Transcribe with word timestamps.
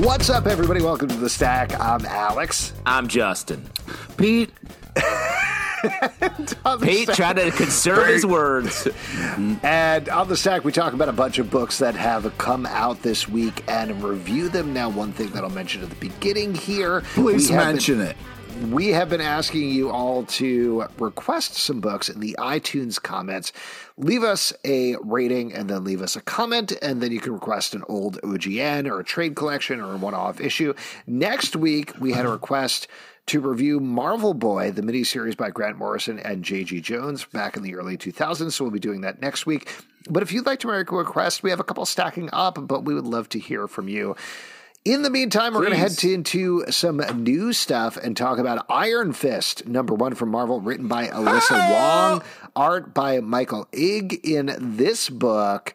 What's 0.00 0.30
up, 0.30 0.46
everybody? 0.46 0.80
Welcome 0.80 1.08
to 1.08 1.16
the 1.16 1.28
Stack. 1.28 1.78
I'm 1.78 2.06
Alex. 2.06 2.72
I'm 2.86 3.06
Justin. 3.06 3.62
Pete. 4.16 4.50
Pete 6.80 7.08
trying 7.10 7.36
to 7.36 7.50
conserve 7.50 8.06
his 8.06 8.24
words. 8.24 8.88
And 9.62 10.08
on 10.08 10.26
the 10.28 10.38
Stack, 10.38 10.64
we 10.64 10.72
talk 10.72 10.94
about 10.94 11.10
a 11.10 11.12
bunch 11.12 11.38
of 11.38 11.50
books 11.50 11.78
that 11.80 11.94
have 11.96 12.32
come 12.38 12.64
out 12.64 13.02
this 13.02 13.28
week 13.28 13.62
and 13.68 14.02
review 14.02 14.48
them. 14.48 14.72
Now, 14.72 14.88
one 14.88 15.12
thing 15.12 15.28
that 15.32 15.44
I'll 15.44 15.50
mention 15.50 15.82
at 15.82 15.90
the 15.90 15.96
beginning 15.96 16.54
here. 16.54 17.02
Please 17.12 17.50
mention 17.50 17.98
been- 17.98 18.06
it. 18.08 18.16
We 18.70 18.88
have 18.88 19.08
been 19.08 19.20
asking 19.20 19.70
you 19.70 19.90
all 19.90 20.24
to 20.24 20.84
request 20.98 21.54
some 21.54 21.80
books 21.80 22.08
in 22.08 22.20
the 22.20 22.36
iTunes 22.38 23.00
comments. 23.00 23.52
Leave 23.96 24.22
us 24.22 24.52
a 24.64 24.96
rating 24.96 25.52
and 25.52 25.70
then 25.70 25.84
leave 25.84 26.02
us 26.02 26.16
a 26.16 26.20
comment, 26.20 26.72
and 26.82 27.00
then 27.00 27.10
you 27.12 27.20
can 27.20 27.32
request 27.32 27.74
an 27.74 27.84
old 27.88 28.20
OGN 28.22 28.90
or 28.90 29.00
a 29.00 29.04
trade 29.04 29.34
collection 29.34 29.80
or 29.80 29.94
a 29.94 29.96
one 29.96 30.14
off 30.14 30.40
issue. 30.40 30.74
Next 31.06 31.56
week, 31.56 31.94
we 32.00 32.12
had 32.12 32.26
a 32.26 32.28
request 32.32 32.86
to 33.26 33.40
review 33.40 33.80
Marvel 33.80 34.34
Boy, 34.34 34.72
the 34.72 34.82
miniseries 34.82 35.36
by 35.36 35.50
Grant 35.50 35.78
Morrison 35.78 36.18
and 36.18 36.44
J.G. 36.44 36.80
Jones 36.80 37.24
back 37.24 37.56
in 37.56 37.62
the 37.62 37.76
early 37.76 37.96
2000s. 37.96 38.52
So 38.52 38.64
we'll 38.64 38.72
be 38.72 38.78
doing 38.78 39.02
that 39.02 39.20
next 39.22 39.46
week. 39.46 39.72
But 40.08 40.22
if 40.22 40.32
you'd 40.32 40.46
like 40.46 40.60
to 40.60 40.66
make 40.66 40.90
a 40.90 40.96
request, 40.96 41.42
we 41.42 41.50
have 41.50 41.60
a 41.60 41.64
couple 41.64 41.86
stacking 41.86 42.28
up, 42.32 42.58
but 42.66 42.84
we 42.84 42.94
would 42.94 43.06
love 43.06 43.28
to 43.30 43.38
hear 43.38 43.68
from 43.68 43.88
you. 43.88 44.16
In 44.86 45.02
the 45.02 45.10
meantime, 45.10 45.52
we're 45.52 45.60
going 45.60 45.72
to 45.72 45.76
head 45.76 46.02
into 46.04 46.64
some 46.70 46.96
new 47.22 47.52
stuff 47.52 47.98
and 47.98 48.16
talk 48.16 48.38
about 48.38 48.64
Iron 48.70 49.12
Fist, 49.12 49.66
number 49.66 49.92
one 49.92 50.14
from 50.14 50.30
Marvel, 50.30 50.62
written 50.62 50.88
by 50.88 51.08
Alyssa 51.08 51.50
ah! 51.50 52.12
Wong, 52.12 52.22
art 52.56 52.94
by 52.94 53.20
Michael 53.20 53.68
Ig. 53.72 54.14
In 54.24 54.56
this 54.58 55.10
book, 55.10 55.74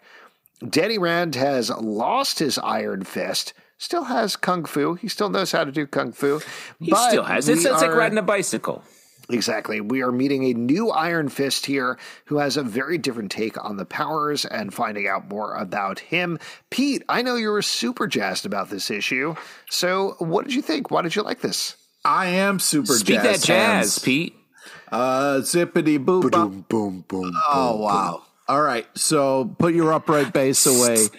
Danny 0.68 0.98
Rand 0.98 1.36
has 1.36 1.70
lost 1.70 2.40
his 2.40 2.58
Iron 2.58 3.04
Fist. 3.04 3.54
Still 3.78 4.06
has 4.06 4.36
kung 4.36 4.66
fu. 4.66 4.96
He 4.96 5.08
still 5.08 5.30
knows 5.30 5.52
how 5.52 5.66
to 5.66 5.72
do 5.72 5.86
kung 5.86 6.12
fu. 6.12 6.40
He 6.80 6.92
still 6.96 7.26
has. 7.26 7.48
It's, 7.48 7.64
it's 7.64 7.82
like 7.82 7.92
riding 7.92 8.18
a 8.18 8.24
bicycle. 8.24 8.84
Exactly. 9.30 9.82
We 9.82 10.02
are 10.04 10.12
meeting 10.12 10.44
a 10.46 10.54
new 10.54 10.90
Iron 10.90 11.30
Fist 11.30 11.66
here 11.66 11.98
who 12.26 12.38
has 12.38 12.58
a 12.58 12.64
very 12.64 12.98
different 12.98 13.32
take 13.32 13.64
on 13.64 13.78
the 13.78 13.86
powers 13.86 14.46
and 14.46 14.74
finding 14.74 15.08
out 15.08 15.28
more 15.30 15.56
about 15.56 16.00
him. 16.00 16.38
Pete, 16.70 17.04
I 17.10 17.22
know 17.22 17.36
you 17.36 17.50
were 17.50 17.62
super 17.62 18.08
jazzed 18.08 18.46
about 18.46 18.70
this 18.70 18.92
issue. 18.92 19.36
So, 19.70 20.16
what 20.20 20.46
did 20.46 20.54
you 20.54 20.62
think? 20.62 20.92
Why 20.92 21.02
did 21.02 21.16
you 21.16 21.24
like 21.24 21.42
this? 21.42 21.76
I 22.04 22.28
am 22.28 22.60
super 22.60 22.94
Speak 22.94 23.16
jazz 23.16 23.24
that 23.24 23.48
jazz, 23.48 23.48
hands. 23.48 24.00
Pete. 24.00 24.36
Uh, 24.92 25.38
zippity 25.42 25.98
boop. 25.98 26.30
bop. 26.32 26.50
Boom, 26.50 26.66
boom, 26.70 27.06
boom. 27.08 27.34
Oh 27.50 27.78
wow! 27.78 28.22
All 28.48 28.62
right, 28.62 28.86
so 28.96 29.56
put 29.58 29.74
your 29.74 29.92
upright 29.92 30.32
bass 30.34 30.66
away. 30.66 31.08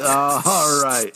Uh, 0.00 0.40
all 0.46 0.82
right. 0.82 1.14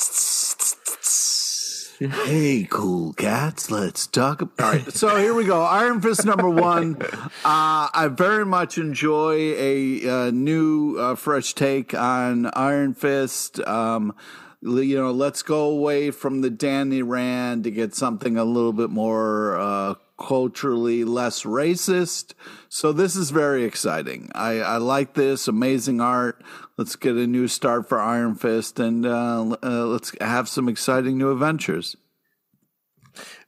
Hey, 1.99 2.67
cool 2.69 3.15
cats, 3.15 3.71
let's 3.71 4.07
talk. 4.07 4.43
About- 4.43 4.61
All 4.67 4.73
right, 4.73 4.93
so 4.93 5.17
here 5.17 5.33
we 5.33 5.45
go. 5.45 5.63
Iron 5.63 6.01
Fist 6.03 6.25
number 6.27 6.49
one. 6.49 6.99
Uh, 7.45 7.89
I 7.95 8.09
very 8.13 8.45
much 8.45 8.77
enjoy 8.77 9.35
a 9.57 10.09
uh, 10.09 10.31
new, 10.33 10.97
uh, 10.99 11.15
fresh 11.15 11.55
take 11.55 11.95
on 11.95 12.51
Iron 12.55 12.93
Fist. 12.93 13.61
Um, 13.61 14.15
you 14.63 14.97
know, 14.97 15.13
let's 15.13 15.43
go 15.43 15.65
away 15.71 16.11
from 16.11 16.41
the 16.41 16.51
Danny 16.51 17.03
Rand 17.03 17.63
to 17.65 17.71
get 17.71 17.95
something 17.95 18.37
a 18.37 18.45
little 18.45 18.73
bit 18.73 18.91
more 18.91 19.57
uh, 19.61 19.95
culturally 20.19 21.05
less 21.05 21.43
racist. 21.43 22.33
So 22.69 22.93
this 22.93 23.17
is 23.17 23.31
very 23.31 23.65
exciting. 23.65 24.31
I, 24.35 24.61
I 24.61 24.77
like 24.79 25.15
this 25.15 25.47
amazing 25.49 26.01
art. 26.01 26.43
Let's 26.79 26.97
get 26.97 27.17
a 27.17 27.27
new 27.27 27.49
start 27.49 27.89
for 27.89 28.01
Iron 28.01 28.35
Fist 28.35 28.79
and 28.79 29.05
uh, 29.07 29.57
uh, 29.63 29.87
let's 29.87 30.13
have 30.21 30.49
some 30.49 30.69
exciting 30.69 31.19
new 31.19 31.31
adventures. 31.33 31.97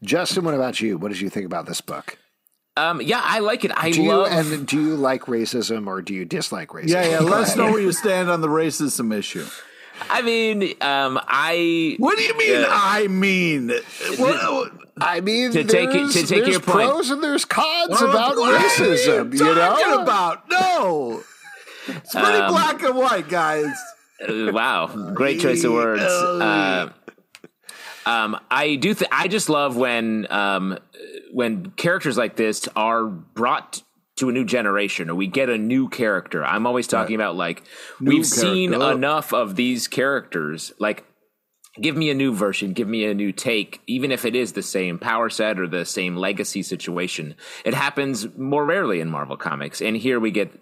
Justin, 0.03 0.45
what 0.45 0.55
about 0.55 0.81
you? 0.81 0.97
What 0.99 1.09
did 1.09 1.21
you 1.21 1.28
think 1.31 1.47
about 1.47 1.67
this 1.67 1.81
book? 1.81 2.19
Um, 2.77 3.01
yeah, 3.03 3.21
I 3.25 3.41
like 3.41 3.65
it. 3.65 3.73
I 3.75 3.91
Do 3.91 4.03
you 4.03 4.12
love. 4.12 4.31
and 4.31 4.67
do 4.67 4.81
you 4.81 4.95
like 4.97 5.23
racism 5.23 5.89
or 5.89 6.01
do 6.01 6.15
you 6.15 6.25
dislike 6.25 6.69
racism? 6.69 6.89
Yeah, 6.91 7.09
yeah. 7.09 7.19
Let 7.19 7.41
us 7.43 7.57
know 7.57 7.73
where 7.73 7.81
you 7.81 7.93
stand 7.93 8.31
on 8.31 8.41
the 8.41 8.49
racism 8.49 9.12
issue. 9.12 9.47
I 10.10 10.22
mean, 10.22 10.62
um, 10.81 11.20
I. 11.26 11.97
What 11.98 12.16
do 12.19 12.25
you 12.25 12.36
mean? 12.38 12.60
Yeah. 12.60 12.66
I 12.70 13.06
mean, 13.09 13.72
I 15.00 15.20
mean, 15.20 15.53
To 15.53 15.64
take 15.64 15.91
it- 15.94 16.10
to 16.12 16.26
take 16.26 16.47
your 16.47 16.60
point. 16.60 16.88
pros 16.88 17.10
and 17.10 17.22
there's 17.22 17.44
cons 17.44 17.91
what- 17.91 18.03
about 18.10 18.36
racism. 18.36 19.32
you 19.34 19.47
You 19.47 19.54
know, 19.54 20.03
about? 20.03 20.48
No, 20.50 21.22
it's 21.86 22.12
pretty 22.14 22.38
Um, 22.38 22.53
black 22.53 22.82
and 22.82 22.97
white, 22.97 23.28
guys. 23.28 23.72
Uh, 24.20 24.50
wow, 24.53 24.86
great 25.14 25.41
choice 25.41 25.62
of 25.64 25.72
words. 25.72 26.03
Uh, 26.03 26.88
um, 28.06 28.38
I 28.50 28.75
do. 28.76 28.94
Th- 28.94 29.09
I 29.12 29.28
just 29.28 29.48
love 29.48 29.76
when 29.76 30.26
um, 30.30 30.78
when 31.32 31.70
characters 31.76 32.16
like 32.16 32.36
this 32.36 32.66
are 32.75 33.04
brought 33.04 33.82
to 34.19 34.29
a 34.29 34.33
new 34.33 34.45
generation, 34.45 35.11
or 35.11 35.15
we 35.15 35.27
get 35.27 35.49
a 35.49 35.59
new 35.59 35.89
character. 35.89 36.45
I'm 36.45 36.67
always 36.67 36.87
talking 36.87 37.15
about 37.15 37.37
like 37.37 37.62
we've 38.01 38.27
seen 38.27 38.75
enough 38.75 39.33
of 39.33 39.56
these 39.56 39.89
characters. 39.89 40.73
Like, 40.79 41.05
give 41.81 41.97
me 41.97 42.11
a 42.11 42.15
new 42.15 42.34
version, 42.34 42.73
give 42.73 42.89
me 42.89 43.05
a 43.05 43.15
new 43.15 43.33
take, 43.33 43.81
even 43.87 44.11
if 44.11 44.25
it 44.25 44.34
is 44.34 44.53
the 44.53 44.62
same 44.62 44.99
power 44.99 45.31
set 45.31 45.59
or 45.59 45.67
the 45.67 45.84
same 45.84 46.17
legacy 46.17 46.62
situation. 46.62 47.34
It 47.65 47.75
happens 47.75 48.27
more 48.37 48.65
rarely 48.65 49.01
in 49.01 49.11
Marvel 49.11 49.37
comics, 49.37 49.81
and 49.81 49.97
here 49.97 50.21
we 50.21 50.31
get 50.31 50.53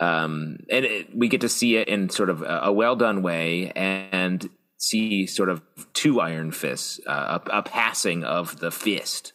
um, 0.00 0.58
and 0.70 0.84
it, 0.84 1.16
we 1.16 1.28
get 1.28 1.40
to 1.40 1.48
see 1.48 1.76
it 1.76 1.88
in 1.88 2.10
sort 2.10 2.30
of 2.30 2.42
a, 2.42 2.60
a 2.64 2.72
well 2.72 2.96
done 2.96 3.22
way 3.22 3.72
and 3.74 4.48
see 4.78 5.26
sort 5.26 5.48
of 5.48 5.62
two 5.94 6.20
Iron 6.20 6.52
Fists, 6.52 7.00
uh, 7.06 7.38
a, 7.46 7.58
a 7.58 7.62
passing 7.62 8.24
of 8.24 8.60
the 8.60 8.70
fist. 8.70 9.32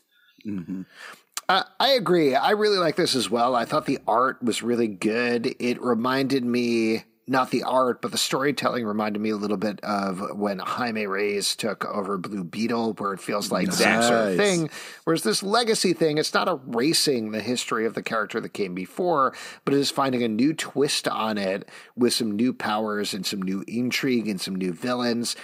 Uh, 1.52 1.64
I 1.82 1.90
agree. 1.90 2.34
I 2.34 2.52
really 2.52 2.78
like 2.78 2.96
this 2.96 3.14
as 3.14 3.30
well. 3.30 3.56
I 3.56 3.66
thought 3.66 3.86
the 3.86 4.00
art 4.08 4.42
was 4.42 4.64
really 4.64 4.88
good. 4.88 5.54
It 5.60 5.82
reminded 5.82 6.46
me, 6.46 7.04
not 7.28 7.52
the 7.52 7.64
art, 7.64 8.02
but 8.02 8.14
the 8.14 8.18
storytelling 8.18 8.86
reminded 8.86 9.22
me 9.22 9.32
a 9.32 9.36
little 9.36 9.58
bit 9.58 9.82
of 9.82 10.22
when 10.38 10.60
Jaime 10.60 11.08
Reyes 11.08 11.58
took 11.58 11.84
over 11.84 12.18
Blue 12.18 12.46
Beetle, 12.46 12.94
where 12.94 13.12
it 13.12 13.20
feels 13.20 13.52
like 13.52 13.66
the 13.66 13.74
same 13.74 14.02
sort 14.02 14.30
of 14.30 14.38
thing. 14.38 14.70
Whereas 15.04 15.24
this 15.24 15.44
legacy 15.44 15.92
thing, 15.92 16.18
it's 16.18 16.34
not 16.34 16.48
erasing 16.48 17.32
the 17.32 17.42
history 17.42 17.86
of 17.86 17.96
the 17.96 18.04
character 18.04 18.40
that 18.40 18.54
came 18.54 18.74
before, 18.74 19.36
but 19.66 19.74
it 19.74 19.80
is 19.82 19.92
finding 19.92 20.24
a 20.24 20.30
new 20.30 20.54
twist 20.54 21.06
on 21.06 21.38
it 21.38 21.68
with 21.98 22.14
some 22.14 22.32
new 22.32 22.54
powers 22.54 23.14
and 23.14 23.26
some 23.26 23.42
new 23.42 23.66
intrigue 23.68 24.30
and 24.30 24.40
some 24.40 24.56
new 24.56 24.72
villains. 24.72 25.36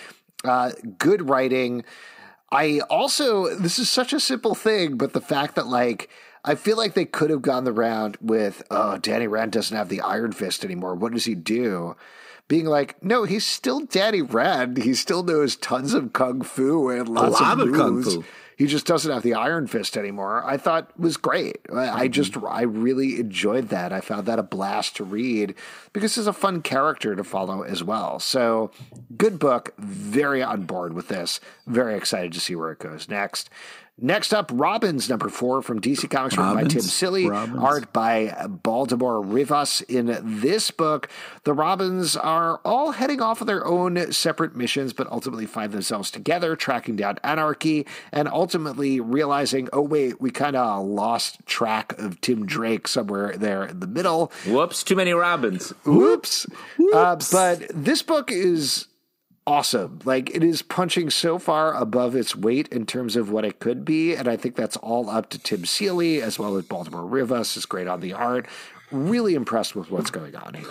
Uh, 0.45 0.71
good 0.97 1.27
writing. 1.27 1.83
I 2.51 2.79
also, 2.89 3.53
this 3.55 3.77
is 3.77 3.89
such 3.89 4.13
a 4.13 4.19
simple 4.19 4.55
thing, 4.55 4.97
but 4.97 5.13
the 5.13 5.21
fact 5.21 5.55
that, 5.55 5.67
like, 5.67 6.09
I 6.45 6.55
feel 6.55 6.77
like 6.77 6.93
they 6.93 7.05
could 7.05 7.29
have 7.29 7.41
gone 7.41 7.65
the 7.65 7.73
round 7.73 8.17
with, 8.21 8.63
oh, 8.71 8.97
Danny 8.97 9.27
Rand 9.27 9.51
doesn't 9.51 9.75
have 9.75 9.89
the 9.89 10.01
Iron 10.01 10.31
Fist 10.31 10.63
anymore. 10.63 10.95
What 10.95 11.11
does 11.11 11.25
he 11.25 11.35
do? 11.35 11.95
Being 12.47 12.65
like, 12.65 13.03
no, 13.03 13.25
he's 13.25 13.45
still 13.45 13.81
Danny 13.81 14.21
Rand. 14.21 14.77
He 14.77 14.93
still 14.93 15.23
knows 15.23 15.57
tons 15.57 15.93
of 15.93 16.13
kung 16.13 16.41
fu 16.41 16.89
and 16.89 17.09
lots 17.09 17.41
lot 17.41 17.59
of, 17.59 17.67
of 17.67 17.75
kung 17.75 18.01
fu. 18.01 18.23
He 18.57 18.65
just 18.65 18.87
doesn't 18.87 19.11
have 19.11 19.21
the 19.21 19.35
Iron 19.35 19.67
Fist 19.67 19.95
anymore. 19.95 20.43
I 20.43 20.57
thought 20.57 20.99
was 20.99 21.15
great. 21.15 21.59
I 21.71 21.75
I 21.75 22.03
mm-hmm. 22.05 22.11
just, 22.11 22.35
I 22.35 22.63
really 22.63 23.19
enjoyed 23.19 23.69
that. 23.69 23.93
I 23.93 24.01
found 24.01 24.25
that 24.25 24.39
a 24.39 24.43
blast 24.43 24.95
to 24.95 25.03
read 25.03 25.53
because 25.93 26.15
he's 26.15 26.25
a 26.25 26.33
fun 26.33 26.63
character 26.63 27.15
to 27.15 27.23
follow 27.23 27.61
as 27.61 27.83
well. 27.83 28.19
So, 28.19 28.71
good 29.15 29.37
book. 29.37 29.75
Very 29.77 30.41
on 30.41 30.63
board 30.63 30.93
with 30.93 31.07
this. 31.07 31.39
Very 31.67 31.95
excited 31.95 32.33
to 32.33 32.39
see 32.39 32.55
where 32.55 32.71
it 32.71 32.79
goes 32.79 33.07
next. 33.07 33.51
Next 33.99 34.31
up, 34.31 34.51
Robins, 34.53 35.09
number 35.09 35.27
four 35.27 35.63
from 35.63 35.81
DC 35.81 36.07
Comics, 36.11 36.37
written 36.37 36.53
by 36.53 36.61
Tim 36.61 36.67
Robbins? 36.67 36.93
Silly, 36.93 37.27
Robbins? 37.27 37.63
art 37.63 37.93
by 37.93 38.45
Baldemar 38.47 39.21
Rivas. 39.21 39.81
In 39.81 40.19
this 40.21 40.69
book, 40.69 41.09
the 41.45 41.53
Robins 41.53 42.15
are 42.15 42.61
all 42.63 42.91
heading 42.91 43.21
off 43.23 43.41
on 43.41 43.47
their 43.47 43.65
own 43.65 44.11
separate 44.11 44.55
missions, 44.55 44.93
but 44.93 45.07
ultimately 45.11 45.47
find 45.47 45.71
themselves 45.71 46.11
together, 46.11 46.55
tracking 46.55 46.95
down 46.95 47.17
anarchy, 47.23 47.87
and 48.11 48.27
ultimately 48.27 48.99
realizing, 48.99 49.67
oh, 49.73 49.81
wait, 49.81 50.21
we 50.21 50.29
kind 50.29 50.55
of 50.55 50.85
lost 50.85 51.43
track 51.47 51.97
of 51.97 52.21
Tim 52.21 52.45
Drake 52.45 52.87
somewhere 52.87 53.35
there 53.35 53.65
in 53.65 53.79
the 53.79 53.87
middle. 53.87 54.31
Whoops, 54.45 54.83
too 54.83 54.95
many 54.95 55.13
Robins. 55.13 55.71
Whoops. 55.85 56.45
Uh, 56.93 57.17
but 57.31 57.63
this 57.73 58.03
book 58.03 58.31
is 58.31 58.85
awesome. 59.47 59.99
Like 60.03 60.29
it 60.35 60.43
is 60.43 60.61
punching 60.61 61.09
so 61.09 61.39
far 61.39 61.73
above 61.73 62.15
its 62.15 62.35
weight 62.35 62.67
in 62.67 62.85
terms 62.85 63.15
of 63.15 63.31
what 63.31 63.45
it 63.45 63.59
could 63.59 63.85
be, 63.85 64.13
and 64.13 64.27
I 64.27 64.35
think 64.35 64.55
that's 64.55 64.77
all 64.77 65.09
up 65.09 65.29
to 65.31 65.39
Tim 65.39 65.65
Seeley 65.65 66.21
as 66.21 66.37
well 66.37 66.57
as 66.57 66.65
Baldemar 66.65 67.05
Rivas 67.05 67.57
is 67.57 67.65
great 67.65 67.87
on 67.87 68.01
the 68.01 68.13
art. 68.13 68.45
Really 68.91 69.33
impressed 69.33 69.75
with 69.75 69.89
what's 69.89 70.11
going 70.11 70.35
on 70.35 70.53
here. 70.53 70.67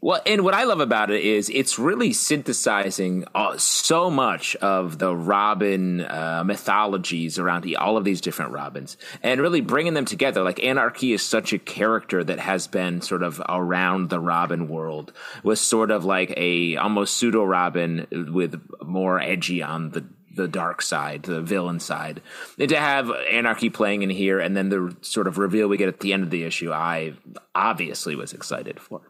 Well, 0.00 0.20
and 0.26 0.42
what 0.42 0.54
I 0.54 0.64
love 0.64 0.80
about 0.80 1.10
it 1.10 1.24
is 1.24 1.50
it's 1.50 1.78
really 1.78 2.12
synthesizing 2.12 3.24
uh, 3.34 3.56
so 3.58 4.10
much 4.10 4.56
of 4.56 4.98
the 4.98 5.14
Robin 5.14 6.00
uh, 6.02 6.42
mythologies 6.44 7.38
around 7.38 7.72
all 7.76 7.96
of 7.96 8.04
these 8.04 8.20
different 8.20 8.52
Robins 8.52 8.96
and 9.22 9.40
really 9.40 9.60
bringing 9.60 9.94
them 9.94 10.04
together. 10.04 10.42
Like 10.42 10.62
Anarchy 10.62 11.12
is 11.12 11.22
such 11.22 11.52
a 11.52 11.58
character 11.58 12.22
that 12.24 12.38
has 12.38 12.66
been 12.66 13.00
sort 13.00 13.22
of 13.22 13.42
around 13.48 14.10
the 14.10 14.20
Robin 14.20 14.68
world, 14.68 15.12
was 15.42 15.60
sort 15.60 15.90
of 15.90 16.04
like 16.04 16.32
a 16.36 16.76
almost 16.76 17.16
pseudo 17.16 17.44
Robin 17.44 18.06
with 18.32 18.60
more 18.82 19.20
edgy 19.20 19.62
on 19.62 19.90
the 19.90 20.04
the 20.34 20.48
dark 20.48 20.82
side, 20.82 21.22
the 21.22 21.40
villain 21.40 21.80
side. 21.80 22.20
And 22.58 22.68
to 22.68 22.76
have 22.76 23.10
Anarchy 23.30 23.70
playing 23.70 24.02
in 24.02 24.10
here 24.10 24.40
and 24.40 24.56
then 24.56 24.68
the 24.68 24.96
sort 25.00 25.26
of 25.26 25.38
reveal 25.38 25.68
we 25.68 25.76
get 25.76 25.88
at 25.88 26.00
the 26.00 26.12
end 26.12 26.24
of 26.24 26.30
the 26.30 26.44
issue, 26.44 26.72
I 26.72 27.14
obviously 27.54 28.16
was 28.16 28.32
excited 28.32 28.80
for. 28.80 29.00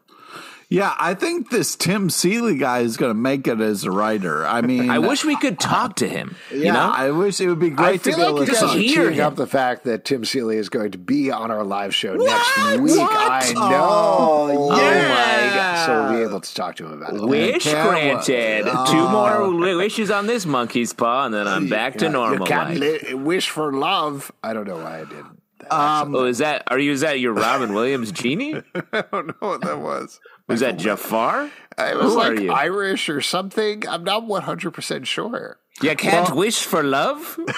Yeah, 0.69 0.95
I 0.99 1.15
think 1.15 1.51
this 1.51 1.77
Tim 1.77 2.11
Seeley 2.11 2.57
guy 2.57 2.81
is 2.81 2.97
going 2.97 3.11
to 3.11 3.15
make 3.15 3.47
it 3.47 3.61
as 3.61 3.85
a 3.85 3.91
writer. 3.91 4.47
I 4.47 4.63
mean, 4.63 4.91
I 4.91 4.99
wish 4.99 5.25
we 5.25 5.37
could 5.37 5.61
talk 5.61 5.97
to 5.97 6.09
him. 6.09 6.37
Yeah, 6.51 6.57
you 6.57 6.73
know? 6.73 6.93
I 6.95 7.11
wish 7.11 7.41
it 7.41 7.49
would 7.49 7.59
be 7.59 7.71
great 7.71 7.87
I 7.95 7.99
feel 7.99 8.13
to 8.15 8.17
be 8.19 8.23
like 8.23 8.29
able 8.31 8.39
to 8.41 8.47
guys 8.53 8.61
just 8.61 8.75
are 8.75 8.79
hear 8.79 9.11
him. 9.11 9.27
up 9.27 9.37
the 9.37 9.47
fact 9.47 9.85
that 9.85 10.05
Tim 10.05 10.25
Seeley 10.25 10.57
is 10.57 10.69
going 10.69 10.93
to 10.93 10.99
be 10.99 11.31
on 11.31 11.51
our 11.51 11.65
live 11.65 11.95
show 11.95 12.15
next 12.15 12.79
week. 12.81 12.97
What? 12.99 13.11
I 13.13 13.53
oh, 13.57 13.71
know. 13.71 14.69
Oh, 14.73 14.77
yeah. 14.81 15.55
yeah. 15.55 15.87
So 15.87 16.03
we'll 16.03 16.13
be 16.19 16.23
able 16.29 16.41
to 16.41 16.55
talk 16.55 16.77
to 16.77 16.87
him 16.87 16.93
about 17.03 17.15
it. 17.15 17.23
Wish 17.23 17.65
granted. 17.65 18.65
wait. 18.65 18.73
Two 18.87 19.05
Oh. 19.07 19.51
more 19.53 19.77
wishes 19.77 20.11
on 20.11 20.27
this 20.27 20.47
monkey's 20.47 20.93
paw, 20.93 21.27
and 21.27 21.35
then 21.35 21.47
I'm 21.47 21.69
back 21.69 21.99
to 21.99 22.09
normal 22.09 22.39
You 22.41 22.45
can't 22.47 22.81
life. 22.81 23.03
li- 23.03 23.15
wish 23.15 23.51
for 23.51 23.73
love. 23.73 24.33
I 24.43 24.53
don't 24.55 24.67
know 24.67 24.77
why 24.77 25.01
I 25.01 25.05
did. 25.05 25.25
That. 25.69 26.03
Um, 26.03 26.15
Oh, 26.15 26.25
is 26.25 26.39
that? 26.39 26.65
Are 26.69 26.79
you? 26.79 26.93
Is 26.93 27.01
that 27.01 27.21
your 27.21 27.33
Robin 27.33 27.75
Williams 27.75 28.13
genie? 28.13 28.55
I 28.93 29.05
don't 29.13 29.29
know 29.29 29.49
what 29.49 29.61
that 29.63 29.81
was. 29.81 30.21
Was 30.49 30.61
that 30.61 30.77
Jafar? 30.77 31.51
It 31.79 31.97
was 31.97 32.13
Who 32.13 32.19
like? 32.19 32.39
Irish 32.49 33.09
or 33.09 33.21
something. 33.21 33.89
I'm 33.89 34.05
not 34.05 34.25
100% 34.25 35.07
sure. 35.07 35.59
You 35.83 35.97
can't 35.97 36.35
wish 36.37 36.63
for 36.63 36.83
love. 36.83 37.39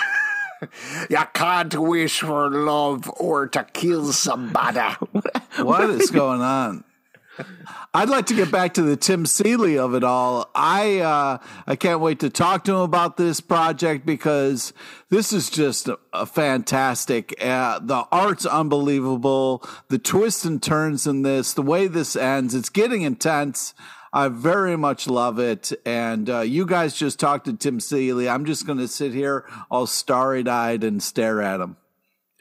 You 1.10 1.18
can't 1.34 1.74
wish 1.74 2.20
for 2.20 2.50
love 2.50 3.10
or 3.20 3.46
to 3.48 3.64
kill 3.74 4.10
somebody. 4.12 4.80
what 5.58 5.90
is 5.90 6.10
going 6.10 6.40
on? 6.40 6.82
I'd 7.94 8.08
like 8.08 8.26
to 8.26 8.34
get 8.34 8.50
back 8.50 8.74
to 8.74 8.82
the 8.82 8.96
Tim 8.96 9.26
Seeley 9.26 9.78
of 9.78 9.94
it 9.94 10.04
all. 10.04 10.50
I 10.54 10.98
uh, 10.98 11.38
I 11.66 11.76
can't 11.76 12.00
wait 12.00 12.20
to 12.20 12.30
talk 12.30 12.64
to 12.64 12.72
him 12.72 12.80
about 12.80 13.16
this 13.16 13.40
project 13.40 14.06
because 14.06 14.72
this 15.08 15.32
is 15.32 15.50
just 15.50 15.88
a, 15.88 15.98
a 16.12 16.26
fantastic. 16.26 17.34
Uh, 17.42 17.78
the 17.78 18.06
art's 18.12 18.46
unbelievable. 18.46 19.66
The 19.88 19.98
twists 19.98 20.44
and 20.44 20.62
turns 20.62 21.06
in 21.06 21.22
this, 21.22 21.52
the 21.52 21.62
way 21.62 21.86
this 21.86 22.16
ends, 22.16 22.54
it's 22.54 22.68
getting 22.68 23.02
intense. 23.02 23.74
I 24.12 24.28
very 24.28 24.76
much 24.76 25.08
love 25.08 25.38
it. 25.38 25.72
And 25.84 26.30
uh, 26.30 26.40
you 26.40 26.64
guys 26.64 26.94
just 26.96 27.20
talked 27.20 27.44
to 27.46 27.52
Tim 27.52 27.80
Seeley. 27.80 28.28
I'm 28.28 28.46
just 28.46 28.66
going 28.66 28.78
to 28.78 28.88
sit 28.88 29.12
here 29.12 29.44
all 29.70 29.86
starry 29.86 30.46
eyed 30.48 30.84
and 30.84 31.02
stare 31.02 31.42
at 31.42 31.60
him. 31.60 31.76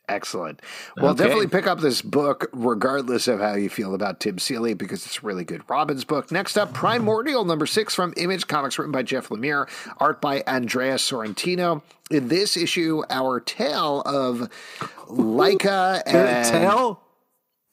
Excellent. 0.07 0.62
Well, 0.98 1.12
Okay. 1.12 1.24
definitely 1.24 1.48
pick 1.48 1.66
up 1.68 1.80
this 1.80 2.02
book, 2.02 2.48
regardless 2.54 3.28
of 3.28 3.40
how 3.40 3.56
you 3.56 3.69
feel 3.69 3.94
about 3.96 4.19
Tim 4.19 4.38
Seeley, 4.38 4.74
because 4.74 5.06
it's 5.06 5.18
a 5.18 5.25
really 5.25 5.44
good 5.44 5.63
Robin's 5.68 6.04
book. 6.04 6.31
Next 6.31 6.57
up, 6.57 6.74
Primordial 6.74 7.44
number 7.46 7.66
six 7.66 7.96
from 7.96 8.13
Image 8.18 8.48
Comics, 8.48 8.78
written 8.78 8.92
by 8.92 9.04
Jeff 9.04 9.30
Lemire, 9.30 9.68
art 9.98 10.22
by 10.22 10.42
Andrea 10.48 10.96
Sorrentino. 10.96 11.81
In 12.12 12.28
this 12.28 12.56
issue, 12.56 13.02
our 13.10 13.40
tale 13.40 14.02
of 14.06 14.48
Laika 15.07 16.04
and 16.06 16.46
Tail? 16.46 17.02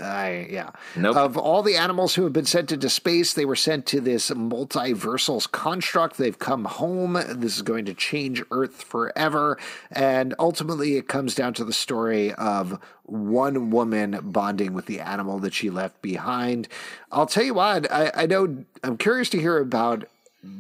I 0.01 0.49
yeah. 0.51 0.71
Nope. 0.97 1.17
Of 1.17 1.37
all 1.37 1.63
the 1.63 1.77
animals 1.77 2.15
who 2.15 2.25
have 2.25 2.33
been 2.33 2.45
sent 2.45 2.73
into 2.73 2.89
space, 2.89 3.35
they 3.35 3.45
were 3.45 3.55
sent 3.55 3.87
to 3.87 4.01
this 4.01 4.31
multiversal 4.31 5.49
construct. 5.53 6.17
They've 6.17 6.39
come 6.39 6.65
home. 6.65 7.13
This 7.15 7.57
is 7.57 7.63
going 7.63 7.85
to 7.85 7.95
change 7.95 8.43
Earth 8.51 8.83
forever. 8.83 9.59
And 9.91 10.35
ultimately, 10.39 10.97
it 10.97 11.07
comes 11.07 11.35
down 11.35 11.55
to 11.55 11.65
the 11.65 11.73
story 11.73 12.33
of 12.35 12.81
one 13.05 13.71
woman 13.71 14.19
bonding 14.23 14.73
with 14.75 14.87
the 14.87 15.01
animal 15.01 15.39
that 15.41 15.55
she 15.55 15.71
left 15.71 16.03
behind. 16.03 16.67
I'll 17.13 17.27
tell 17.27 17.45
you 17.45 17.55
what, 17.55 17.91
I, 17.93 18.11
I 18.15 18.27
know 18.27 18.65
I'm 18.83 18.97
curious 18.97 19.29
to 19.31 19.41
hear 19.41 19.59
about 19.59 20.09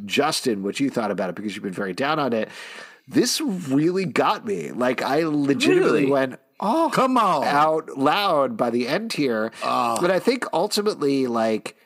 Justin, 0.06 0.62
what 0.62 0.78
you 0.78 0.88
thought 0.90 1.10
about 1.10 1.30
it, 1.30 1.34
because 1.34 1.54
you've 1.56 1.64
been 1.64 1.72
very 1.72 1.94
down 1.94 2.20
on 2.20 2.32
it. 2.32 2.48
This 3.08 3.40
really 3.40 4.04
got 4.04 4.46
me. 4.46 4.70
Like, 4.70 5.02
I 5.02 5.24
legitimately 5.24 6.02
Really? 6.02 6.10
went, 6.10 6.38
oh, 6.60 6.90
Come 6.92 7.16
on. 7.16 7.44
out 7.44 7.96
loud 7.96 8.56
by 8.56 8.70
the 8.70 8.88
end 8.88 9.12
here. 9.12 9.52
Oh. 9.62 9.98
But 10.00 10.10
I 10.10 10.18
think 10.18 10.44
ultimately, 10.52 11.26
like, 11.26 11.76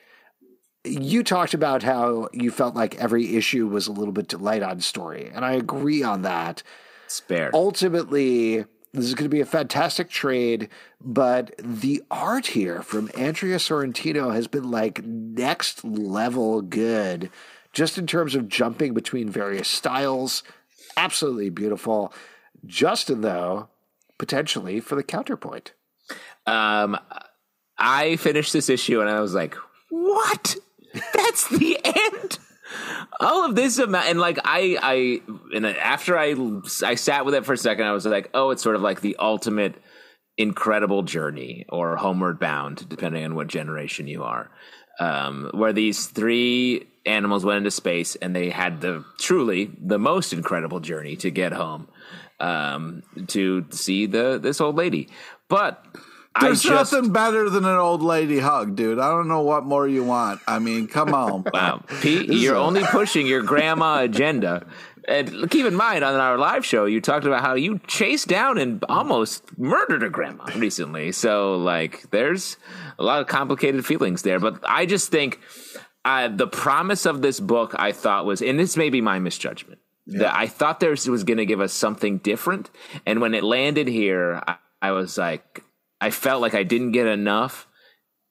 you 0.84 1.22
talked 1.22 1.54
about 1.54 1.82
how 1.82 2.28
you 2.32 2.50
felt 2.50 2.74
like 2.74 2.96
every 2.96 3.36
issue 3.36 3.66
was 3.66 3.86
a 3.86 3.92
little 3.92 4.12
bit 4.12 4.32
light 4.40 4.62
on 4.62 4.80
story. 4.80 5.30
And 5.34 5.44
I 5.44 5.52
agree 5.54 6.02
on 6.02 6.22
that. 6.22 6.62
Spare. 7.08 7.50
Ultimately, 7.54 8.64
this 8.92 9.04
is 9.04 9.14
going 9.14 9.24
to 9.28 9.34
be 9.34 9.40
a 9.40 9.46
fantastic 9.46 10.08
trade, 10.08 10.68
but 11.00 11.54
the 11.58 12.02
art 12.10 12.48
here 12.48 12.82
from 12.82 13.10
Andrea 13.16 13.56
Sorrentino 13.56 14.32
has 14.34 14.46
been 14.46 14.70
like 14.70 15.04
next 15.04 15.84
level 15.84 16.62
good, 16.62 17.30
just 17.72 17.98
in 17.98 18.06
terms 18.06 18.34
of 18.34 18.48
jumping 18.48 18.94
between 18.94 19.28
various 19.28 19.68
styles. 19.68 20.42
Absolutely 20.96 21.50
beautiful. 21.50 22.12
Justin, 22.64 23.20
though, 23.20 23.68
potentially 24.18 24.80
for 24.80 24.94
the 24.94 25.02
counterpoint. 25.02 25.72
Um, 26.46 26.98
I 27.78 28.16
finished 28.16 28.52
this 28.52 28.68
issue 28.68 29.00
and 29.00 29.10
I 29.10 29.20
was 29.20 29.34
like, 29.34 29.54
"What? 29.90 30.56
That's 31.14 31.48
the 31.48 31.78
end." 31.84 32.38
All 33.20 33.44
of 33.44 33.54
this 33.54 33.78
amount, 33.78 34.06
and 34.08 34.18
like 34.18 34.38
I, 34.44 34.78
I, 34.82 35.20
and 35.54 35.66
after 35.66 36.18
I, 36.18 36.34
I 36.84 36.96
sat 36.96 37.24
with 37.24 37.34
it 37.34 37.44
for 37.44 37.52
a 37.52 37.58
second. 37.58 37.86
I 37.86 37.92
was 37.92 38.06
like, 38.06 38.30
"Oh, 38.34 38.50
it's 38.50 38.62
sort 38.62 38.76
of 38.76 38.82
like 38.82 39.00
the 39.00 39.16
ultimate 39.18 39.74
incredible 40.36 41.02
journey 41.02 41.64
or 41.68 41.96
homeward 41.96 42.38
bound, 42.38 42.88
depending 42.88 43.24
on 43.24 43.34
what 43.34 43.46
generation 43.48 44.08
you 44.08 44.22
are." 44.22 44.50
Um, 44.98 45.50
where 45.52 45.74
these 45.74 46.06
three 46.06 46.86
animals 47.04 47.44
went 47.44 47.58
into 47.58 47.70
space 47.70 48.16
and 48.16 48.34
they 48.34 48.50
had 48.50 48.80
the 48.80 49.04
truly 49.18 49.70
the 49.80 49.98
most 49.98 50.32
incredible 50.32 50.80
journey 50.80 51.16
to 51.16 51.30
get 51.30 51.52
home 51.52 51.88
um, 52.40 53.02
to 53.28 53.66
see 53.70 54.06
the 54.06 54.38
this 54.42 54.60
old 54.60 54.76
lady. 54.76 55.08
But 55.48 55.84
There's 56.40 56.62
just, 56.62 56.92
nothing 56.92 57.12
better 57.12 57.48
than 57.48 57.64
an 57.64 57.76
old 57.76 58.02
lady 58.02 58.38
hug, 58.38 58.76
dude. 58.76 58.98
I 58.98 59.08
don't 59.08 59.28
know 59.28 59.42
what 59.42 59.64
more 59.64 59.88
you 59.88 60.04
want. 60.04 60.40
I 60.46 60.58
mean, 60.58 60.86
come 60.88 61.14
on. 61.14 61.44
Wow, 61.52 61.82
Pete, 62.02 62.28
you're 62.28 62.56
only 62.56 62.84
pushing 62.84 63.26
your 63.26 63.42
grandma 63.42 64.02
agenda. 64.02 64.66
And 65.08 65.48
keep 65.50 65.64
in 65.66 65.74
mind, 65.74 66.02
on 66.02 66.14
our 66.14 66.36
live 66.36 66.66
show, 66.66 66.84
you 66.84 67.00
talked 67.00 67.24
about 67.24 67.40
how 67.40 67.54
you 67.54 67.78
chased 67.86 68.26
down 68.26 68.58
and 68.58 68.84
almost 68.88 69.56
murdered 69.56 70.02
a 70.02 70.10
grandma 70.10 70.46
recently. 70.56 71.12
So, 71.12 71.56
like, 71.56 72.10
there's 72.10 72.56
a 72.98 73.04
lot 73.04 73.20
of 73.20 73.28
complicated 73.28 73.86
feelings 73.86 74.22
there. 74.22 74.40
But 74.40 74.64
I 74.68 74.84
just 74.84 75.10
think 75.12 75.40
uh, 76.04 76.28
the 76.28 76.48
promise 76.48 77.06
of 77.06 77.22
this 77.22 77.38
book, 77.38 77.74
I 77.78 77.92
thought 77.92 78.26
was, 78.26 78.42
and 78.42 78.58
this 78.58 78.76
may 78.76 78.90
be 78.90 79.00
my 79.00 79.20
misjudgment, 79.20 79.78
that 80.06 80.34
I 80.34 80.46
thought 80.46 80.80
there 80.80 80.90
was 80.90 81.24
going 81.24 81.38
to 81.38 81.46
give 81.46 81.60
us 81.60 81.72
something 81.72 82.18
different. 82.18 82.70
And 83.04 83.20
when 83.20 83.34
it 83.34 83.42
landed 83.42 83.88
here, 83.88 84.42
I, 84.46 84.56
I 84.80 84.92
was 84.92 85.18
like, 85.18 85.64
I 86.00 86.10
felt 86.10 86.42
like 86.42 86.54
I 86.54 86.62
didn't 86.62 86.92
get 86.92 87.06
enough. 87.06 87.66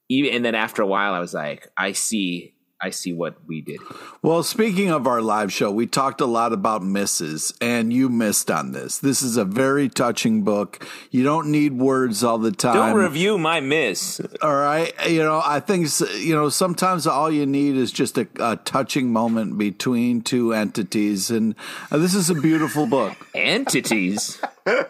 Even, 0.09 0.33
and 0.35 0.45
then 0.45 0.55
after 0.55 0.81
a 0.81 0.87
while, 0.87 1.13
I 1.13 1.19
was 1.19 1.33
like, 1.33 1.67
I 1.77 1.91
see. 1.91 2.54
I 2.81 2.89
see 2.89 3.13
what 3.13 3.37
we 3.47 3.61
did. 3.61 3.79
Well, 4.21 4.43
speaking 4.43 4.91
of 4.91 5.07
our 5.07 5.21
live 5.21 5.51
show, 5.51 5.71
we 5.71 5.87
talked 5.87 6.19
a 6.19 6.25
lot 6.25 6.51
about 6.51 6.83
misses, 6.83 7.53
and 7.61 7.93
you 7.93 8.09
missed 8.09 8.51
on 8.51 8.73
this. 8.73 8.97
This 8.97 9.21
is 9.21 9.37
a 9.37 9.45
very 9.45 9.87
touching 9.87 10.43
book. 10.43 10.85
You 11.09 11.23
don't 11.23 11.47
need 11.51 11.73
words 11.73 12.23
all 12.23 12.37
the 12.37 12.51
time. 12.51 12.75
Don't 12.75 12.95
review 12.97 13.37
my 13.37 13.61
miss. 13.61 14.19
all 14.41 14.55
right. 14.55 14.93
You 15.07 15.23
know, 15.23 15.41
I 15.43 15.61
think, 15.61 15.87
you 16.17 16.35
know, 16.35 16.49
sometimes 16.49 17.07
all 17.07 17.31
you 17.31 17.45
need 17.45 17.77
is 17.77 17.91
just 17.91 18.17
a, 18.17 18.27
a 18.39 18.57
touching 18.57 19.11
moment 19.13 19.57
between 19.57 20.21
two 20.21 20.53
entities. 20.53 21.31
And 21.31 21.55
uh, 21.91 21.97
this 21.97 22.13
is 22.13 22.29
a 22.29 22.35
beautiful 22.35 22.87
book. 22.87 23.15
Entities. 23.33 24.41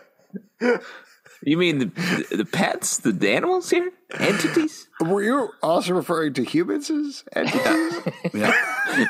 You 1.45 1.57
mean 1.57 1.77
the, 1.77 1.85
the 2.35 2.45
pets, 2.45 2.97
the 2.97 3.29
animals 3.29 3.69
here? 3.69 3.91
Entities? 4.19 4.87
Were 5.01 5.23
you 5.23 5.49
also 5.63 5.93
referring 5.93 6.33
to 6.33 6.43
humans 6.43 6.89
as 6.89 7.23
entities? 7.35 8.13
Yeah. 8.33 8.53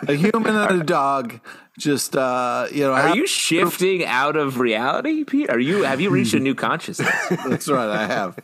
a 0.08 0.14
human 0.14 0.56
and 0.56 0.82
a 0.82 0.84
dog 0.84 1.40
just, 1.78 2.16
uh, 2.16 2.68
you 2.72 2.84
know, 2.84 2.94
Are 2.94 3.08
have- 3.10 3.16
you 3.16 3.28
shifting 3.28 4.06
out 4.06 4.36
of 4.38 4.60
reality, 4.60 5.24
Pete? 5.26 5.50
Are 5.50 5.60
you 5.60 5.84
have 5.84 6.00
you 6.02 6.10
reached 6.10 6.34
a 6.34 6.40
new 6.40 6.56
consciousness? 6.56 7.14
That's 7.46 7.68
right. 7.68 7.90
I 7.90 8.06
have. 8.08 8.40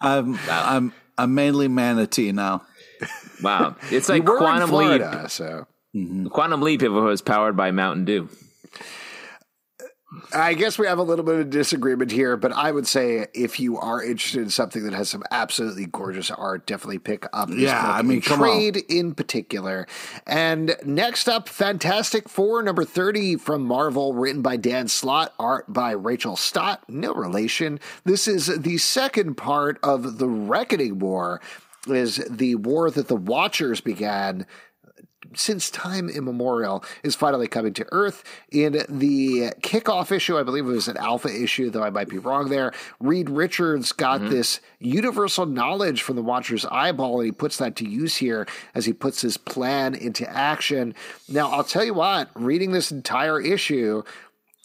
I'm, 0.00 0.38
I'm, 0.50 0.92
I'm 1.18 1.34
mainly 1.34 1.68
manatee 1.68 2.32
now. 2.32 2.62
Wow, 3.42 3.76
it's 3.90 4.08
You 4.08 4.14
like 4.14 4.24
were 4.24 4.34
in 4.36 4.38
quantum 4.38 4.70
leap. 4.70 5.00
Florida, 5.02 5.28
so 5.28 5.66
Quantum 6.30 6.60
leap 6.62 6.82
if 6.82 6.88
it 6.88 6.90
was 6.90 7.20
powered 7.22 7.56
by 7.56 7.70
Mountain 7.70 8.04
Dew. 8.04 8.28
I 10.32 10.54
guess 10.54 10.78
we 10.78 10.86
have 10.86 10.98
a 10.98 11.02
little 11.02 11.24
bit 11.24 11.40
of 11.40 11.50
disagreement 11.50 12.12
here, 12.12 12.36
but 12.36 12.52
I 12.52 12.70
would 12.70 12.86
say 12.86 13.26
if 13.34 13.58
you 13.58 13.76
are 13.76 14.02
interested 14.02 14.40
in 14.40 14.50
something 14.50 14.84
that 14.84 14.92
has 14.94 15.10
some 15.10 15.24
absolutely 15.32 15.86
gorgeous 15.86 16.30
art, 16.30 16.64
definitely 16.64 17.00
pick 17.00 17.26
up 17.32 17.48
this 17.48 17.58
Yeah, 17.58 17.82
book 17.82 17.90
I 17.96 18.02
mean, 18.02 18.20
come 18.22 18.40
on. 18.40 18.48
trade 18.48 18.76
in 18.88 19.14
particular. 19.14 19.86
And 20.24 20.76
next 20.84 21.28
up, 21.28 21.48
Fantastic 21.48 22.28
Four 22.28 22.62
number 22.62 22.84
30 22.84 23.36
from 23.36 23.64
Marvel, 23.64 24.14
written 24.14 24.42
by 24.42 24.56
Dan 24.56 24.86
Slott, 24.86 25.34
art 25.40 25.72
by 25.72 25.90
Rachel 25.90 26.36
Stott, 26.36 26.84
no 26.88 27.12
relation. 27.12 27.80
This 28.04 28.28
is 28.28 28.46
the 28.46 28.78
second 28.78 29.34
part 29.34 29.78
of 29.82 30.18
the 30.18 30.28
Reckoning 30.28 31.00
War, 31.00 31.40
is 31.88 32.16
the 32.30 32.54
war 32.56 32.90
that 32.90 33.08
the 33.08 33.16
Watchers 33.16 33.80
began 33.80 34.46
since 35.38 35.70
time 35.70 36.08
immemorial 36.08 36.84
is 37.02 37.14
finally 37.14 37.48
coming 37.48 37.72
to 37.74 37.86
Earth. 37.92 38.24
In 38.50 38.72
the 38.88 39.52
kickoff 39.60 40.12
issue, 40.12 40.38
I 40.38 40.42
believe 40.42 40.66
it 40.66 40.70
was 40.70 40.88
an 40.88 40.96
alpha 40.96 41.28
issue, 41.28 41.70
though 41.70 41.82
I 41.82 41.90
might 41.90 42.08
be 42.08 42.18
wrong 42.18 42.48
there. 42.48 42.72
Reed 43.00 43.30
Richards 43.30 43.92
got 43.92 44.20
mm-hmm. 44.20 44.30
this 44.30 44.60
universal 44.78 45.46
knowledge 45.46 46.02
from 46.02 46.16
the 46.16 46.22
Watcher's 46.22 46.64
eyeball, 46.66 47.20
and 47.20 47.26
he 47.26 47.32
puts 47.32 47.58
that 47.58 47.76
to 47.76 47.88
use 47.88 48.16
here 48.16 48.46
as 48.74 48.84
he 48.86 48.92
puts 48.92 49.20
his 49.20 49.36
plan 49.36 49.94
into 49.94 50.28
action. 50.28 50.94
Now, 51.28 51.50
I'll 51.50 51.64
tell 51.64 51.84
you 51.84 51.94
what, 51.94 52.30
reading 52.34 52.72
this 52.72 52.90
entire 52.90 53.40
issue, 53.40 54.02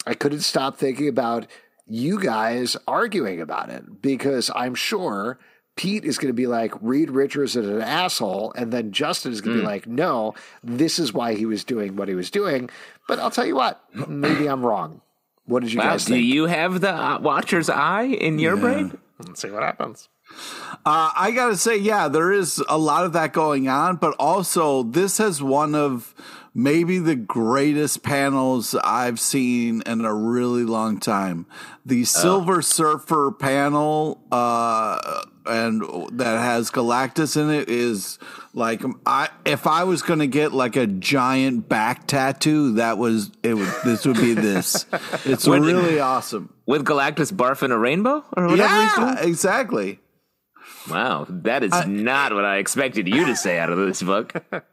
I 0.06 0.14
couldn't 0.14 0.42
stop 0.42 0.78
thinking 0.78 1.08
about 1.08 1.48
you 1.88 2.20
guys 2.20 2.78
arguing 2.88 3.42
about 3.42 3.70
it 3.70 4.02
because 4.02 4.50
I'm 4.56 4.76
sure 4.76 5.40
Pete 5.76 6.06
is 6.06 6.18
going 6.18 6.28
to 6.28 6.34
be 6.34 6.48
like, 6.48 6.74
Reed 6.82 7.10
Richards 7.10 7.56
is 7.56 7.68
an 7.68 7.82
asshole. 7.82 8.54
And 8.56 8.72
then 8.72 8.92
Justin 8.92 9.32
is 9.32 9.42
going 9.42 9.58
to 9.58 9.64
mm. 9.64 9.66
be 9.66 9.68
like, 9.68 9.88
no, 9.88 10.36
this 10.64 11.00
is 11.00 11.14
why 11.14 11.34
he 11.36 11.46
was 11.46 11.64
doing 11.64 11.96
what 11.96 12.08
he 12.08 12.16
was 12.16 12.30
doing. 12.30 12.70
But 13.08 13.20
I'll 13.20 13.32
tell 13.32 13.46
you 13.46 13.56
what, 13.56 13.82
maybe 14.08 14.48
I'm 14.48 14.66
wrong. 14.66 15.02
What 15.46 15.64
did 15.64 15.74
you 15.74 15.80
guys 15.80 16.06
think? 16.06 16.16
Do 16.16 16.22
you 16.22 16.46
have 16.46 16.82
the 16.82 16.94
uh, 16.94 17.20
Watcher's 17.20 17.70
eye 17.70 18.04
in 18.04 18.40
your 18.40 18.56
yeah. 18.56 18.62
brain? 18.62 18.98
Let's 19.20 19.42
see 19.42 19.50
what 19.50 19.64
happens. 19.64 20.10
Uh, 20.86 21.12
I 21.16 21.32
got 21.32 21.48
to 21.48 21.58
say, 21.58 21.78
yeah, 21.78 22.08
there 22.08 22.32
is 22.32 22.64
a 22.70 22.78
lot 22.78 23.06
of 23.06 23.14
that 23.14 23.34
going 23.34 23.68
on, 23.68 23.98
but 23.98 24.16
also 24.18 24.84
this 24.84 25.18
has 25.18 25.42
one 25.42 25.76
of 25.76 26.16
maybe 26.54 27.00
the 27.00 27.16
greatest 27.16 28.04
panels 28.04 28.76
I've 28.76 29.20
seen 29.20 29.82
in 29.86 30.06
a 30.06 30.14
really 30.14 30.64
long 30.64 31.00
time. 31.00 31.46
The 31.86 32.02
oh. 32.02 32.06
Silver 32.06 32.62
Surfer 32.62 33.32
panel, 33.32 34.22
uh, 34.32 35.24
and 35.46 35.82
that 36.18 36.40
has 36.40 36.70
Galactus 36.70 37.36
in 37.36 37.50
it 37.50 37.70
is 37.70 38.20
like 38.54 38.84
I 39.06 39.30
if 39.46 39.66
I 39.66 39.84
was 39.84 40.02
going 40.02 40.20
to 40.20 40.28
get 40.28 40.54
like 40.54 40.76
a 40.76 40.86
giant 40.88 41.68
back 41.68 42.08
tattoo, 42.08 42.74
that 42.74 42.98
was 42.98 43.32
it. 43.44 43.56
Would 43.56 43.74
this 43.84 44.06
would 44.06 44.18
be 44.18 44.34
this? 44.34 44.86
It's 45.26 45.48
really 45.48 46.00
awesome 46.00 46.54
with 46.66 46.86
Galactus 46.86 47.32
barfing 47.32 47.72
a 47.72 47.78
rainbow 47.78 48.24
or 48.36 48.48
whatever. 48.48 48.74
Yeah, 48.74 49.22
exactly. 49.22 50.00
Wow, 50.90 51.26
that 51.30 51.64
is 51.64 51.86
not 51.86 52.34
what 52.34 52.44
I 52.46 52.58
expected 52.58 53.08
you 53.08 53.26
to 53.26 53.36
say 53.36 53.60
out 53.60 53.70
of 53.70 53.78
this 53.78 54.02
book. 54.02 54.34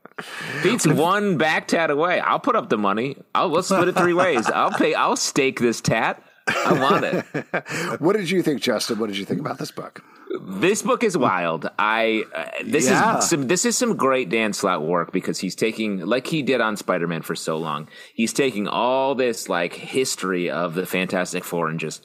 Pete's 0.62 0.87
one 0.87 1.37
back 1.37 1.68
tat 1.68 1.90
away. 1.90 2.20
I'll 2.20 2.40
put 2.40 2.56
up 2.56 2.68
the 2.68 2.78
money. 2.78 3.16
I'll 3.34 3.48
let's 3.48 3.68
split 3.68 3.88
it 3.88 3.96
three 3.96 4.14
ways. 4.14 4.46
I'll 4.48 4.72
pay. 4.72 4.94
I'll 4.94 5.16
stake 5.16 5.60
this 5.60 5.80
tat. 5.80 6.22
I 6.48 6.72
want 6.80 7.04
it. 7.04 8.00
what 8.00 8.16
did 8.16 8.30
you 8.30 8.42
think, 8.42 8.60
Justin? 8.60 8.98
What 8.98 9.08
did 9.08 9.18
you 9.18 9.25
think 9.25 9.40
about 9.40 9.58
this 9.58 9.70
book? 9.70 10.02
This 10.40 10.82
book 10.82 11.04
is 11.04 11.16
wild. 11.16 11.70
I 11.78 12.25
uh, 12.34 12.50
this 12.64 12.87
yeah. 12.87 13.18
is 13.18 13.28
some 13.28 13.48
this 13.48 13.64
is 13.64 13.76
some 13.76 13.96
great 13.96 14.28
Dan 14.28 14.52
Slott 14.52 14.82
work 14.82 15.12
because 15.12 15.38
he's 15.38 15.54
taking 15.54 16.00
like 16.00 16.26
he 16.26 16.42
did 16.42 16.60
on 16.60 16.76
Spider 16.76 17.06
Man 17.06 17.22
for 17.22 17.34
so 17.34 17.56
long. 17.56 17.88
He's 18.14 18.32
taking 18.32 18.68
all 18.68 19.14
this 19.14 19.48
like 19.48 19.72
history 19.72 20.50
of 20.50 20.75
the 20.75 20.84
Fantastic 20.84 21.44
Four 21.44 21.68
and 21.68 21.80
just 21.80 22.04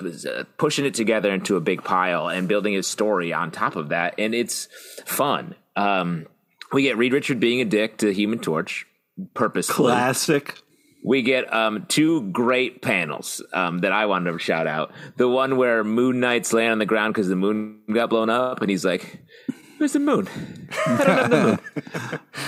uh, 0.00 0.44
pushing 0.56 0.84
it 0.84 0.94
together 0.94 1.32
into 1.32 1.56
a 1.56 1.60
big 1.60 1.82
pile 1.82 2.28
and 2.28 2.48
building 2.48 2.74
his 2.74 2.86
story 2.86 3.32
on 3.32 3.50
top 3.50 3.76
of 3.76 3.88
that, 3.88 4.14
and 4.18 4.34
it's 4.34 4.68
fun. 5.04 5.54
Um, 5.76 6.26
we 6.74 6.82
get 6.82 6.98
Reed 6.98 7.12
Richard 7.12 7.40
being 7.40 7.60
a 7.60 7.64
dick 7.64 7.98
to 7.98 8.12
Human 8.12 8.40
Torch, 8.40 8.86
purposefully. 9.32 9.92
Classic. 9.92 10.58
We 11.04 11.22
get 11.22 11.52
um, 11.52 11.86
two 11.86 12.30
great 12.32 12.82
panels 12.82 13.42
um, 13.52 13.78
that 13.78 13.92
I 13.92 14.06
wanted 14.06 14.32
to 14.32 14.38
shout 14.38 14.66
out. 14.66 14.90
The 15.16 15.28
one 15.28 15.56
where 15.56 15.84
Moon 15.84 16.18
Knight's 16.18 16.52
laying 16.52 16.70
on 16.70 16.78
the 16.78 16.86
ground 16.86 17.14
because 17.14 17.28
the 17.28 17.36
moon 17.36 17.80
got 17.92 18.10
blown 18.10 18.30
up, 18.30 18.60
and 18.60 18.70
he's 18.70 18.84
like, 18.84 19.22
Where's 19.78 19.92
the 19.92 19.98
moon? 19.98 20.28
I 20.86 21.04
don't 21.04 21.18
have 21.18 21.30
the 21.30 21.60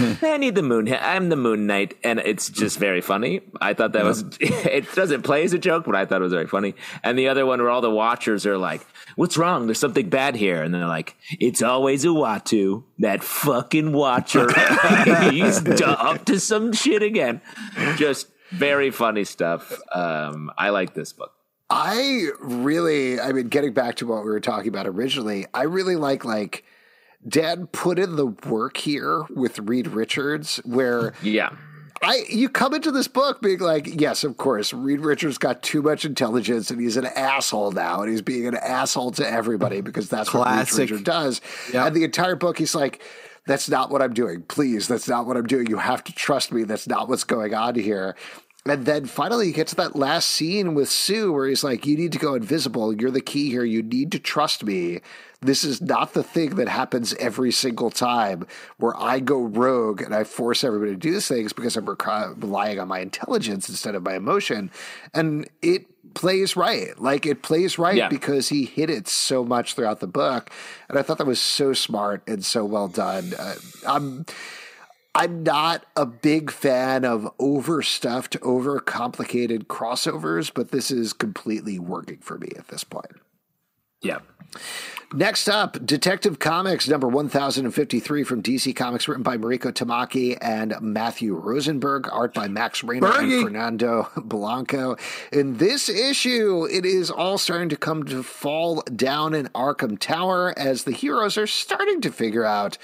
moon. 0.00 0.18
I 0.22 0.36
need 0.36 0.54
the 0.54 0.62
moon. 0.62 0.92
I'm 0.92 1.28
the 1.28 1.36
Moon 1.36 1.66
Knight, 1.66 1.96
and 2.04 2.18
it's 2.20 2.48
just 2.48 2.78
very 2.78 3.00
funny. 3.00 3.40
I 3.60 3.74
thought 3.74 3.92
that 3.92 4.04
was. 4.04 4.24
It 4.40 4.92
doesn't 4.94 5.22
play 5.22 5.44
as 5.44 5.52
a 5.52 5.58
joke, 5.58 5.84
but 5.86 5.94
I 5.94 6.04
thought 6.04 6.20
it 6.20 6.24
was 6.24 6.32
very 6.32 6.46
funny. 6.46 6.74
And 7.02 7.18
the 7.18 7.28
other 7.28 7.46
one 7.46 7.60
where 7.60 7.70
all 7.70 7.80
the 7.80 7.90
Watchers 7.90 8.46
are 8.46 8.58
like, 8.58 8.86
"What's 9.16 9.36
wrong? 9.36 9.66
There's 9.66 9.78
something 9.78 10.08
bad 10.08 10.36
here," 10.36 10.62
and 10.62 10.74
they're 10.74 10.86
like, 10.86 11.16
"It's 11.40 11.62
always 11.62 12.04
a 12.04 12.08
Uatu, 12.08 12.84
that 12.98 13.24
fucking 13.24 13.92
Watcher. 13.92 14.48
He's 15.30 15.66
up 15.80 16.24
to 16.26 16.38
some 16.38 16.72
shit 16.72 17.02
again." 17.02 17.40
Just 17.96 18.28
very 18.50 18.90
funny 18.90 19.24
stuff. 19.24 19.80
Um, 19.92 20.50
I 20.56 20.70
like 20.70 20.94
this 20.94 21.12
book. 21.12 21.32
I 21.68 22.28
really, 22.40 23.18
I 23.20 23.32
mean, 23.32 23.48
getting 23.48 23.72
back 23.72 23.96
to 23.96 24.06
what 24.06 24.24
we 24.24 24.30
were 24.30 24.40
talking 24.40 24.68
about 24.68 24.86
originally, 24.86 25.46
I 25.52 25.62
really 25.62 25.96
like 25.96 26.24
like 26.24 26.64
Dad 27.28 27.72
put 27.72 27.98
in 27.98 28.16
the 28.16 28.26
work 28.26 28.76
here 28.76 29.24
with 29.30 29.58
Reed 29.58 29.88
Richards, 29.88 30.58
where 30.64 31.14
yeah. 31.22 31.50
I 32.02 32.24
you 32.28 32.48
come 32.48 32.74
into 32.74 32.90
this 32.90 33.08
book 33.08 33.40
being 33.40 33.58
like, 33.58 34.00
yes, 34.00 34.22
of 34.22 34.36
course, 34.36 34.72
Reed 34.72 35.00
Richards 35.00 35.38
got 35.38 35.62
too 35.62 35.82
much 35.82 36.04
intelligence 36.04 36.70
and 36.70 36.80
he's 36.80 36.96
an 36.96 37.06
asshole 37.06 37.72
now, 37.72 38.02
and 38.02 38.10
he's 38.10 38.22
being 38.22 38.46
an 38.46 38.56
asshole 38.56 39.12
to 39.12 39.28
everybody 39.28 39.80
because 39.80 40.08
that's 40.08 40.28
Classic. 40.28 40.72
what 40.72 40.78
Reed 40.78 40.90
Richards 40.90 41.02
does. 41.02 41.40
Yep. 41.72 41.86
And 41.86 41.96
the 41.96 42.04
entire 42.04 42.36
book, 42.36 42.58
he's 42.58 42.74
like, 42.74 43.02
that's 43.46 43.68
not 43.68 43.90
what 43.90 44.02
I'm 44.02 44.12
doing. 44.12 44.42
Please, 44.42 44.88
that's 44.88 45.08
not 45.08 45.26
what 45.26 45.36
I'm 45.36 45.46
doing. 45.46 45.68
You 45.68 45.78
have 45.78 46.04
to 46.04 46.12
trust 46.12 46.52
me. 46.52 46.64
That's 46.64 46.86
not 46.86 47.08
what's 47.08 47.24
going 47.24 47.54
on 47.54 47.76
here. 47.76 48.16
And 48.68 48.84
then 48.84 49.06
finally, 49.06 49.48
you 49.48 49.52
get 49.52 49.68
to 49.68 49.76
that 49.76 49.96
last 49.96 50.30
scene 50.30 50.74
with 50.74 50.88
Sue 50.88 51.32
where 51.32 51.46
he's 51.46 51.64
like, 51.64 51.86
You 51.86 51.96
need 51.96 52.12
to 52.12 52.18
go 52.18 52.34
invisible. 52.34 52.94
You're 52.94 53.10
the 53.10 53.20
key 53.20 53.50
here. 53.50 53.64
You 53.64 53.82
need 53.82 54.12
to 54.12 54.18
trust 54.18 54.64
me. 54.64 55.00
This 55.40 55.64
is 55.64 55.80
not 55.80 56.14
the 56.14 56.22
thing 56.22 56.56
that 56.56 56.68
happens 56.68 57.12
every 57.14 57.52
single 57.52 57.90
time 57.90 58.46
where 58.78 58.96
I 58.96 59.20
go 59.20 59.42
rogue 59.42 60.00
and 60.00 60.14
I 60.14 60.24
force 60.24 60.64
everybody 60.64 60.92
to 60.92 60.96
do 60.96 61.12
these 61.12 61.28
things 61.28 61.52
because 61.52 61.76
I'm 61.76 61.86
relying 61.86 62.80
on 62.80 62.88
my 62.88 63.00
intelligence 63.00 63.68
instead 63.68 63.94
of 63.94 64.02
my 64.02 64.14
emotion. 64.14 64.70
And 65.12 65.48
it 65.60 65.86
plays 66.14 66.56
right. 66.56 66.98
Like 66.98 67.26
it 67.26 67.42
plays 67.42 67.78
right 67.78 67.96
yeah. 67.96 68.08
because 68.08 68.48
he 68.48 68.64
hit 68.64 68.88
it 68.88 69.06
so 69.06 69.44
much 69.44 69.74
throughout 69.74 70.00
the 70.00 70.06
book. 70.06 70.50
And 70.88 70.98
I 70.98 71.02
thought 71.02 71.18
that 71.18 71.26
was 71.26 71.40
so 71.40 71.74
smart 71.74 72.22
and 72.26 72.44
so 72.44 72.64
well 72.64 72.88
done. 72.88 73.34
Uh, 73.38 73.54
I'm. 73.86 74.26
I'm 75.16 75.42
not 75.42 75.86
a 75.96 76.04
big 76.04 76.50
fan 76.50 77.06
of 77.06 77.26
overstuffed, 77.38 78.38
overcomplicated 78.40 79.64
crossovers, 79.66 80.52
but 80.54 80.70
this 80.72 80.90
is 80.90 81.14
completely 81.14 81.78
working 81.78 82.18
for 82.18 82.36
me 82.36 82.48
at 82.58 82.68
this 82.68 82.84
point. 82.84 83.12
Yeah. 84.02 84.18
Next 85.14 85.48
up, 85.48 85.84
Detective 85.86 86.38
Comics 86.38 86.86
number 86.88 87.08
1053 87.08 88.24
from 88.24 88.42
DC 88.42 88.74
Comics, 88.76 89.08
written 89.08 89.22
by 89.22 89.38
Mariko 89.38 89.72
Tamaki 89.72 90.36
and 90.42 90.74
Matthew 90.80 91.34
Rosenberg, 91.34 92.08
art 92.12 92.34
by 92.34 92.48
Max 92.48 92.84
Raynor 92.84 93.08
Bergie. 93.12 93.34
and 93.36 93.42
Fernando 93.44 94.08
Blanco. 94.16 94.96
In 95.32 95.56
this 95.56 95.88
issue, 95.88 96.66
it 96.70 96.84
is 96.84 97.10
all 97.10 97.38
starting 97.38 97.68
to 97.70 97.76
come 97.76 98.04
to 98.04 98.22
fall 98.22 98.82
down 98.94 99.32
in 99.32 99.46
Arkham 99.48 99.98
Tower 99.98 100.52
as 100.58 100.84
the 100.84 100.92
heroes 100.92 101.38
are 101.38 101.46
starting 101.46 102.00
to 102.02 102.10
figure 102.10 102.44
out 102.44 102.76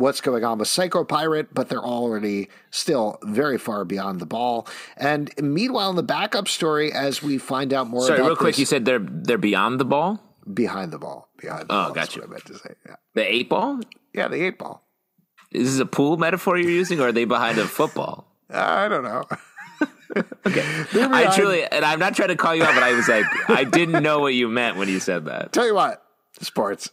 what's 0.00 0.20
going 0.20 0.44
on 0.44 0.58
with 0.58 0.68
Psycho 0.68 1.04
Pirate, 1.04 1.54
but 1.54 1.68
they're 1.68 1.78
already 1.78 2.48
still 2.70 3.18
very 3.22 3.58
far 3.58 3.84
beyond 3.84 4.20
the 4.20 4.26
ball. 4.26 4.66
And 4.96 5.30
meanwhile, 5.40 5.90
in 5.90 5.96
the 5.96 6.02
backup 6.02 6.48
story, 6.48 6.92
as 6.92 7.22
we 7.22 7.38
find 7.38 7.72
out 7.72 7.88
more 7.88 8.06
Sorry, 8.06 8.20
real 8.20 8.36
quick, 8.36 8.58
you 8.58 8.64
said 8.66 8.84
they're 8.84 8.98
they're 8.98 9.38
beyond 9.38 9.78
the 9.78 9.84
ball? 9.84 10.20
behind 10.54 10.92
the 10.92 10.98
ball. 10.98 11.28
Behind 11.36 11.68
the 11.68 11.74
oh, 11.74 11.84
ball. 11.84 11.92
gotcha. 11.92 12.20
What 12.20 12.28
I 12.28 12.32
meant 12.32 12.44
to 12.46 12.58
say. 12.58 12.74
Yeah. 12.86 12.96
The 13.14 13.32
eight 13.32 13.48
ball? 13.48 13.80
Yeah, 14.12 14.28
the 14.28 14.42
eight 14.44 14.58
ball. 14.58 14.84
Is 15.52 15.72
this 15.72 15.80
a 15.80 15.86
pool 15.86 16.16
metaphor 16.16 16.58
you're 16.58 16.70
using, 16.70 17.00
or 17.00 17.08
are 17.08 17.12
they 17.12 17.24
behind 17.24 17.58
a 17.58 17.66
football? 17.66 18.26
I 18.50 18.88
don't 18.88 19.02
know. 19.02 19.24
okay. 20.46 20.84
I 20.94 21.32
truly, 21.34 21.64
and 21.64 21.84
I'm 21.84 21.98
not 21.98 22.14
trying 22.14 22.28
to 22.28 22.36
call 22.36 22.54
you 22.54 22.62
out, 22.62 22.74
but 22.74 22.82
I 22.82 22.92
was 22.92 23.08
like, 23.08 23.24
I 23.48 23.64
didn't 23.64 24.02
know 24.02 24.20
what 24.20 24.34
you 24.34 24.48
meant 24.48 24.76
when 24.76 24.88
you 24.88 25.00
said 25.00 25.26
that. 25.26 25.52
Tell 25.52 25.66
you 25.66 25.74
what, 25.74 26.02
sports. 26.40 26.90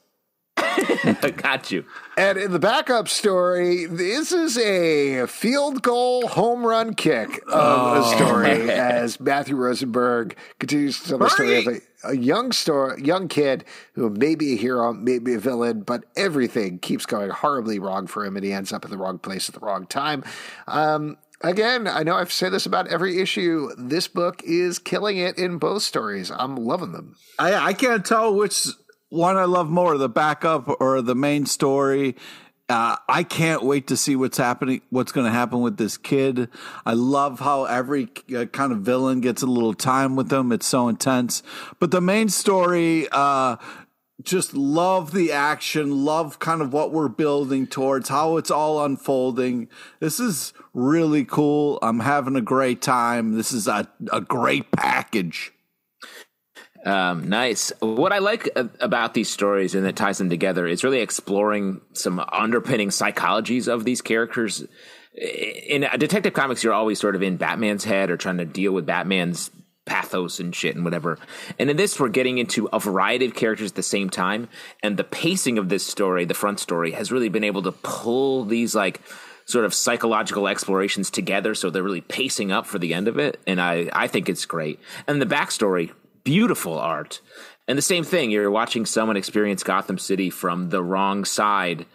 Got 1.37 1.71
you. 1.71 1.85
And 2.17 2.37
in 2.37 2.51
the 2.51 2.59
backup 2.59 3.07
story, 3.07 3.85
this 3.85 4.31
is 4.31 4.57
a 4.57 5.25
field 5.27 5.81
goal 5.81 6.27
home 6.27 6.65
run 6.65 6.93
kick 6.93 7.37
of 7.47 7.53
oh. 7.53 8.01
a 8.01 8.15
story 8.15 8.71
as 8.71 9.19
Matthew 9.19 9.55
Rosenberg 9.55 10.35
continues 10.59 10.99
to 11.01 11.09
tell 11.09 11.17
the 11.19 11.29
story 11.29 11.57
of 11.59 11.67
a, 11.67 11.81
a 12.03 12.15
young 12.15 12.51
story, 12.51 13.03
young 13.03 13.27
kid 13.27 13.65
who 13.93 14.09
may 14.09 14.35
be 14.35 14.53
a 14.53 14.57
hero, 14.57 14.93
may 14.93 15.19
be 15.19 15.35
a 15.35 15.39
villain, 15.39 15.81
but 15.81 16.05
everything 16.15 16.79
keeps 16.79 17.05
going 17.05 17.29
horribly 17.29 17.79
wrong 17.79 18.07
for 18.07 18.25
him, 18.25 18.35
and 18.35 18.45
he 18.45 18.53
ends 18.53 18.73
up 18.73 18.83
in 18.83 18.91
the 18.91 18.97
wrong 18.97 19.19
place 19.19 19.47
at 19.49 19.55
the 19.55 19.61
wrong 19.61 19.85
time. 19.85 20.23
Um, 20.67 21.17
again, 21.41 21.87
I 21.87 22.03
know 22.03 22.15
I've 22.15 22.31
said 22.31 22.51
this 22.51 22.65
about 22.65 22.87
every 22.87 23.19
issue. 23.19 23.69
This 23.77 24.07
book 24.07 24.41
is 24.43 24.79
killing 24.79 25.17
it 25.17 25.37
in 25.37 25.57
both 25.57 25.83
stories. 25.83 26.31
I'm 26.31 26.55
loving 26.55 26.91
them. 26.91 27.15
I, 27.37 27.53
I 27.53 27.73
can't 27.73 28.05
tell 28.05 28.33
which 28.33 28.67
one 29.09 29.37
I 29.37 29.45
love 29.45 29.69
more, 29.69 29.97
the 29.97 30.09
backup 30.09 30.69
or 30.81 31.01
the 31.01 31.15
main 31.15 31.45
story. 31.45 32.15
Uh, 32.69 32.97
I 33.07 33.23
can't 33.23 33.63
wait 33.63 33.87
to 33.87 33.95
see 33.95 34.17
what's 34.17 34.37
happening, 34.37 34.81
what's 34.89 35.13
going 35.13 35.25
to 35.25 35.31
happen 35.31 35.61
with 35.61 35.77
this 35.77 35.95
kid. 35.97 36.49
I 36.85 36.93
love 36.93 37.39
how 37.39 37.63
every 37.63 38.09
uh, 38.35 38.45
kind 38.45 38.73
of 38.73 38.79
villain 38.79 39.21
gets 39.21 39.41
a 39.41 39.45
little 39.45 39.73
time 39.73 40.17
with 40.17 40.27
them. 40.27 40.51
It's 40.51 40.65
so 40.65 40.89
intense. 40.89 41.43
But 41.79 41.91
the 41.91 42.01
main 42.01 42.27
story, 42.27 43.07
uh, 43.13 43.55
just 44.21 44.53
love 44.53 45.13
the 45.13 45.31
action, 45.31 46.03
love 46.03 46.39
kind 46.39 46.61
of 46.61 46.73
what 46.73 46.91
we're 46.91 47.07
building 47.07 47.67
towards, 47.67 48.09
how 48.09 48.35
it's 48.35 48.51
all 48.51 48.83
unfolding. 48.83 49.69
This 50.01 50.19
is 50.19 50.51
really 50.73 51.23
cool. 51.23 51.79
I'm 51.81 52.01
having 52.01 52.35
a 52.35 52.41
great 52.41 52.81
time. 52.81 53.37
This 53.37 53.53
is 53.53 53.67
a, 53.67 53.87
a 54.11 54.19
great 54.19 54.71
package. 54.73 55.53
Um, 56.87 57.27
nice. 57.27 57.73
What 57.81 58.13
I 58.13 58.19
like 58.19 58.49
about 58.55 59.13
these 59.13 59.29
stories 59.29 59.75
and 59.75 59.85
that 59.85 59.97
ties 59.97 60.19
them 60.19 60.29
together 60.29 60.65
is 60.65 60.85
really 60.85 61.01
exploring 61.01 61.81
some 61.91 62.17
underpinning 62.31 62.89
psychologies 62.89 63.67
of 63.67 63.83
these 63.83 64.01
characters. 64.01 64.65
In 65.13 65.85
Detective 65.97 66.31
Comics, 66.31 66.63
you're 66.63 66.71
always 66.71 66.97
sort 66.97 67.17
of 67.17 67.21
in 67.21 67.35
Batman's 67.35 67.83
head 67.83 68.09
or 68.09 68.15
trying 68.15 68.37
to 68.37 68.45
deal 68.45 68.71
with 68.71 68.85
Batman's 68.85 69.51
pathos 69.85 70.39
and 70.39 70.55
shit 70.55 70.77
and 70.77 70.85
whatever. 70.85 71.19
And 71.59 71.69
in 71.69 71.75
this, 71.75 71.99
we're 71.99 72.07
getting 72.07 72.37
into 72.37 72.69
a 72.71 72.79
variety 72.79 73.25
of 73.25 73.35
characters 73.35 73.71
at 73.71 73.75
the 73.75 73.83
same 73.83 74.09
time. 74.09 74.47
And 74.81 74.95
the 74.95 75.03
pacing 75.03 75.57
of 75.57 75.67
this 75.67 75.85
story, 75.85 76.23
the 76.23 76.33
front 76.33 76.61
story, 76.61 76.91
has 76.91 77.11
really 77.11 77.27
been 77.27 77.43
able 77.43 77.63
to 77.63 77.73
pull 77.73 78.45
these 78.45 78.73
like 78.73 79.01
sort 79.43 79.65
of 79.65 79.73
psychological 79.73 80.47
explorations 80.47 81.11
together. 81.11 81.53
So 81.53 81.69
they're 81.69 81.83
really 81.83 81.99
pacing 81.99 82.53
up 82.53 82.65
for 82.65 82.79
the 82.79 82.93
end 82.93 83.09
of 83.09 83.19
it. 83.19 83.41
And 83.45 83.59
I, 83.59 83.89
I 83.91 84.07
think 84.07 84.29
it's 84.29 84.45
great. 84.45 84.79
And 85.05 85.21
the 85.21 85.25
backstory, 85.25 85.91
beautiful 86.27 86.77
art. 86.77 87.21
And 87.69 87.77
the 87.77 87.81
same 87.81 88.03
thing, 88.03 88.31
you're 88.31 88.51
watching 88.51 88.85
someone 88.85 89.15
experience 89.15 89.63
Gotham 89.63 89.97
City 89.97 90.29
from 90.29 90.69
the 90.71 90.83
wrong 90.83 91.23
side 91.23 91.85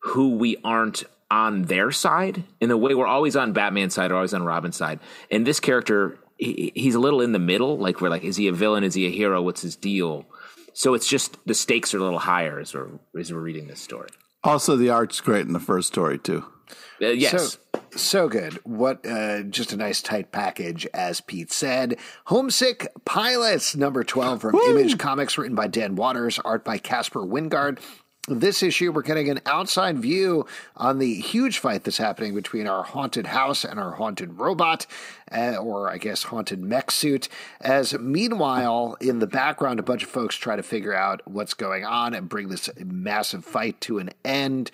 who 0.00 0.36
we 0.36 0.56
aren't 0.64 1.04
on 1.30 1.64
their 1.64 1.90
side 1.90 2.42
in 2.58 2.70
the 2.70 2.76
way 2.78 2.94
we're 2.94 3.06
always 3.06 3.36
on 3.36 3.52
Batman's 3.52 3.92
side 3.92 4.10
or 4.10 4.16
always 4.16 4.32
on 4.32 4.44
Robin's 4.44 4.76
side. 4.76 4.98
And 5.30 5.46
this 5.46 5.60
character 5.60 6.18
he, 6.38 6.72
he's 6.74 6.94
a 6.94 6.98
little 6.98 7.20
in 7.20 7.32
the 7.32 7.38
middle. 7.38 7.76
Like 7.76 8.00
we're 8.00 8.08
like, 8.08 8.24
is 8.24 8.36
he 8.36 8.48
a 8.48 8.52
villain? 8.52 8.82
Is 8.82 8.94
he 8.94 9.06
a 9.06 9.10
hero? 9.10 9.42
What's 9.42 9.60
his 9.60 9.76
deal? 9.76 10.24
So 10.72 10.94
it's 10.94 11.06
just 11.06 11.36
the 11.46 11.54
stakes 11.54 11.92
are 11.92 11.98
a 11.98 12.02
little 12.02 12.18
higher 12.18 12.58
as 12.58 12.74
we're 12.74 12.88
as 13.18 13.30
we're 13.30 13.40
reading 13.40 13.66
this 13.66 13.80
story. 13.80 14.08
Also, 14.42 14.74
the 14.74 14.88
art's 14.88 15.20
great 15.20 15.46
in 15.46 15.52
the 15.52 15.60
first 15.60 15.88
story 15.88 16.18
too. 16.18 16.46
Uh, 17.00 17.08
yes. 17.08 17.58
So, 17.74 17.80
so 17.96 18.28
good. 18.28 18.54
What 18.64 19.06
uh, 19.06 19.42
just 19.42 19.72
a 19.72 19.76
nice 19.76 20.02
tight 20.02 20.32
package, 20.32 20.86
as 20.94 21.20
Pete 21.20 21.52
said. 21.52 21.98
Homesick 22.26 22.88
Pilots, 23.04 23.76
number 23.76 24.04
12 24.04 24.40
from 24.40 24.52
Woo! 24.52 24.70
Image 24.70 24.98
Comics, 24.98 25.36
written 25.36 25.54
by 25.54 25.66
Dan 25.66 25.96
Watters, 25.96 26.38
art 26.38 26.64
by 26.64 26.78
Caspar 26.78 27.20
Wijngaard. 27.20 27.78
This 28.28 28.62
issue, 28.62 28.92
we're 28.92 29.02
getting 29.02 29.28
an 29.30 29.40
outside 29.46 29.98
view 29.98 30.46
on 30.76 31.00
the 31.00 31.14
huge 31.14 31.58
fight 31.58 31.82
that's 31.82 31.98
happening 31.98 32.36
between 32.36 32.68
our 32.68 32.84
haunted 32.84 33.26
house 33.26 33.64
and 33.64 33.80
our 33.80 33.90
haunted 33.90 34.38
robot, 34.38 34.86
uh, 35.32 35.56
or 35.56 35.90
I 35.90 35.98
guess 35.98 36.22
haunted 36.22 36.60
mech 36.60 36.92
suit. 36.92 37.28
As 37.60 37.98
meanwhile, 37.98 38.96
in 39.00 39.18
the 39.18 39.26
background, 39.26 39.80
a 39.80 39.82
bunch 39.82 40.04
of 40.04 40.08
folks 40.08 40.36
try 40.36 40.54
to 40.54 40.62
figure 40.62 40.94
out 40.94 41.20
what's 41.24 41.54
going 41.54 41.84
on 41.84 42.14
and 42.14 42.28
bring 42.28 42.48
this 42.48 42.70
massive 42.78 43.44
fight 43.44 43.80
to 43.82 43.98
an 43.98 44.10
end. 44.24 44.70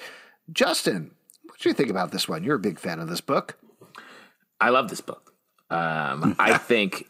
Justin, 0.52 1.12
what 1.58 1.64
do 1.64 1.68
you 1.70 1.74
think 1.74 1.90
about 1.90 2.12
this 2.12 2.28
one? 2.28 2.44
You're 2.44 2.54
a 2.54 2.60
big 2.60 2.78
fan 2.78 3.00
of 3.00 3.08
this 3.08 3.20
book. 3.20 3.58
I 4.60 4.70
love 4.70 4.88
this 4.88 5.00
book. 5.00 5.32
Um, 5.70 6.36
I 6.38 6.56
think 6.56 7.08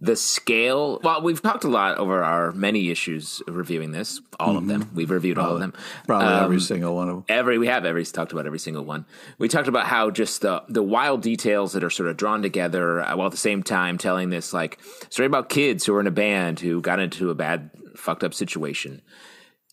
the 0.00 0.14
scale 0.14 1.00
well 1.02 1.22
we've 1.22 1.42
talked 1.42 1.64
a 1.64 1.68
lot 1.68 1.98
over 1.98 2.22
our 2.22 2.52
many 2.52 2.88
issues 2.88 3.42
reviewing 3.48 3.90
this 3.90 4.20
all 4.38 4.50
mm-hmm. 4.50 4.58
of 4.58 4.66
them 4.68 4.90
we've 4.94 5.10
reviewed 5.10 5.34
probably, 5.34 5.48
all 5.48 5.54
of 5.56 5.60
them 5.60 5.74
probably 6.06 6.28
um, 6.28 6.44
every 6.44 6.60
single 6.60 6.94
one 6.94 7.08
of 7.08 7.16
them 7.16 7.24
every 7.28 7.58
we 7.58 7.66
have 7.66 7.84
every 7.84 8.04
talked 8.04 8.30
about 8.30 8.46
every 8.46 8.60
single 8.60 8.84
one 8.84 9.04
we 9.38 9.48
talked 9.48 9.66
about 9.66 9.86
how 9.86 10.08
just 10.08 10.40
the 10.40 10.62
the 10.68 10.84
wild 10.84 11.20
details 11.20 11.72
that 11.72 11.82
are 11.82 11.90
sort 11.90 12.08
of 12.08 12.16
drawn 12.16 12.42
together 12.42 13.00
uh, 13.00 13.16
while 13.16 13.26
at 13.26 13.32
the 13.32 13.36
same 13.36 13.60
time 13.60 13.98
telling 13.98 14.30
this 14.30 14.52
like 14.52 14.78
story 15.10 15.26
about 15.26 15.48
kids 15.48 15.84
who 15.84 15.92
are 15.96 16.00
in 16.00 16.06
a 16.06 16.12
band 16.12 16.60
who 16.60 16.80
got 16.80 17.00
into 17.00 17.30
a 17.30 17.34
bad 17.34 17.68
fucked 17.96 18.22
up 18.22 18.32
situation 18.32 19.02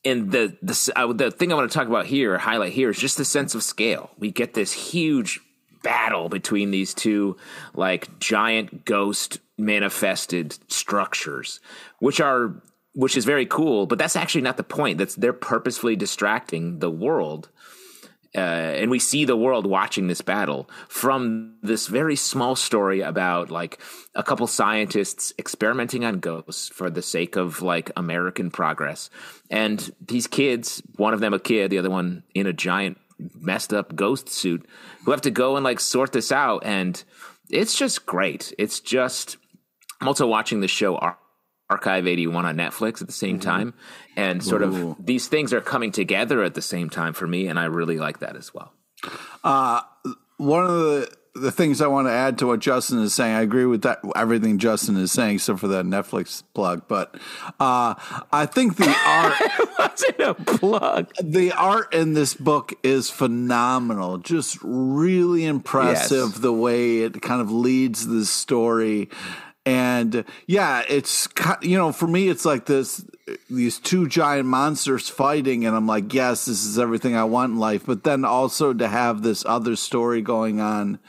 and 0.05 0.31
the 0.31 0.55
the 0.61 0.91
uh, 0.95 1.11
the 1.11 1.31
thing 1.31 1.51
I 1.51 1.55
want 1.55 1.69
to 1.69 1.77
talk 1.77 1.87
about 1.87 2.05
here, 2.05 2.37
highlight 2.37 2.73
here, 2.73 2.89
is 2.89 2.99
just 2.99 3.17
the 3.17 3.25
sense 3.25 3.55
of 3.55 3.63
scale. 3.63 4.11
We 4.17 4.31
get 4.31 4.53
this 4.53 4.71
huge 4.71 5.39
battle 5.83 6.29
between 6.29 6.71
these 6.71 6.93
two 6.93 7.37
like 7.73 8.19
giant 8.19 8.85
ghost 8.85 9.39
manifested 9.57 10.57
structures, 10.71 11.59
which 11.99 12.21
are 12.21 12.61
which 12.93 13.17
is 13.17 13.25
very 13.25 13.45
cool. 13.45 13.87
But 13.87 13.97
that's 13.97 14.15
actually 14.15 14.41
not 14.41 14.57
the 14.57 14.63
point. 14.63 14.99
That's 14.99 15.15
they're 15.15 15.33
purposefully 15.33 15.95
distracting 15.95 16.79
the 16.79 16.91
world. 16.91 17.49
Uh, 18.35 18.39
and 18.39 18.91
we 18.91 18.99
see 18.99 19.23
the 19.23 19.37
world 19.37 19.65
watching 19.65 20.07
this 20.07 20.21
battle 20.21 20.69
from 20.89 21.55
this 21.61 21.87
very 21.87 22.15
small 22.15 22.55
story 22.55 23.01
about 23.01 23.49
like 23.49 23.79
a 24.13 24.23
couple 24.23 24.45
scientists 24.45 25.33
experimenting 25.39 26.03
on 26.03 26.19
ghosts 26.19 26.67
for 26.67 26.89
the 26.89 27.01
sake 27.01 27.37
of 27.37 27.61
like 27.61 27.91
American 27.95 28.51
progress. 28.51 29.09
And 29.49 29.89
these 30.05 30.27
kids, 30.27 30.81
one 30.97 31.13
of 31.13 31.21
them 31.21 31.33
a 31.33 31.39
kid, 31.39 31.71
the 31.71 31.77
other 31.77 31.89
one 31.89 32.23
in 32.33 32.45
a 32.45 32.53
giant 32.53 32.97
messed 33.39 33.73
up 33.73 33.95
ghost 33.95 34.27
suit, 34.27 34.67
who 35.05 35.11
have 35.11 35.21
to 35.21 35.31
go 35.31 35.55
and 35.55 35.63
like 35.63 35.79
sort 35.79 36.11
this 36.11 36.31
out. 36.31 36.63
And 36.65 37.01
it's 37.49 37.77
just 37.77 38.05
great. 38.05 38.53
It's 38.57 38.81
just 38.81 39.37
I'm 40.01 40.07
also 40.07 40.27
watching 40.27 40.59
the 40.59 40.67
show 40.67 40.97
Archive 41.69 42.07
81 42.07 42.45
on 42.45 42.57
Netflix 42.57 43.01
at 43.01 43.07
the 43.07 43.13
same 43.13 43.39
mm-hmm. 43.39 43.49
time. 43.49 43.73
And 44.15 44.43
sort 44.43 44.61
Ooh. 44.61 44.91
of 44.91 45.05
these 45.05 45.27
things 45.27 45.53
are 45.53 45.61
coming 45.61 45.91
together 45.91 46.43
at 46.43 46.53
the 46.53 46.61
same 46.61 46.89
time 46.89 47.13
for 47.13 47.27
me. 47.27 47.47
And 47.47 47.59
I 47.59 47.65
really 47.65 47.97
like 47.97 48.19
that 48.19 48.35
as 48.35 48.53
well. 48.53 48.73
Uh, 49.43 49.81
one 50.37 50.63
of 50.65 50.71
the 50.71 51.15
the 51.35 51.51
things 51.51 51.81
I 51.81 51.87
want 51.87 52.07
to 52.07 52.11
add 52.11 52.37
to 52.39 52.47
what 52.47 52.61
Justin 52.61 52.99
is 52.99 53.13
saying, 53.13 53.35
I 53.35 53.41
agree 53.41 53.65
with 53.65 53.81
that 53.81 53.99
everything 54.15 54.57
Justin 54.57 54.95
is 54.95 55.11
saying, 55.11 55.35
except 55.35 55.59
for 55.59 55.67
that 55.67 55.85
Netflix 55.85 56.43
plug. 56.53 56.83
But 56.87 57.15
uh, 57.59 57.95
I 58.31 58.45
think 58.45 58.77
the 58.77 58.95
art 59.05 59.35
wasn't 59.77 60.19
a 60.21 60.33
plug. 60.33 61.11
The 61.21 61.51
art 61.51 61.93
in 61.93 62.13
this 62.13 62.33
book 62.33 62.73
is 62.83 63.09
phenomenal, 63.09 64.17
just 64.17 64.57
really 64.61 65.45
impressive. 65.45 66.29
Yes. 66.29 66.39
The 66.39 66.53
way 66.53 66.99
it 66.99 67.21
kind 67.21 67.41
of 67.41 67.51
leads 67.51 68.07
the 68.07 68.25
story, 68.25 69.09
and 69.65 70.23
yeah, 70.47 70.83
it's 70.87 71.27
you 71.61 71.77
know 71.77 71.91
for 71.91 72.07
me 72.07 72.27
it's 72.27 72.45
like 72.45 72.65
this 72.65 73.03
these 73.49 73.79
two 73.79 74.07
giant 74.07 74.47
monsters 74.47 75.09
fighting, 75.09 75.65
and 75.65 75.75
I'm 75.75 75.87
like, 75.87 76.13
yes, 76.13 76.45
this 76.45 76.63
is 76.63 76.77
everything 76.77 77.15
I 77.15 77.23
want 77.23 77.53
in 77.53 77.59
life. 77.59 77.85
But 77.85 78.03
then 78.03 78.23
also 78.23 78.73
to 78.73 78.87
have 78.87 79.23
this 79.23 79.43
other 79.45 79.75
story 79.75 80.21
going 80.21 80.59
on 80.59 80.99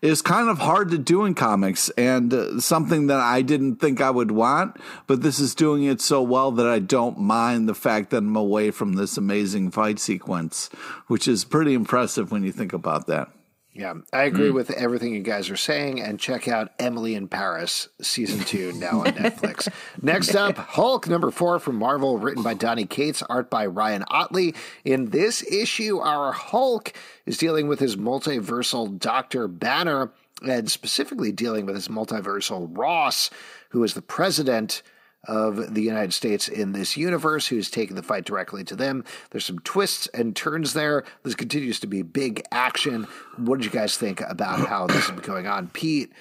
is 0.00 0.20
kind 0.20 0.50
of 0.50 0.58
hard 0.58 0.90
to 0.90 0.98
do 0.98 1.24
in 1.24 1.34
comics, 1.34 1.88
and 1.90 2.32
uh, 2.32 2.60
something 2.60 3.06
that 3.08 3.20
I 3.20 3.42
didn't 3.42 3.76
think 3.76 4.00
I 4.00 4.10
would 4.10 4.30
want. 4.30 4.76
But 5.06 5.22
this 5.22 5.40
is 5.40 5.54
doing 5.54 5.84
it 5.84 6.00
so 6.00 6.22
well 6.22 6.52
that 6.52 6.66
I 6.66 6.78
don't 6.78 7.18
mind 7.18 7.68
the 7.68 7.74
fact 7.74 8.10
that 8.10 8.18
I'm 8.18 8.36
away 8.36 8.70
from 8.70 8.92
this 8.92 9.16
amazing 9.16 9.70
fight 9.70 9.98
sequence, 9.98 10.68
which 11.08 11.26
is 11.26 11.44
pretty 11.44 11.74
impressive 11.74 12.30
when 12.30 12.44
you 12.44 12.52
think 12.52 12.72
about 12.72 13.06
that. 13.08 13.30
Yeah, 13.74 13.94
I 14.12 14.22
agree 14.22 14.50
mm. 14.50 14.54
with 14.54 14.70
everything 14.70 15.14
you 15.14 15.22
guys 15.22 15.50
are 15.50 15.56
saying. 15.56 16.00
And 16.00 16.20
check 16.20 16.46
out 16.46 16.70
Emily 16.78 17.16
in 17.16 17.26
Paris, 17.26 17.88
season 18.00 18.44
two, 18.44 18.72
now 18.74 19.00
on 19.00 19.06
Netflix. 19.06 19.68
Next 20.02 20.36
up, 20.36 20.56
Hulk 20.56 21.08
number 21.08 21.32
four 21.32 21.58
from 21.58 21.74
Marvel, 21.74 22.16
written 22.16 22.44
by 22.44 22.54
Donny 22.54 22.86
Cates, 22.86 23.20
art 23.22 23.50
by 23.50 23.66
Ryan 23.66 24.04
Ottley. 24.06 24.54
In 24.84 25.10
this 25.10 25.42
issue, 25.50 25.98
our 25.98 26.30
Hulk 26.30 26.92
is 27.26 27.36
dealing 27.36 27.66
with 27.66 27.80
his 27.80 27.96
multiversal 27.96 28.96
Dr. 28.96 29.48
Banner, 29.48 30.12
and 30.46 30.70
specifically 30.70 31.32
dealing 31.32 31.66
with 31.66 31.74
his 31.74 31.88
multiversal 31.88 32.68
Ross, 32.78 33.28
who 33.70 33.82
is 33.82 33.94
the 33.94 34.02
president 34.02 34.84
of 35.28 35.74
the 35.74 35.82
United 35.82 36.12
States 36.12 36.48
in 36.48 36.72
this 36.72 36.96
universe 36.96 37.46
who's 37.46 37.70
taking 37.70 37.96
the 37.96 38.02
fight 38.02 38.24
directly 38.24 38.64
to 38.64 38.76
them. 38.76 39.04
There's 39.30 39.44
some 39.44 39.58
twists 39.60 40.06
and 40.08 40.34
turns 40.34 40.72
there. 40.72 41.04
This 41.22 41.34
continues 41.34 41.80
to 41.80 41.86
be 41.86 42.02
big 42.02 42.42
action. 42.50 43.06
What 43.36 43.58
did 43.58 43.64
you 43.66 43.70
guys 43.70 43.96
think 43.96 44.20
about 44.20 44.68
how 44.68 44.86
this 44.86 45.08
is 45.08 45.20
going 45.20 45.46
on? 45.46 45.68
Pete, 45.68 46.12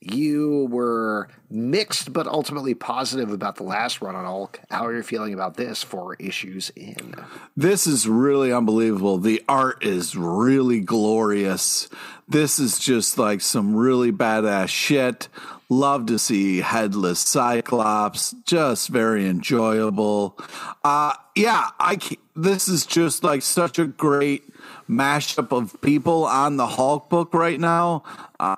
you 0.00 0.66
were 0.70 1.28
mixed 1.50 2.12
but 2.12 2.26
ultimately 2.26 2.74
positive 2.74 3.30
about 3.30 3.56
the 3.56 3.64
last 3.64 4.00
run 4.00 4.16
on 4.16 4.24
Hulk. 4.24 4.58
How 4.70 4.86
are 4.86 4.96
you 4.96 5.02
feeling 5.02 5.34
about 5.34 5.56
this 5.56 5.82
four 5.82 6.14
issues 6.14 6.70
in? 6.74 7.14
This 7.54 7.86
is 7.86 8.08
really 8.08 8.50
unbelievable. 8.50 9.18
The 9.18 9.42
art 9.46 9.84
is 9.84 10.16
really 10.16 10.80
glorious. 10.80 11.90
This 12.26 12.58
is 12.58 12.78
just 12.78 13.18
like 13.18 13.42
some 13.42 13.76
really 13.76 14.10
badass 14.10 14.68
shit. 14.68 15.28
Love 15.72 16.06
to 16.06 16.18
see 16.18 16.58
headless 16.58 17.20
Cyclops. 17.20 18.34
Just 18.44 18.88
very 18.88 19.26
enjoyable. 19.26 20.36
Uh, 20.82 21.14
yeah, 21.36 21.70
I. 21.78 21.98
This 22.34 22.66
is 22.66 22.84
just 22.84 23.22
like 23.22 23.42
such 23.42 23.78
a 23.78 23.86
great 23.86 24.42
mashup 24.88 25.52
of 25.52 25.80
people 25.80 26.24
on 26.24 26.56
the 26.56 26.66
Hulk 26.66 27.08
book 27.08 27.32
right 27.32 27.60
now. 27.60 28.02
Uh, 28.40 28.56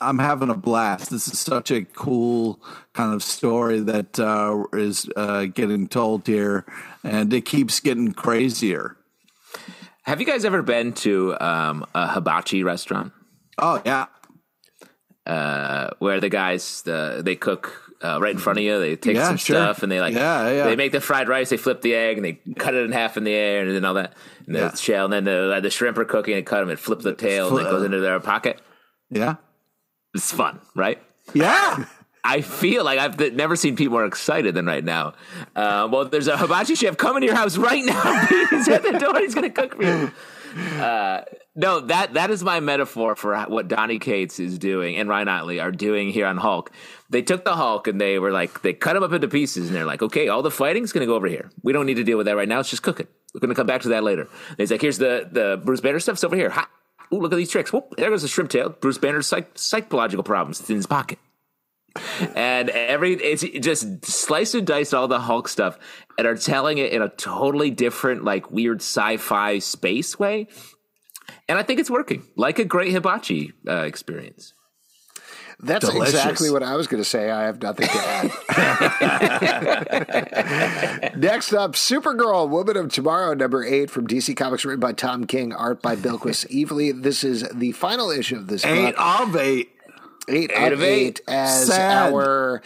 I'm 0.00 0.18
having 0.18 0.48
a 0.48 0.54
blast. 0.54 1.10
This 1.10 1.28
is 1.28 1.38
such 1.38 1.70
a 1.70 1.84
cool 1.84 2.58
kind 2.94 3.12
of 3.12 3.22
story 3.22 3.80
that 3.80 4.18
uh, 4.18 4.64
is 4.72 5.10
uh, 5.14 5.44
getting 5.44 5.88
told 5.88 6.26
here, 6.26 6.64
and 7.04 7.34
it 7.34 7.44
keeps 7.44 7.80
getting 7.80 8.14
crazier. 8.14 8.96
Have 10.04 10.20
you 10.20 10.26
guys 10.26 10.46
ever 10.46 10.62
been 10.62 10.94
to 10.94 11.38
um, 11.38 11.84
a 11.94 12.06
hibachi 12.06 12.62
restaurant? 12.62 13.12
Oh 13.58 13.82
yeah, 13.84 14.06
uh, 15.26 15.90
where 15.98 16.20
the 16.20 16.28
guys 16.28 16.82
the, 16.82 17.20
they 17.24 17.36
cook 17.36 17.82
uh, 18.02 18.18
right 18.20 18.32
in 18.32 18.38
front 18.38 18.58
of 18.58 18.64
you. 18.64 18.78
They 18.78 18.96
take 18.96 19.16
Yeah, 19.16 19.26
some 19.28 19.36
sure. 19.36 19.56
stuff 19.56 19.82
and 19.82 19.90
they 19.90 20.00
like 20.00 20.14
Yeah, 20.14 20.50
yeah. 20.50 20.64
they 20.64 20.76
make 20.76 20.92
the 20.92 21.00
fried 21.00 21.28
rice. 21.28 21.48
They 21.50 21.56
flip 21.56 21.80
the 21.82 21.94
egg 21.94 22.18
and 22.18 22.24
they 22.24 22.38
cut 22.56 22.74
it 22.74 22.84
in 22.84 22.92
half 22.92 23.16
in 23.16 23.24
the 23.24 23.32
air 23.32 23.62
and 23.62 23.70
then 23.74 23.84
all 23.84 23.94
that. 23.94 24.12
And 24.46 24.54
the 24.54 24.60
Yeah. 24.60 24.74
shell 24.74 25.04
and 25.06 25.12
then 25.12 25.24
the, 25.24 25.60
the 25.62 25.70
shrimp 25.70 25.96
are 25.98 26.04
cooking 26.04 26.34
and 26.36 26.44
cut 26.46 26.60
them 26.60 26.68
and 26.70 26.78
flip 26.78 27.00
the 27.00 27.14
tail 27.14 27.56
and 27.56 27.66
it 27.66 27.70
goes 27.70 27.82
into 27.84 28.00
their 28.00 28.20
pocket. 28.20 28.60
Yeah. 29.10 29.36
It's 30.14 30.30
fun, 30.32 30.60
right? 30.74 31.02
Yeah. 31.34 31.84
I 32.24 32.40
feel 32.40 32.84
like 32.84 32.98
I've 32.98 33.18
never 33.34 33.54
seen 33.54 33.76
people 33.76 33.92
more 33.92 34.04
excited 34.04 34.54
than 34.54 34.66
right 34.66 34.82
now. 34.84 35.14
Uh, 35.54 35.88
well, 35.90 36.06
there's 36.06 36.26
a 36.26 36.36
hibachi 36.36 36.74
chef 36.74 36.96
coming 36.96 37.20
to 37.20 37.26
your 37.26 37.36
house 37.36 37.56
right 37.56 37.84
now. 37.84 38.26
He's 38.50 38.66
at 38.68 38.82
the 38.82 38.98
door. 38.98 39.18
He's 39.20 39.32
going 39.34 39.48
to 39.48 39.62
cook 39.62 39.76
for 39.76 39.82
you. 39.84 40.10
Uh, 40.56 41.22
no, 41.54 41.80
that 41.80 42.14
that 42.14 42.30
is 42.30 42.42
my 42.42 42.60
metaphor 42.60 43.16
for 43.16 43.36
what 43.44 43.68
Donny 43.68 43.98
Cates 43.98 44.38
is 44.40 44.58
doing 44.58 44.96
and 44.96 45.08
Ryan 45.08 45.28
Ottley 45.28 45.60
are 45.60 45.70
doing 45.70 46.10
here 46.10 46.26
on 46.26 46.36
Hulk. 46.36 46.70
They 47.10 47.22
took 47.22 47.44
the 47.44 47.54
Hulk 47.54 47.86
and 47.86 48.00
they 48.00 48.18
were 48.18 48.32
like, 48.32 48.62
they 48.62 48.72
cut 48.72 48.96
him 48.96 49.02
up 49.02 49.12
into 49.12 49.28
pieces 49.28 49.68
and 49.68 49.76
they're 49.76 49.84
like, 49.84 50.02
okay, 50.02 50.28
all 50.28 50.42
the 50.42 50.50
fighting's 50.50 50.92
going 50.92 51.02
to 51.02 51.06
go 51.06 51.14
over 51.14 51.26
here. 51.26 51.50
We 51.62 51.72
don't 51.72 51.86
need 51.86 51.94
to 51.94 52.04
deal 52.04 52.16
with 52.16 52.26
that 52.26 52.36
right 52.36 52.48
now. 52.48 52.60
It's 52.60 52.70
just 52.70 52.82
cooking. 52.82 53.06
We're 53.34 53.40
going 53.40 53.50
to 53.50 53.54
come 53.54 53.66
back 53.66 53.82
to 53.82 53.88
that 53.90 54.04
later. 54.04 54.22
And 54.22 54.58
he's 54.58 54.70
like, 54.70 54.80
here's 54.80 54.98
the 54.98 55.28
the 55.30 55.60
Bruce 55.62 55.80
Banner 55.80 56.00
stuff's 56.00 56.24
over 56.24 56.36
here. 56.36 56.50
Ha! 56.50 56.68
Ooh, 57.12 57.18
look 57.18 57.32
at 57.32 57.36
these 57.36 57.50
tricks. 57.50 57.72
Whoop, 57.72 57.94
there 57.96 58.10
goes 58.10 58.22
the 58.22 58.28
shrimp 58.28 58.50
tail. 58.50 58.70
Bruce 58.70 58.98
Banner's 58.98 59.26
psych- 59.26 59.56
psychological 59.56 60.24
problems. 60.24 60.60
It's 60.60 60.70
in 60.70 60.76
his 60.76 60.86
pocket 60.86 61.18
and 62.34 62.68
every 62.70 63.14
it's 63.14 63.42
just 63.64 64.04
slice 64.04 64.54
and 64.54 64.66
dice 64.66 64.92
all 64.92 65.08
the 65.08 65.20
Hulk 65.20 65.48
stuff 65.48 65.78
and 66.18 66.26
are 66.26 66.36
telling 66.36 66.78
it 66.78 66.92
in 66.92 67.02
a 67.02 67.08
totally 67.08 67.70
different, 67.70 68.24
like 68.24 68.50
weird 68.50 68.78
sci-fi 68.80 69.58
space 69.58 70.18
way. 70.18 70.48
And 71.48 71.58
I 71.58 71.62
think 71.62 71.80
it's 71.80 71.90
working, 71.90 72.24
like 72.36 72.58
a 72.58 72.64
great 72.64 72.92
hibachi 72.92 73.52
uh, 73.68 73.82
experience. 73.82 74.52
That's 75.58 75.86
Delicious. 75.88 76.12
exactly 76.14 76.50
what 76.50 76.62
I 76.62 76.76
was 76.76 76.86
going 76.86 77.02
to 77.02 77.08
say. 77.08 77.30
I 77.30 77.44
have 77.44 77.62
nothing 77.62 77.88
to 77.88 77.98
add. 77.98 78.30
Next 81.16 81.54
up, 81.54 81.72
Supergirl, 81.72 82.48
Woman 82.50 82.76
of 82.76 82.92
Tomorrow, 82.92 83.32
number 83.34 83.64
eight 83.64 83.90
from 83.90 84.06
DC 84.06 84.36
Comics, 84.36 84.66
written 84.66 84.80
by 84.80 84.92
Tom 84.92 85.26
King, 85.26 85.54
art 85.54 85.80
by 85.80 85.96
Bilquis 85.96 86.46
Evely. 86.50 87.02
This 87.02 87.24
is 87.24 87.48
the 87.54 87.72
final 87.72 88.10
issue 88.10 88.36
of 88.36 88.48
this 88.48 88.66
Eight 88.66 88.96
book. 88.96 89.00
of 89.28 89.34
eight. 89.36 89.70
Eight, 90.28 90.50
Eight 90.50 90.56
out 90.56 90.72
of 90.72 90.80
of 90.80 90.84
eight, 90.84 91.20
eight. 91.20 91.20
as 91.28 91.68
Sad. 91.68 92.12
our 92.12 92.62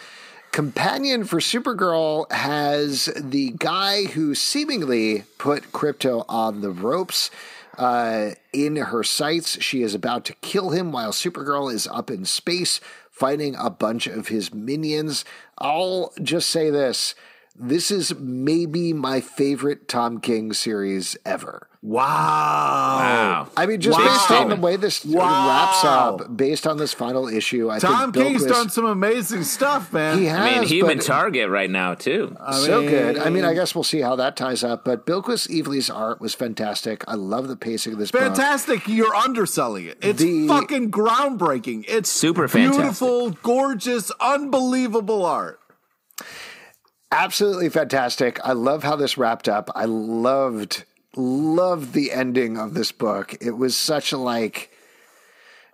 companion 0.52 1.24
for 1.24 1.38
Supergirl 1.40 2.30
has 2.32 3.06
the 3.16 3.50
guy 3.58 4.04
who 4.06 4.34
seemingly 4.34 5.24
put 5.38 5.72
Krypto 5.72 6.24
on 6.28 6.60
the 6.60 6.70
ropes. 6.70 7.30
Uh, 7.78 8.32
in 8.52 8.76
her 8.76 9.02
sights, 9.02 9.62
she 9.62 9.82
is 9.82 9.94
about 9.94 10.24
to 10.26 10.34
kill 10.42 10.70
him 10.70 10.92
while 10.92 11.12
Supergirl 11.12 11.72
is 11.72 11.86
up 11.86 12.10
in 12.10 12.24
space 12.26 12.80
fighting 13.10 13.54
a 13.56 13.70
bunch 13.70 14.06
of 14.06 14.28
his 14.28 14.52
minions. 14.52 15.24
I'll 15.58 16.12
just 16.22 16.50
say 16.50 16.68
this 16.70 17.14
this 17.56 17.90
is 17.90 18.14
maybe 18.14 18.92
my 18.92 19.20
favorite 19.20 19.86
Tom 19.88 20.20
King 20.20 20.52
series 20.52 21.16
ever. 21.24 21.68
Wow. 21.82 22.04
Wow. 22.04 23.48
I 23.56 23.64
mean, 23.64 23.80
just 23.80 23.98
Wow. 23.98 24.04
based 24.06 24.30
on 24.30 24.48
the 24.50 24.56
way 24.56 24.76
this 24.76 25.02
Wow. 25.02 25.48
wraps 25.48 25.84
up, 25.84 26.36
based 26.36 26.66
on 26.66 26.76
this 26.76 26.92
final 26.92 27.26
issue, 27.26 27.70
I 27.70 27.78
Tom 27.78 28.12
think 28.12 28.26
King's 28.26 28.44
Bilquis- 28.44 28.48
done 28.48 28.68
some 28.68 28.84
amazing 28.84 29.44
stuff, 29.44 29.90
man. 29.90 30.18
He 30.18 30.26
has, 30.26 30.38
I 30.40 30.58
mean, 30.60 30.68
Human 30.68 30.98
but 30.98 31.06
Target 31.06 31.48
right 31.48 31.70
now 31.70 31.94
too. 31.94 32.36
so 32.52 32.80
mean- 32.80 32.90
good. 32.90 33.18
I 33.18 33.30
mean, 33.30 33.46
I 33.46 33.54
guess 33.54 33.74
we'll 33.74 33.82
see 33.84 34.00
how 34.02 34.14
that 34.16 34.36
ties 34.36 34.62
up. 34.62 34.84
But 34.84 35.06
Bilquis 35.06 35.48
Evely's 35.50 35.88
art 35.88 36.20
was 36.20 36.34
fantastic. 36.34 37.02
I 37.08 37.14
love 37.14 37.48
the 37.48 37.56
pacing 37.56 37.94
of 37.94 37.98
this 37.98 38.10
book. 38.10 38.20
Fantastic. 38.20 38.86
You're 38.86 39.14
underselling 39.14 39.86
it. 39.86 39.96
It's 40.02 40.20
The- 40.20 40.48
fucking 40.48 40.90
groundbreaking. 40.90 41.86
It's 41.88 42.10
Super 42.10 42.46
fantastic. 42.46 42.78
beautiful, 42.82 43.30
gorgeous, 43.42 44.12
unbelievable 44.20 45.24
art. 45.24 45.58
Absolutely 47.10 47.70
fantastic. 47.70 48.38
I 48.44 48.52
love 48.52 48.84
how 48.84 48.96
this 48.96 49.16
wrapped 49.18 49.48
up. 49.48 49.70
I 49.74 49.86
loved 49.86 50.84
loved 51.16 51.92
the 51.92 52.12
ending 52.12 52.56
of 52.56 52.74
this 52.74 52.92
book. 52.92 53.36
It 53.40 53.56
was 53.56 53.76
such 53.76 54.12
a 54.12 54.18
like 54.18 54.70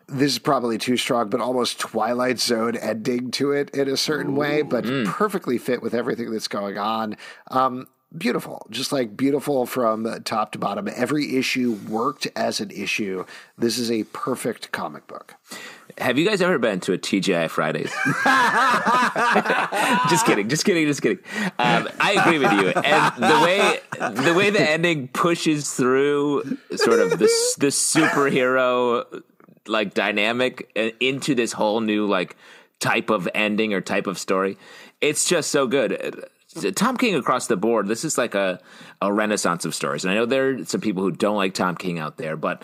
this 0.08 0.32
is 0.32 0.38
probably 0.38 0.78
too 0.78 0.96
strong, 0.96 1.28
but 1.30 1.40
almost 1.40 1.80
Twilight 1.80 2.38
Zone 2.38 2.76
ending 2.76 3.32
to 3.32 3.50
it 3.52 3.70
in 3.70 3.88
a 3.88 3.96
certain 3.96 4.36
way, 4.36 4.62
but 4.62 4.84
perfectly 5.04 5.58
fit 5.58 5.82
with 5.82 5.94
everything 5.94 6.30
that's 6.30 6.46
going 6.46 6.78
on. 6.78 7.16
Um, 7.48 7.88
beautiful, 8.16 8.66
just 8.70 8.92
like 8.92 9.16
beautiful 9.16 9.66
from 9.66 10.22
top 10.24 10.52
to 10.52 10.58
bottom. 10.58 10.88
Every 10.94 11.36
issue 11.36 11.78
worked 11.88 12.28
as 12.36 12.60
an 12.60 12.70
issue. 12.70 13.24
This 13.58 13.78
is 13.78 13.90
a 13.90 14.04
perfect 14.04 14.72
comic 14.72 15.06
book. 15.06 15.34
Have 15.98 16.18
you 16.18 16.28
guys 16.28 16.42
ever 16.42 16.58
been 16.58 16.80
to 16.80 16.92
a 16.92 16.98
TGI 16.98 17.48
Fridays? 17.48 17.90
just 20.10 20.26
kidding, 20.26 20.46
just 20.48 20.66
kidding, 20.66 20.86
just 20.86 21.00
kidding. 21.00 21.20
Um, 21.58 21.88
I 21.98 22.16
agree 22.20 22.38
with 22.38 22.52
you, 22.52 22.68
and 22.68 23.16
the 23.16 23.40
way 23.42 23.80
the 24.22 24.34
way 24.34 24.50
the 24.50 24.60
ending 24.60 25.08
pushes 25.08 25.72
through 25.72 26.58
sort 26.74 27.00
of 27.00 27.12
the 27.12 27.30
the 27.58 27.68
superhero 27.68 29.22
like 29.66 29.94
dynamic 29.94 30.70
uh, 30.76 30.90
into 31.00 31.34
this 31.34 31.52
whole 31.52 31.80
new 31.80 32.06
like 32.06 32.36
type 32.78 33.08
of 33.08 33.26
ending 33.34 33.72
or 33.72 33.80
type 33.80 34.06
of 34.06 34.18
story, 34.18 34.58
it's 35.00 35.24
just 35.24 35.50
so 35.50 35.66
good. 35.66 36.26
Tom 36.74 36.96
King 36.96 37.14
across 37.14 37.46
the 37.46 37.56
board. 37.56 37.88
This 37.88 38.04
is 38.04 38.18
like 38.18 38.34
a 38.34 38.60
a 39.02 39.12
renaissance 39.12 39.64
of 39.64 39.74
stories, 39.74 40.04
and 40.04 40.12
I 40.12 40.14
know 40.14 40.26
there 40.26 40.50
are 40.50 40.64
some 40.64 40.80
people 40.80 41.02
who 41.02 41.12
don't 41.12 41.36
like 41.36 41.54
Tom 41.54 41.76
King 41.76 41.98
out 41.98 42.16
there, 42.16 42.36
but 42.36 42.62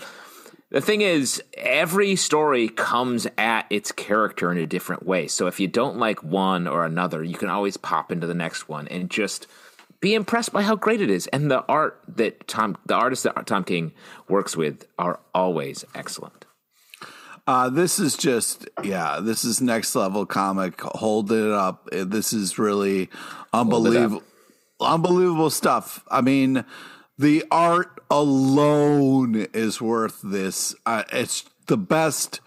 the 0.72 0.80
thing 0.80 1.02
is, 1.02 1.42
every 1.52 2.16
story 2.16 2.70
comes 2.70 3.26
at 3.36 3.66
its 3.68 3.92
character 3.92 4.50
in 4.50 4.56
a 4.56 4.66
different 4.66 5.04
way. 5.04 5.28
So 5.28 5.46
if 5.46 5.60
you 5.60 5.68
don't 5.68 5.98
like 5.98 6.22
one 6.22 6.66
or 6.66 6.86
another, 6.86 7.22
you 7.22 7.34
can 7.34 7.50
always 7.50 7.76
pop 7.76 8.10
into 8.10 8.26
the 8.26 8.34
next 8.34 8.70
one 8.70 8.88
and 8.88 9.10
just 9.10 9.46
be 10.00 10.14
impressed 10.14 10.50
by 10.50 10.62
how 10.62 10.74
great 10.74 11.02
it 11.02 11.10
is. 11.10 11.26
And 11.26 11.50
the 11.50 11.62
art 11.66 12.00
that 12.08 12.48
Tom, 12.48 12.78
the 12.86 12.94
artists 12.94 13.24
that 13.24 13.46
Tom 13.46 13.64
King 13.64 13.92
works 14.28 14.56
with, 14.56 14.86
are 14.98 15.20
always 15.34 15.84
excellent. 15.94 16.46
Uh, 17.46 17.68
this 17.68 17.98
is 17.98 18.16
just, 18.16 18.68
yeah, 18.84 19.18
this 19.20 19.44
is 19.44 19.60
next 19.60 19.94
level 19.96 20.24
comic. 20.24 20.80
Hold 20.80 21.32
it 21.32 21.50
up. 21.50 21.88
This 21.90 22.32
is 22.32 22.58
really 22.58 23.10
unbelievable, 23.52 24.22
unbelievable 24.80 25.50
stuff. 25.50 26.04
I 26.08 26.20
mean, 26.20 26.64
the 27.18 27.44
art 27.50 28.00
alone 28.10 29.48
is 29.52 29.80
worth 29.80 30.20
this. 30.22 30.74
Uh, 30.86 31.02
it's 31.12 31.44
the 31.66 31.76
best 31.76 32.40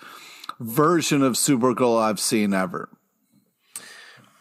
version 0.62 1.22
of 1.22 1.34
Supergirl 1.34 2.02
I've 2.02 2.20
seen 2.20 2.54
ever. 2.54 2.90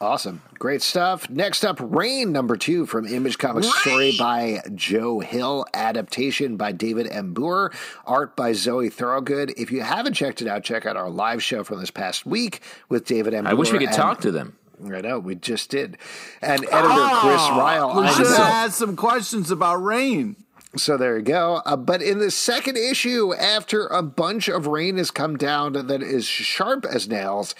Awesome. 0.05 0.43
Great 0.59 0.83
stuff. 0.83 1.31
Next 1.31 1.64
up, 1.64 1.79
Rain, 1.81 2.31
number 2.31 2.59
two 2.59 2.85
from 2.85 3.07
Image 3.07 3.38
Comics, 3.38 3.73
story 3.81 4.14
by 4.19 4.61
Joe 4.75 5.21
Hill, 5.21 5.64
adaptation 5.73 6.59
by 6.59 6.73
David 6.73 7.09
M. 7.11 7.35
Booher, 7.35 7.73
art 8.05 8.37
by 8.37 8.53
Zoe 8.53 8.90
Thorogood. 8.90 9.55
If 9.57 9.73
you 9.73 9.81
haven't 9.81 10.12
checked 10.12 10.43
it 10.43 10.47
out, 10.47 10.62
check 10.62 10.85
out 10.85 10.99
our 10.99 11.09
live 11.09 11.43
show 11.43 11.64
from 11.64 11.81
this 11.81 11.90
past 11.90 12.27
week 12.27 12.61
with 12.90 13.07
David 13.07 13.33
M. 13.33 13.47
I 13.47 13.55
wish 13.55 13.73
we 13.73 13.79
could 13.79 13.88
and- 13.88 13.97
talk 13.97 14.21
to 14.21 14.31
them. 14.31 14.59
I 14.85 15.01
know, 15.01 15.19
we 15.21 15.37
just 15.37 15.71
did. 15.71 15.97
And 16.43 16.64
editor 16.67 17.09
Chris 17.14 17.40
Ryall. 17.40 17.97
We 17.97 18.03
I 18.07 18.11
should 18.12 18.25
know. 18.25 18.37
have 18.37 18.53
had 18.53 18.73
some 18.73 18.97
questions 18.97 19.51
about 19.51 19.77
rain. 19.77 20.37
So 20.77 20.97
there 20.97 21.17
you 21.17 21.23
go. 21.23 21.62
Uh, 21.64 21.77
but 21.77 22.03
in 22.03 22.19
the 22.19 22.33
second 22.33 22.77
issue, 22.77 23.33
after 23.35 23.87
a 23.87 24.03
bunch 24.03 24.49
of 24.49 24.67
rain 24.67 24.97
has 24.97 25.12
come 25.12 25.37
down 25.37 25.73
that 25.75 26.03
is 26.03 26.27
sharp 26.27 26.85
as 26.85 27.09
nails, 27.09 27.55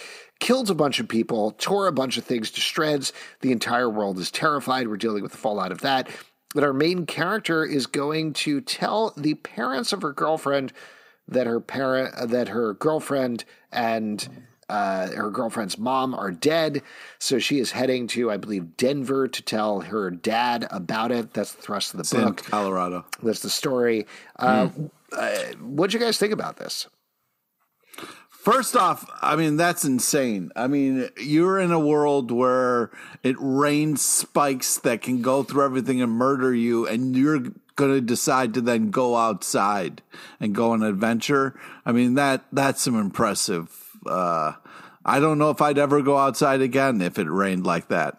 killed 0.45 0.71
a 0.71 0.75
bunch 0.75 1.01
of 1.01 1.09
people, 1.09 1.53
tore 1.53 1.87
a 1.87 1.93
bunch 1.93 2.19
of 2.19 2.25
things 2.25 2.51
to 2.51 2.61
shreds, 2.61 3.15
the 3.41 3.51
entire 3.51 3.89
world 3.89 4.19
is 4.19 4.31
terrified. 4.31 4.87
We're 4.87 4.99
dealing 4.99 5.23
with 5.23 5.33
the 5.33 5.39
fallout 5.39 5.73
of 5.73 5.81
that. 5.81 6.11
But 6.55 6.65
our 6.65 6.75
main 6.75 7.07
character 7.07 7.65
is 7.65 7.87
going 7.87 8.35
to 8.35 8.61
tell 8.61 9.15
the 9.17 9.35
parents 9.37 9.95
of 9.95 10.03
her 10.03 10.13
girlfriend 10.13 10.75
that 11.29 11.47
her 11.47 11.61
parent 11.61 12.29
that 12.29 12.49
her 12.49 12.75
girlfriend 12.75 13.47
and 13.73 14.45
uh, 14.69 15.09
her 15.13 15.31
girlfriend's 15.31 15.79
mom 15.79 16.15
are 16.15 16.31
dead. 16.31 16.83
So 17.19 17.39
she 17.39 17.59
is 17.59 17.71
heading 17.71 18.07
to, 18.09 18.31
I 18.31 18.37
believe, 18.37 18.77
Denver 18.77 19.27
to 19.27 19.43
tell 19.43 19.81
her 19.81 20.11
dad 20.11 20.69
about 20.71 21.11
it. 21.11 21.33
That's 21.33 21.55
the 21.55 21.63
thrust 21.63 21.95
of 21.95 22.07
the 22.07 22.19
In 22.19 22.25
book. 22.25 22.45
Colorado. 22.45 23.07
That's 23.23 23.41
the 23.41 23.49
story. 23.49 24.07
Uh, 24.39 24.69
uh, 25.11 25.39
what'd 25.63 25.95
you 25.95 26.01
guys 26.01 26.19
think 26.19 26.35
about 26.35 26.59
this? 26.59 26.87
First 28.45 28.77
off, 28.77 29.09
I 29.23 29.37
mean, 29.37 29.57
that's 29.57 29.87
insane. 29.87 30.53
I 30.55 30.67
mean, 30.67 31.09
you're 31.17 31.59
in 31.59 31.73
a 31.73 31.81
world 31.81 32.31
where 32.31 32.91
it 33.23 33.37
rains 33.39 34.03
spikes 34.05 34.77
that 34.81 35.01
can 35.01 35.23
go 35.23 35.43
through 35.43 35.65
everything 35.65 36.03
and 36.03 36.13
murder 36.13 36.55
you, 36.55 36.87
and 36.87 37.17
you're 37.17 37.41
going 37.77 37.95
to 37.95 38.03
decide 38.03 38.53
to 38.53 38.61
then 38.61 38.91
go 38.91 39.17
outside 39.17 40.03
and 40.41 40.55
go 40.55 40.73
on 40.73 40.83
an 40.83 40.89
adventure. 40.91 41.59
I 41.87 41.93
mean, 41.93 42.15
that 42.17 42.45
that's 42.53 42.83
some 42.83 43.01
impressive. 43.01 43.71
Uh, 44.05 44.53
I 45.07 45.21
don't 45.21 45.39
know 45.39 45.49
if 45.49 45.63
I'd 45.63 45.79
ever 45.79 46.03
go 46.03 46.19
outside 46.19 46.61
again 46.61 47.01
if 47.01 47.19
it 47.19 47.31
rained 47.31 47.65
like 47.65 47.89
that. 47.89 48.17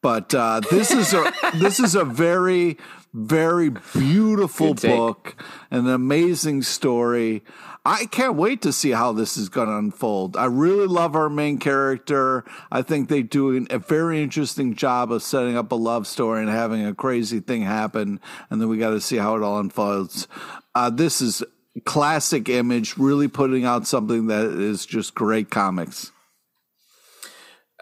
But 0.00 0.32
uh, 0.36 0.60
this 0.70 0.92
is 0.92 1.12
a 1.12 1.32
this 1.56 1.80
is 1.80 1.96
a 1.96 2.04
very 2.04 2.78
Very 3.14 3.70
beautiful 3.70 4.74
book, 4.74 5.36
an 5.70 5.88
amazing 5.88 6.62
story. 6.62 7.44
I 7.86 8.06
can't 8.06 8.36
wait 8.36 8.62
to 8.62 8.72
see 8.72 8.92
how 8.92 9.12
this 9.12 9.36
is 9.36 9.50
going 9.50 9.68
to 9.68 9.76
unfold. 9.76 10.38
I 10.38 10.46
really 10.46 10.86
love 10.86 11.14
our 11.14 11.28
main 11.28 11.58
character. 11.58 12.44
I 12.72 12.80
think 12.80 13.08
they 13.08 13.22
do 13.22 13.66
a 13.68 13.78
very 13.78 14.22
interesting 14.22 14.74
job 14.74 15.12
of 15.12 15.22
setting 15.22 15.56
up 15.58 15.70
a 15.70 15.74
love 15.74 16.06
story 16.06 16.40
and 16.40 16.48
having 16.48 16.86
a 16.86 16.94
crazy 16.94 17.40
thing 17.40 17.60
happen, 17.60 18.20
and 18.48 18.60
then 18.60 18.68
we 18.68 18.78
got 18.78 18.90
to 18.90 19.00
see 19.02 19.18
how 19.18 19.36
it 19.36 19.42
all 19.42 19.58
unfolds. 19.58 20.28
Uh, 20.74 20.88
this 20.88 21.20
is 21.20 21.44
classic 21.84 22.48
image, 22.48 22.96
really 22.96 23.28
putting 23.28 23.66
out 23.66 23.86
something 23.86 24.28
that 24.28 24.46
is 24.46 24.86
just 24.86 25.14
great 25.14 25.50
comics. 25.50 26.10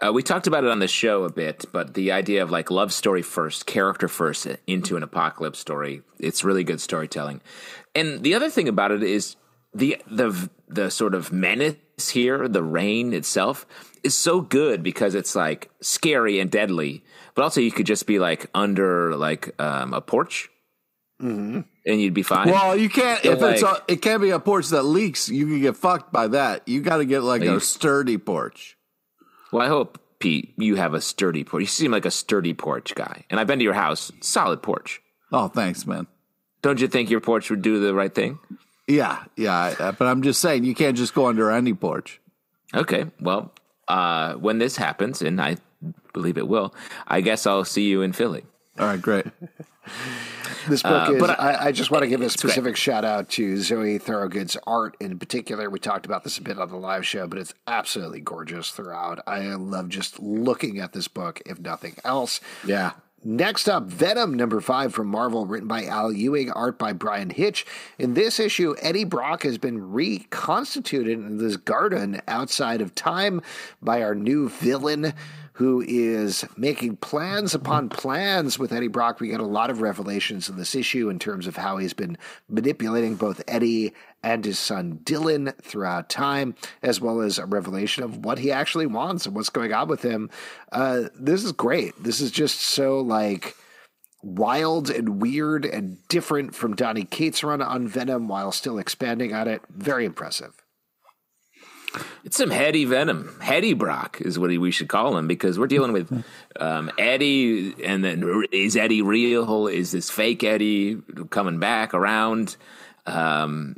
Uh, 0.03 0.11
we 0.11 0.21
talked 0.21 0.47
about 0.47 0.65
it 0.65 0.69
on 0.69 0.79
the 0.79 0.87
show 0.87 1.23
a 1.23 1.31
bit, 1.31 1.63
but 1.71 1.93
the 1.93 2.11
idea 2.11 2.43
of 2.43 2.51
like 2.51 2.69
love 2.69 2.91
story 2.91 3.21
first, 3.21 3.65
character 3.65 4.09
first 4.09 4.47
into 4.67 4.97
an 4.97 5.03
apocalypse 5.03 5.59
story, 5.59 6.01
it's 6.19 6.43
really 6.43 6.65
good 6.65 6.81
storytelling. 6.81 7.39
And 7.95 8.21
the 8.21 8.33
other 8.33 8.49
thing 8.49 8.67
about 8.67 8.91
it 8.91 9.03
is 9.03 9.37
the 9.73 9.97
the 10.09 10.49
the 10.67 10.89
sort 10.89 11.13
of 11.15 11.31
menace 11.31 11.75
here, 12.11 12.47
the 12.47 12.63
rain 12.63 13.13
itself 13.13 13.65
is 14.03 14.15
so 14.15 14.41
good 14.41 14.83
because 14.83 15.15
it's 15.15 15.35
like 15.35 15.69
scary 15.81 16.39
and 16.39 16.49
deadly, 16.51 17.03
but 17.35 17.43
also 17.43 17.61
you 17.61 17.71
could 17.71 17.85
just 17.85 18.05
be 18.07 18.19
like 18.19 18.47
under 18.53 19.15
like 19.15 19.59
um, 19.61 19.93
a 19.93 20.01
porch. 20.01 20.49
And 21.19 21.63
you'd 21.85 22.13
be 22.13 22.23
fine. 22.23 22.49
Well, 22.49 22.75
you 22.75 22.89
can't 22.89 23.23
if 23.23 23.39
Like- 23.39 23.53
it's 23.53 23.63
a, 23.63 23.81
it 23.87 24.01
can't 24.01 24.21
be 24.21 24.31
a 24.31 24.39
porch 24.39 24.69
that 24.69 24.83
leaks. 24.83 25.29
You 25.29 25.45
can 25.45 25.61
get 25.61 25.77
fucked 25.77 26.11
by 26.11 26.27
that. 26.27 26.67
You 26.67 26.81
got 26.81 26.97
to 26.97 27.05
get 27.05 27.21
like 27.23 27.43
a 27.43 27.61
sturdy 27.61 28.17
porch. 28.17 28.77
Well, 29.51 29.61
I 29.65 29.69
hope, 29.69 29.99
Pete, 30.19 30.53
you 30.57 30.75
have 30.75 30.93
a 30.93 30.99
sturdy 30.99 31.43
porch. 31.45 31.61
You 31.61 31.67
seem 31.67 31.91
like 31.91 32.05
a 32.05 32.11
sturdy 32.11 32.53
porch 32.53 32.93
guy. 32.95 33.23
And 33.29 33.39
I've 33.39 33.47
been 33.47 33.59
to 33.59 33.63
your 33.63 33.73
house, 33.73 34.11
solid 34.19 34.61
porch. 34.61 35.01
Oh, 35.31 35.47
thanks, 35.47 35.85
man. 35.85 36.07
Don't 36.61 36.81
you 36.81 36.87
think 36.89 37.09
your 37.09 37.21
porch 37.21 37.49
would 37.49 37.61
do 37.61 37.79
the 37.79 37.93
right 37.93 38.13
thing? 38.13 38.39
Yeah, 38.87 39.23
yeah, 39.37 39.91
but 39.97 40.07
I'm 40.07 40.21
just 40.21 40.41
saying 40.41 40.65
you 40.65 40.75
can't 40.75 40.97
just 40.97 41.13
go 41.13 41.27
under 41.27 41.49
any 41.51 41.73
porch. 41.73 42.19
Okay, 42.73 43.05
well, 43.19 43.53
uh, 43.87 44.33
when 44.33 44.57
this 44.57 44.75
happens, 44.75 45.21
and 45.21 45.41
I 45.41 45.57
believe 46.11 46.37
it 46.37 46.47
will, 46.47 46.73
I 47.07 47.21
guess 47.21 47.47
I'll 47.47 47.65
see 47.65 47.83
you 47.83 48.01
in 48.01 48.13
Philly. 48.13 48.43
All 48.79 48.87
right, 48.87 49.01
great. 49.01 49.25
This 50.67 50.81
book 50.81 51.09
is. 51.09 51.19
but 51.19 51.37
I, 51.39 51.65
I 51.65 51.71
just 51.71 51.91
want 51.91 52.03
to 52.03 52.07
give 52.07 52.21
a 52.21 52.23
great. 52.23 52.31
specific 52.31 52.77
shout 52.77 53.03
out 53.03 53.29
to 53.31 53.57
Zoe 53.57 53.97
Thorogood's 53.97 54.55
art 54.65 54.95
in 55.01 55.19
particular. 55.19 55.69
We 55.69 55.79
talked 55.79 56.05
about 56.05 56.23
this 56.23 56.37
a 56.37 56.41
bit 56.41 56.57
on 56.57 56.69
the 56.69 56.77
live 56.77 57.05
show, 57.05 57.27
but 57.27 57.37
it's 57.37 57.53
absolutely 57.67 58.21
gorgeous 58.21 58.71
throughout. 58.71 59.21
I 59.27 59.41
love 59.55 59.89
just 59.89 60.21
looking 60.21 60.79
at 60.79 60.93
this 60.93 61.07
book, 61.09 61.41
if 61.45 61.59
nothing 61.59 61.95
else. 62.05 62.39
Yeah. 62.65 62.91
Next 63.25 63.69
up, 63.69 63.85
Venom 63.85 64.33
number 64.33 64.59
five 64.59 64.93
from 64.93 65.07
Marvel, 65.07 65.45
written 65.45 65.67
by 65.67 65.85
Al 65.85 66.11
Ewing, 66.11 66.51
art 66.51 66.77
by 66.77 66.91
Bryan 66.91 67.29
Hitch. 67.29 67.65
In 67.97 68.15
this 68.15 68.37
issue, 68.37 68.75
Eddie 68.81 69.05
Brock 69.05 69.43
has 69.43 69.57
been 69.57 69.91
reconstituted 69.91 71.17
in 71.17 71.37
this 71.37 71.55
garden 71.55 72.21
outside 72.27 72.81
of 72.81 72.93
time 72.95 73.41
by 73.81 74.03
our 74.03 74.13
new 74.13 74.49
villain, 74.49 75.13
who 75.53 75.83
is 75.87 76.45
making 76.57 76.97
plans 76.97 77.53
upon 77.53 77.87
plans 77.87 78.57
with 78.57 78.73
Eddie 78.73 78.87
Brock. 78.87 79.19
We 79.19 79.27
get 79.27 79.39
a 79.39 79.45
lot 79.45 79.69
of 79.69 79.81
revelations 79.81 80.49
in 80.49 80.57
this 80.57 80.73
issue 80.73 81.09
in 81.09 81.19
terms 81.19 81.45
of 81.45 81.55
how 81.55 81.77
he's 81.77 81.93
been 81.93 82.17
manipulating 82.49 83.15
both 83.15 83.43
Eddie 83.47 83.93
and 84.23 84.43
his 84.43 84.57
son 84.57 84.99
Dylan 85.03 85.55
throughout 85.61 86.09
time, 86.09 86.55
as 86.81 86.99
well 86.99 87.21
as 87.21 87.37
a 87.37 87.45
revelation 87.45 88.03
of 88.03 88.25
what 88.25 88.39
he 88.39 88.51
actually 88.51 88.87
wants 88.87 89.25
and 89.25 89.35
what's 89.35 89.49
going 89.49 89.73
on 89.73 89.87
with 89.87 90.01
him. 90.01 90.31
Uh, 90.71 91.03
this 91.13 91.43
is 91.43 91.51
great. 91.51 92.01
This 92.01 92.19
is 92.19 92.31
just 92.31 92.59
so 92.59 92.99
like 93.01 93.55
wild 94.23 94.89
and 94.89 95.21
weird 95.21 95.65
and 95.65 95.97
different 96.07 96.55
from 96.55 96.75
Donny 96.75 97.03
Cates' 97.03 97.43
run 97.43 97.61
on 97.61 97.87
Venom 97.87 98.27
while 98.27 98.51
still 98.51 98.79
expanding 98.79 99.33
on 99.33 99.47
it. 99.47 99.61
Very 99.69 100.05
impressive. 100.05 100.62
It's 102.23 102.37
some 102.37 102.49
heady 102.49 102.85
venom. 102.85 103.37
Heady 103.41 103.73
Brock 103.73 104.19
is 104.21 104.39
what 104.39 104.49
we 104.49 104.71
should 104.71 104.89
call 104.89 105.17
him 105.17 105.27
because 105.27 105.59
we're 105.59 105.67
dealing 105.67 105.91
with 105.91 106.23
um, 106.59 106.91
Eddie, 106.97 107.75
and 107.83 108.03
then 108.03 108.43
is 108.51 108.75
Eddie 108.75 109.01
real? 109.01 109.67
Is 109.67 109.91
this 109.91 110.09
fake 110.09 110.43
Eddie 110.43 111.01
coming 111.29 111.59
back 111.59 111.93
around? 111.93 112.55
Um, 113.05 113.75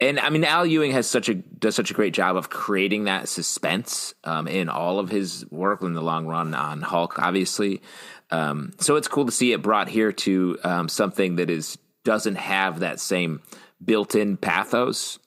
and 0.00 0.20
I 0.20 0.30
mean, 0.30 0.44
Al 0.44 0.64
Ewing 0.64 0.92
has 0.92 1.08
such 1.08 1.28
a 1.28 1.34
does 1.34 1.74
such 1.74 1.90
a 1.90 1.94
great 1.94 2.14
job 2.14 2.36
of 2.36 2.50
creating 2.50 3.04
that 3.04 3.28
suspense 3.28 4.14
um, 4.24 4.46
in 4.46 4.68
all 4.68 5.00
of 5.00 5.10
his 5.10 5.44
work 5.50 5.82
in 5.82 5.94
the 5.94 6.02
long 6.02 6.26
run 6.26 6.54
on 6.54 6.82
Hulk, 6.82 7.18
obviously. 7.18 7.82
Um, 8.30 8.72
so 8.78 8.96
it's 8.96 9.08
cool 9.08 9.26
to 9.26 9.32
see 9.32 9.52
it 9.52 9.62
brought 9.62 9.88
here 9.88 10.12
to 10.12 10.58
um, 10.62 10.88
something 10.88 11.36
that 11.36 11.50
is 11.50 11.78
doesn't 12.04 12.36
have 12.36 12.80
that 12.80 13.00
same 13.00 13.42
built-in 13.84 14.36
pathos. 14.36 15.18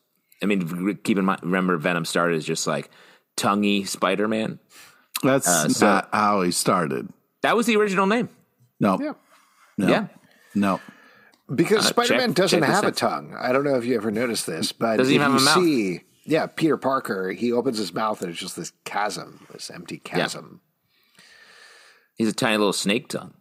I 0.41 0.45
mean, 0.47 0.97
keep 1.04 1.17
in 1.17 1.25
mind, 1.25 1.41
remember 1.43 1.77
Venom 1.77 2.06
started 2.06 2.38
as 2.38 2.45
just 2.45 2.65
like 2.67 2.89
tonguey 3.38 3.86
Spider 3.88 4.27
Man. 4.27 4.60
That's 5.23 5.45
so- 5.77 5.86
not 5.86 6.10
how 6.12 6.41
he 6.41 6.51
started. 6.51 7.10
That 7.41 7.56
was 7.56 7.65
the 7.65 7.75
original 7.75 8.08
name. 8.08 8.30
No, 8.80 8.99
Yeah. 8.99 9.13
no, 9.77 9.88
Yeah. 9.88 10.08
no. 10.56 10.80
Because 11.54 11.86
Uh, 11.86 11.89
Spider 11.89 12.17
Man 12.17 12.34
doesn't 12.34 12.60
check 12.62 12.69
have 12.69 12.84
a 12.86 12.91
tongue. 12.91 13.36
I 13.39 13.51
don't 13.51 13.63
know 13.63 13.75
if 13.75 13.86
you 13.86 13.95
ever 13.95 14.10
noticed 14.12 14.45
this, 14.47 14.71
but 14.71 14.97
Doesn't 14.97 15.13
even 15.13 15.32
have 15.32 15.39
you 15.41 15.45
a 15.47 15.49
mouth. 15.56 15.56
see, 15.63 16.04
yeah, 16.23 16.45
Peter 16.47 16.77
Parker, 16.77 17.32
he 17.32 17.51
opens 17.51 17.77
his 17.77 17.93
mouth 17.93 18.21
and 18.21 18.32
it's 18.32 18.39
just 18.39 18.56
this 18.56 18.71
chasm, 18.86 19.45
this 19.51 19.69
empty 19.69 19.97
chasm. 19.97 20.62
He's 22.15 22.30
a 22.30 22.34
tiny 22.34 22.58
little 22.58 22.73
snake 22.73 23.08
tongue. 23.10 23.34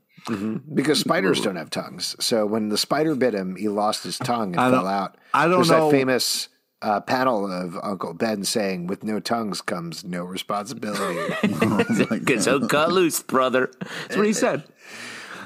Because 0.74 1.00
spiders 1.00 1.40
don't 1.40 1.56
have 1.56 1.70
tongues. 1.70 2.14
So 2.20 2.44
when 2.46 2.68
the 2.68 2.76
spider 2.78 3.14
bit 3.14 3.32
him, 3.34 3.56
he 3.56 3.68
lost 3.68 4.02
his 4.04 4.18
tongue 4.18 4.54
and 4.54 4.74
fell 4.74 4.86
out. 4.86 5.16
I 5.32 5.46
don't 5.46 5.56
There's 5.56 5.70
know- 5.70 5.90
that 5.90 5.96
famous 5.96 6.48
uh, 6.82 7.00
panel 7.00 7.50
of 7.50 7.76
Uncle 7.82 8.14
Ben 8.14 8.44
saying, 8.44 8.86
"With 8.86 9.04
no 9.04 9.20
tongues 9.20 9.60
comes 9.60 10.04
no 10.04 10.24
responsibility." 10.24 11.34
Because 12.10 12.44
he'll 12.44 12.66
cut 12.68 12.92
loose, 12.92 13.22
brother. 13.22 13.70
That's 14.02 14.16
what 14.16 14.26
he 14.26 14.32
said. 14.32 14.64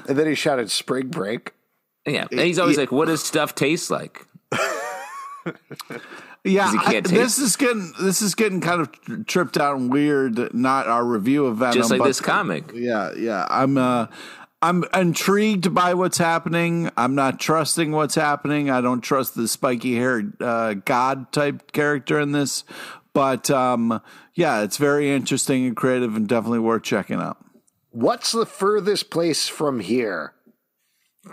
and 0.07 0.17
then 0.17 0.27
he 0.27 0.35
shouted, 0.35 0.71
"Spring 0.71 1.07
break." 1.07 1.51
Yeah. 2.07 2.27
And 2.31 2.39
he's 2.41 2.59
always 2.59 2.77
like, 2.77 2.91
what 2.91 3.07
does 3.07 3.23
stuff 3.23 3.55
taste 3.55 3.89
like? 3.89 4.25
yeah, 6.43 6.71
I- 6.85 6.99
this 7.01 7.39
is 7.39 7.55
getting 7.55 7.91
this 7.99 8.21
is 8.21 8.35
getting 8.35 8.61
kind 8.61 8.81
of 8.81 9.25
tripped 9.25 9.57
out 9.57 9.77
and 9.77 9.91
weird. 9.91 10.53
Not 10.53 10.87
our 10.87 11.03
review 11.03 11.45
of 11.47 11.57
Venom, 11.57 11.73
Just 11.73 11.89
like 11.91 11.99
but- 11.99 12.05
this 12.05 12.21
comic. 12.21 12.71
Yeah, 12.73 13.11
yeah. 13.17 13.47
I'm 13.49 13.77
uh 13.77 14.07
I'm 14.65 14.83
intrigued 14.93 15.73
by 15.73 15.93
what's 15.93 16.17
happening. 16.17 16.89
I'm 16.97 17.13
not 17.13 17.39
trusting 17.39 17.91
what's 17.91 18.15
happening. 18.15 18.69
I 18.69 18.81
don't 18.81 19.01
trust 19.01 19.35
the 19.35 19.47
spiky 19.47 19.95
haired 19.95 20.41
uh, 20.41 20.73
god 20.73 21.31
type 21.31 21.71
character 21.71 22.19
in 22.19 22.31
this. 22.31 22.63
But 23.13 23.49
um 23.51 24.01
yeah, 24.33 24.63
it's 24.63 24.77
very 24.77 25.11
interesting 25.11 25.65
and 25.67 25.75
creative 25.77 26.15
and 26.15 26.27
definitely 26.27 26.59
worth 26.59 26.83
checking 26.83 27.21
out. 27.21 27.37
What's 27.91 28.31
the 28.33 28.45
furthest 28.45 29.09
place 29.09 29.47
from 29.47 29.79
here? 29.79 30.33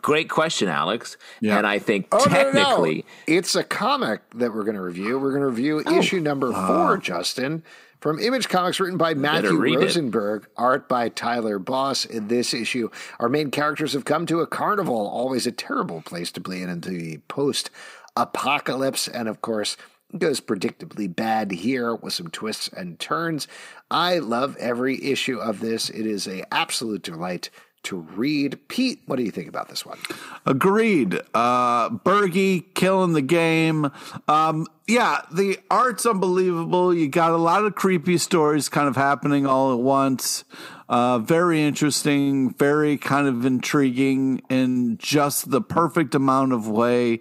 Great 0.01 0.31
question, 0.31 0.69
Alex. 0.69 1.17
Yeah. 1.41 1.59
And 1.59 1.67
I 1.67 1.79
think 1.79 2.07
Oh, 2.13 2.19
no, 2.19 2.25
no, 2.25 2.31
no. 2.31 2.53
technically, 2.53 3.05
it's 3.27 3.55
a 3.57 3.65
comic 3.65 4.21
that 4.37 4.55
we're 4.55 4.63
going 4.65 4.77
to 4.77 4.83
review. 4.83 5.19
We're 5.19 5.31
going 5.33 5.43
to 5.43 5.49
review 5.49 5.81
issue 5.81 6.21
number 6.21 6.53
four, 6.53 6.97
Justin, 6.99 7.63
from 8.03 8.19
Image 8.19 8.49
Comics, 8.49 8.81
written 8.81 8.99
by 8.99 9.15
Matthew 9.15 9.57
read 9.57 9.79
it. 9.79 9.85
Rosenberg, 9.85 10.49
art 10.57 10.89
by 10.89 11.09
Tyler 11.09 11.61
Boss. 11.61 12.05
In 12.05 12.27
this 12.27 12.53
issue, 12.53 12.91
our 13.21 13.29
main 13.29 13.53
characters 13.53 13.93
have 13.93 14.05
come 14.05 14.27
to 14.27 14.41
a 14.41 14.47
carnival, 14.47 15.07
always 15.07 15.47
a 15.47 15.53
terrible 15.53 16.03
place 16.03 16.33
to 16.33 16.41
bleed 16.41 16.65
into 16.65 16.91
the 16.91 17.19
post 17.29 17.71
apocalypse. 18.17 19.07
And 19.07 19.29
of 19.29 19.41
course, 19.41 19.77
goes 20.19 20.41
predictably 20.41 21.15
bad 21.15 21.53
here 21.53 21.95
with 21.95 22.13
some 22.13 22.27
twists 22.29 22.69
and 22.69 22.99
turns. 22.99 23.47
I 23.89 24.19
love 24.19 24.57
every 24.57 25.03
issue 25.05 25.39
of 25.39 25.61
this. 25.61 25.89
It 25.89 26.05
is 26.05 26.27
a 26.27 26.43
absolute 26.53 27.03
delight 27.03 27.51
to 27.85 27.97
read. 27.97 28.59
Pete, 28.69 29.01
what 29.07 29.17
do 29.17 29.23
you 29.23 29.31
think 29.31 29.49
about 29.49 29.69
this 29.69 29.85
one? 29.85 29.99
Agreed. 30.47 31.21
Uh 31.35 31.91
Bergie 31.91 32.65
killing 32.75 33.13
the 33.13 33.23
game. 33.23 33.91
Um 34.29 34.67
yeah, 34.89 35.23
the 35.33 35.59
art's 35.71 36.07
unbelievable. 36.07 36.95
You 36.95 37.09
got 37.09 37.33
a 37.33 37.37
lot 37.37 37.65
of 37.65 37.75
creepy 37.75 38.19
stories 38.19 38.69
kind 38.69 38.89
of 38.89 38.97
happening 38.97 39.47
all 39.47 39.73
at 39.73 39.79
once. 39.81 40.45
Uh 40.89 41.19
very 41.19 41.63
interesting, 41.63 42.55
very 42.55 42.97
kind 42.97 43.27
of 43.27 43.45
intriguing 43.45 44.43
in 44.49 44.97
just 44.99 45.51
the 45.51 45.61
perfect 45.61 46.15
amount 46.15 46.53
of 46.53 46.69
way. 46.69 47.21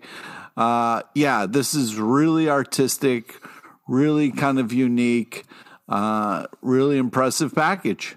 Uh 0.58 1.02
yeah, 1.16 1.46
this 1.48 1.74
is 1.74 1.96
really 1.96 2.50
artistic, 2.50 3.36
really 3.88 4.32
kind 4.32 4.60
of 4.60 4.72
unique, 4.72 5.44
uh 5.90 6.46
really 6.62 6.98
impressive 6.98 7.54
package. 7.56 8.16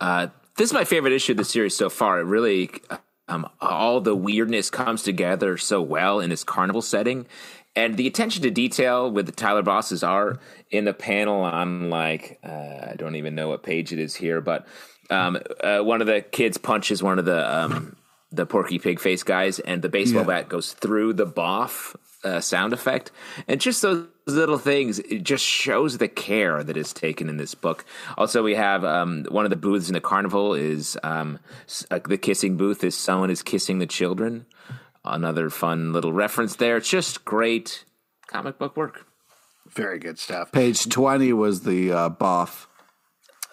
uh, 0.00 0.28
this 0.60 0.68
is 0.68 0.74
my 0.74 0.84
favorite 0.84 1.14
issue 1.14 1.32
of 1.32 1.38
the 1.38 1.44
series 1.44 1.74
so 1.74 1.88
far. 1.88 2.20
It 2.20 2.24
really, 2.24 2.70
um, 3.28 3.48
all 3.62 4.02
the 4.02 4.14
weirdness 4.14 4.68
comes 4.68 5.02
together 5.02 5.56
so 5.56 5.80
well 5.80 6.20
in 6.20 6.28
this 6.28 6.44
carnival 6.44 6.82
setting. 6.82 7.26
And 7.74 7.96
the 7.96 8.06
attention 8.06 8.42
to 8.42 8.50
detail 8.50 9.10
with 9.10 9.24
the 9.24 9.32
Tyler 9.32 9.62
Boss's 9.62 10.02
art 10.02 10.38
in 10.70 10.84
the 10.84 10.92
panel 10.92 11.40
on 11.44 11.88
like 11.88 12.38
uh, 12.44 12.90
I 12.90 12.94
don't 12.98 13.16
even 13.16 13.34
know 13.34 13.48
what 13.48 13.62
page 13.62 13.90
it 13.94 13.98
is 13.98 14.14
here, 14.14 14.42
but 14.42 14.66
um, 15.08 15.38
uh, 15.64 15.78
one 15.78 16.02
of 16.02 16.06
the 16.06 16.20
kids 16.20 16.58
punches 16.58 17.02
one 17.02 17.18
of 17.18 17.24
the 17.24 17.58
um, 17.58 17.96
the 18.30 18.44
Porky 18.44 18.78
Pig 18.78 19.00
face 19.00 19.22
guys, 19.22 19.60
and 19.60 19.80
the 19.80 19.88
baseball 19.88 20.22
Yeah. 20.22 20.40
bat 20.40 20.48
goes 20.50 20.74
through 20.74 21.14
the 21.14 21.26
boff 21.26 21.96
uh, 22.24 22.40
sound 22.40 22.72
effect, 22.72 23.10
and 23.48 23.60
just 23.60 23.82
those 23.82 24.08
little 24.26 24.58
things. 24.58 24.98
It 24.98 25.22
just 25.22 25.44
shows 25.44 25.98
the 25.98 26.08
care 26.08 26.62
that 26.62 26.76
is 26.76 26.92
taken 26.92 27.28
in 27.28 27.36
this 27.36 27.54
book. 27.54 27.84
Also, 28.16 28.42
we 28.42 28.54
have 28.54 28.84
um, 28.84 29.24
one 29.28 29.44
of 29.44 29.50
the 29.50 29.56
booths 29.56 29.88
in 29.88 29.94
the 29.94 30.00
carnival 30.00 30.54
is 30.54 30.98
um, 31.02 31.38
uh, 31.90 32.00
the 32.04 32.18
kissing 32.18 32.56
booth. 32.56 32.84
Is 32.84 32.96
someone 32.96 33.30
is 33.30 33.42
kissing 33.42 33.78
the 33.78 33.86
children. 33.86 34.46
Another 35.04 35.48
fun 35.48 35.92
little 35.92 36.12
reference 36.12 36.56
there. 36.56 36.76
It's 36.76 36.90
just 36.90 37.24
great 37.24 37.84
comic 38.26 38.58
book 38.58 38.76
work. 38.76 39.06
Very 39.68 39.98
good 39.98 40.18
stuff. 40.18 40.52
Page 40.52 40.88
20 40.88 41.32
was 41.32 41.62
the 41.62 41.92
uh, 41.92 42.10
boff. 42.10 42.66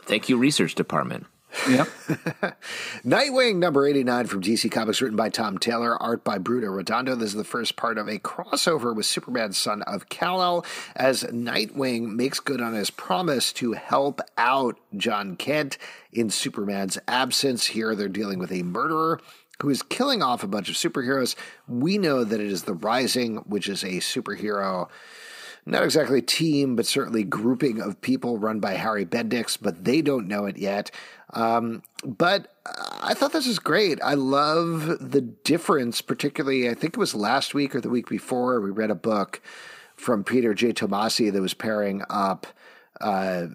Thank 0.04 0.30
you, 0.30 0.38
research 0.38 0.76
department. 0.76 1.28
Yep. 1.70 1.88
Nightwing 3.06 3.58
number 3.58 3.88
89 3.88 4.28
from 4.28 4.42
DC 4.42 4.72
Comics, 4.72 5.02
written 5.02 5.18
by 5.18 5.30
Tom 5.30 5.58
Taylor, 5.58 6.02
art 6.02 6.24
by 6.24 6.38
Bruno 6.38 6.68
Redondo. 6.68 7.16
This 7.16 7.30
is 7.30 7.36
the 7.36 7.44
first 7.44 7.76
part 7.76 7.98
of 7.98 8.08
a 8.08 8.20
crossover 8.20 8.96
with 8.96 9.06
Superman's 9.06 9.58
son 9.58 9.82
of 9.84 10.10
Kal-El, 10.10 10.66
as 10.96 11.24
Nightwing 11.24 12.16
makes 12.16 12.40
good 12.40 12.62
on 12.62 12.74
his 12.74 12.90
promise 12.90 13.52
to 13.54 13.74
help 13.74 14.22
out 14.38 14.78
Jon 14.96 15.36
Kent 15.36 15.78
in 16.12 16.30
Superman's 16.30 16.98
absence. 17.08 17.68
Here 17.68 17.96
they're 17.96 18.08
dealing 18.08 18.40
with 18.40 18.52
a 18.52 18.64
murderer 18.64 19.20
who 19.62 19.70
is 19.70 19.82
killing 19.84 20.22
off 20.22 20.44
a 20.44 20.48
bunch 20.48 20.70
of 20.70 20.76
superheroes. 20.76 21.36
We 21.68 21.98
know 21.98 22.24
that 22.24 22.40
it 22.40 22.48
is 22.48 22.64
the 22.64 22.74
Rising, 22.74 23.38
which 23.38 23.68
is 23.68 23.84
a 23.84 23.98
superhero 23.98 24.88
not 25.68 25.84
exactly 25.84 26.22
team, 26.22 26.76
but 26.76 26.86
certainly 26.86 27.24
grouping 27.24 27.82
of 27.82 28.00
people 28.02 28.38
run 28.38 28.60
by 28.60 28.74
Henry 28.74 29.06
Bendix, 29.06 29.58
but 29.62 29.84
they 29.84 30.02
don't 30.02 30.28
know 30.28 30.46
it 30.46 30.58
yet. 30.58 30.92
Um, 31.34 31.84
but 32.06 32.56
I 33.02 33.14
thought 33.14 33.34
this 33.34 33.48
was 33.48 33.60
great. 33.60 34.00
I 34.02 34.14
love 34.14 35.12
the 35.12 35.22
difference, 35.22 36.02
particularly, 36.02 36.70
I 36.70 36.74
think 36.74 36.94
it 36.94 37.00
was 37.00 37.14
last 37.14 37.54
week 37.54 37.76
or 37.76 37.82
the 37.82 37.90
week 37.90 38.08
before, 38.10 38.62
we 38.62 38.72
read 38.72 38.92
a 38.92 38.96
book 38.96 39.42
from 39.96 40.24
Peter 40.24 40.54
J. 40.54 40.74
Tomasi 40.74 41.32
that 41.32 41.42
was 41.42 41.54
pairing 41.54 42.04
up 42.10 42.48
uh, 43.02 43.48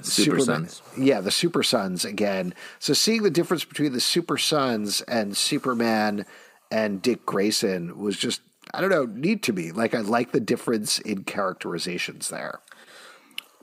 Super 0.00 0.40
Superman- 0.40 0.68
Sons. 0.68 0.82
Yeah, 0.96 1.20
the 1.20 1.30
Super 1.30 1.62
Sons 1.62 2.04
again. 2.04 2.54
So 2.78 2.94
seeing 2.94 3.22
the 3.22 3.30
difference 3.30 3.64
between 3.64 3.92
the 3.92 4.00
Super 4.00 4.38
Sons 4.38 5.02
and 5.02 5.36
Superman 5.36 6.24
and 6.70 7.02
Dick 7.02 7.26
Grayson 7.26 7.98
was 7.98 8.16
just, 8.16 8.40
I 8.74 8.80
don't 8.80 8.90
know, 8.90 9.04
neat 9.04 9.42
to 9.44 9.52
me. 9.52 9.70
Like, 9.72 9.94
I 9.94 10.00
like 10.00 10.32
the 10.32 10.40
difference 10.40 10.98
in 10.98 11.24
characterizations 11.24 12.28
there. 12.28 12.60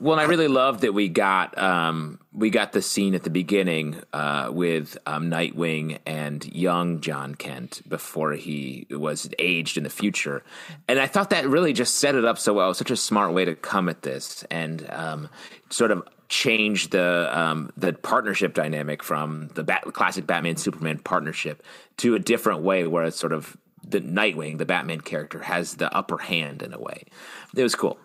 Well, 0.00 0.12
and 0.12 0.20
I 0.22 0.24
really 0.24 0.48
love 0.48 0.80
that 0.80 0.94
we 0.94 1.08
got 1.08 1.58
um, 1.58 2.20
we 2.32 2.48
got 2.48 2.72
the 2.72 2.80
scene 2.80 3.14
at 3.14 3.22
the 3.22 3.28
beginning 3.28 4.00
uh, 4.14 4.48
with 4.50 4.96
um, 5.04 5.30
Nightwing 5.30 5.98
and 6.06 6.42
young 6.46 7.02
Jon 7.02 7.34
Kent 7.34 7.82
before 7.86 8.32
he 8.32 8.86
was 8.90 9.28
aged 9.38 9.76
in 9.76 9.84
the 9.84 9.90
future, 9.90 10.42
and 10.88 10.98
I 10.98 11.06
thought 11.06 11.28
that 11.30 11.46
really 11.46 11.74
just 11.74 11.96
set 11.96 12.14
it 12.14 12.24
up 12.24 12.38
so 12.38 12.54
well. 12.54 12.72
Such 12.72 12.90
a 12.90 12.96
smart 12.96 13.34
way 13.34 13.44
to 13.44 13.54
come 13.54 13.90
at 13.90 14.00
this 14.00 14.42
and 14.50 14.88
um, 14.88 15.28
sort 15.68 15.90
of 15.90 16.08
change 16.30 16.88
the 16.88 17.28
um, 17.38 17.70
the 17.76 17.92
partnership 17.92 18.54
dynamic 18.54 19.02
from 19.02 19.48
the 19.48 19.64
bat- 19.64 19.84
classic 19.92 20.26
Batman 20.26 20.56
Superman 20.56 20.98
partnership 21.00 21.62
to 21.98 22.14
a 22.14 22.18
different 22.18 22.62
way, 22.62 22.86
where 22.86 23.04
it's 23.04 23.18
sort 23.18 23.34
of 23.34 23.54
the 23.86 24.00
Nightwing, 24.00 24.58
the 24.58 24.66
Batman 24.66 25.00
character, 25.00 25.40
has 25.40 25.76
the 25.76 25.94
upper 25.94 26.18
hand 26.18 26.62
in 26.62 26.72
a 26.72 26.78
way. 26.78 27.04
It 27.56 27.62
was 27.62 27.74
cool. 27.74 27.98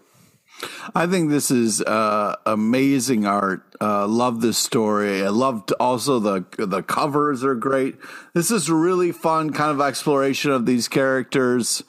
I 0.93 1.05
think 1.05 1.29
this 1.29 1.51
is 1.51 1.81
uh, 1.81 2.35
amazing 2.45 3.25
art. 3.25 3.63
Uh, 3.81 4.07
love 4.07 4.41
this 4.41 4.57
story. 4.57 5.21
I 5.23 5.29
loved 5.29 5.73
also 5.73 6.19
the 6.19 6.45
the 6.57 6.81
covers 6.81 7.43
are 7.43 7.55
great. 7.55 7.95
This 8.33 8.51
is 8.51 8.69
really 8.69 9.11
fun 9.11 9.51
kind 9.51 9.71
of 9.71 9.81
exploration 9.81 10.51
of 10.51 10.65
these 10.65 10.87
characters. 10.87 11.83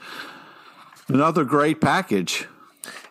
Another 1.08 1.44
great 1.44 1.80
package. 1.80 2.46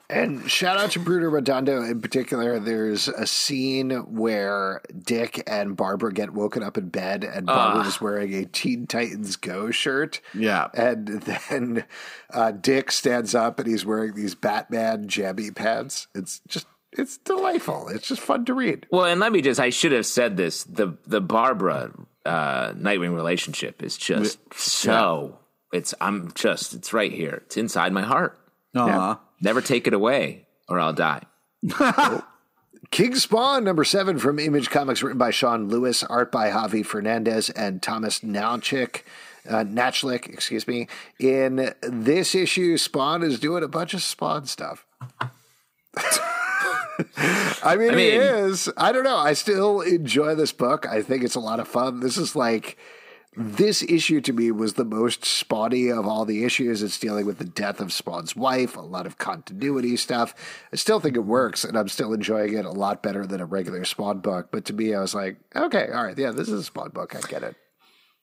And 0.10 0.50
shout 0.50 0.78
out 0.78 0.92
to 0.92 1.00
Bruno 1.00 1.30
Redondo 1.30 1.82
in 1.82 2.00
particular. 2.00 2.60
There's 2.60 3.08
a 3.08 3.26
scene 3.26 3.90
where 3.90 4.82
Dick 4.98 5.44
and 5.48 5.76
Barbara 5.76 6.14
get 6.14 6.32
woken 6.32 6.62
up 6.62 6.78
in 6.78 6.90
bed, 6.90 7.24
and 7.24 7.48
Barbara 7.48 7.88
is 7.88 8.00
wearing 8.00 8.34
a 8.36 8.46
Teen 8.46 8.86
Titans 8.86 9.36
Go 9.36 9.72
shirt. 9.72 10.22
Yeah. 10.34 10.68
And 10.76 11.08
then 11.08 11.86
uh, 12.32 12.52
Dick 12.52 12.92
stands 12.92 13.34
up 13.34 13.60
and 13.60 13.68
he's 13.68 13.86
wearing 13.86 14.14
these 14.14 14.36
Batman 14.36 15.08
jammy 15.08 15.50
pants. 15.50 16.08
It's 16.14 16.40
just, 16.48 16.68
it's 16.92 17.18
delightful. 17.18 17.88
It's 17.90 18.08
just 18.08 18.22
fun 18.22 18.46
to 18.46 18.54
read. 18.54 18.86
Well, 18.92 19.06
and 19.06 19.20
let 19.20 19.32
me 19.32 19.42
just—I 19.42 19.70
should 19.70 19.92
have 19.92 20.06
said 20.06 20.38
this: 20.38 20.64
the 20.66 20.98
the 21.08 21.20
Barbara 21.20 21.92
uh, 22.26 22.74
Nightwing 22.74 23.16
relationship 23.16 23.82
is 23.82 23.98
just 23.98 24.38
so. 24.54 25.40
It's 25.74 25.94
I'm 26.00 26.32
just 26.36 26.74
it's 26.74 26.94
right 26.94 27.12
here. 27.12 27.42
It's 27.48 27.58
inside 27.58 27.92
my 27.92 28.04
heart. 28.04 28.40
Aw. 28.76 29.20
Never 29.42 29.62
take 29.62 29.88
it 29.88 29.94
away, 29.94 30.48
or 30.68 30.80
I'll 30.80 30.94
die. 30.94 31.24
King 32.92 33.16
Spawn, 33.16 33.64
number 33.64 33.84
seven 33.84 34.20
from 34.20 34.38
Image 34.40 34.70
Comics, 34.70 35.02
written 35.02 35.18
by 35.18 35.32
Sean 35.32 35.68
Lewis, 35.70 36.04
art 36.04 36.32
by 36.32 36.50
Javi 36.50 36.86
Fernandez 36.86 37.50
and 37.50 37.82
Thomas 37.82 38.20
Nachlik. 38.20 39.02
Uh, 39.48 39.64
Nachlik, 39.64 40.28
excuse 40.28 40.68
me. 40.68 40.88
In 41.20 41.74
this 41.82 42.34
issue, 42.36 42.78
Spawn 42.78 43.24
is 43.24 43.40
doing 43.40 43.64
a 43.64 43.68
bunch 43.68 43.94
of 43.94 44.02
Spawn 44.02 44.46
stuff. 44.46 44.86
I 47.64 47.76
mean, 47.78 47.90
I 47.92 47.98
he 47.98 48.12
mean- 48.12 48.22
is. 48.22 48.70
I 48.78 48.92
don't 48.92 49.04
know. 49.04 49.18
I 49.18 49.34
still 49.34 49.82
enjoy 49.82 50.36
this 50.36 50.52
book. 50.52 50.88
I 50.88 51.02
think 51.02 51.24
it's 51.24 51.36
a 51.36 51.40
lot 51.40 51.60
of 51.60 51.68
fun. 51.68 52.00
This 52.00 52.18
is 52.18 52.36
like 52.36 52.78
this 53.38 53.82
issue 53.84 54.22
to 54.22 54.34
me 54.34 54.52
was 54.52 54.74
the 54.74 54.86
most 54.86 55.22
spawny 55.22 55.96
of 55.98 56.08
all 56.08 56.26
the 56.26 56.44
issues. 56.44 56.82
It's 56.82 57.00
dealing 57.00 57.26
with 57.26 57.38
the 57.38 57.46
death 57.46 57.80
of 57.80 57.92
Spawn's 57.92 58.36
wife, 58.36 58.76
a 58.76 58.82
lot 58.82 59.06
of 59.06 59.18
continuity 59.18 59.98
stuff. 59.98 60.34
I 60.72 60.76
still 60.76 61.00
think 61.00 61.16
it 61.16 61.26
works, 61.26 61.64
and 61.64 61.78
I'm 61.78 61.90
still 61.90 62.14
enjoying 62.14 62.54
it 62.54 62.66
a 62.66 62.72
lot 62.72 63.04
better 63.04 63.26
than 63.26 63.42
a 63.42 63.46
regular 63.46 63.86
Spawn 63.86 64.20
book. 64.20 64.50
But 64.52 64.66
to 64.66 64.74
me, 64.74 64.94
I 64.94 65.02
was 65.02 65.16
like, 65.16 65.38
okay, 65.56 65.88
all 65.94 66.04
right, 66.04 66.18
yeah, 66.18 66.32
this 66.32 66.48
is 66.48 66.62
a 66.62 66.64
Spawn 66.64 66.90
book. 66.90 67.16
I 67.16 67.22
get 67.28 67.44
it. 67.44 67.56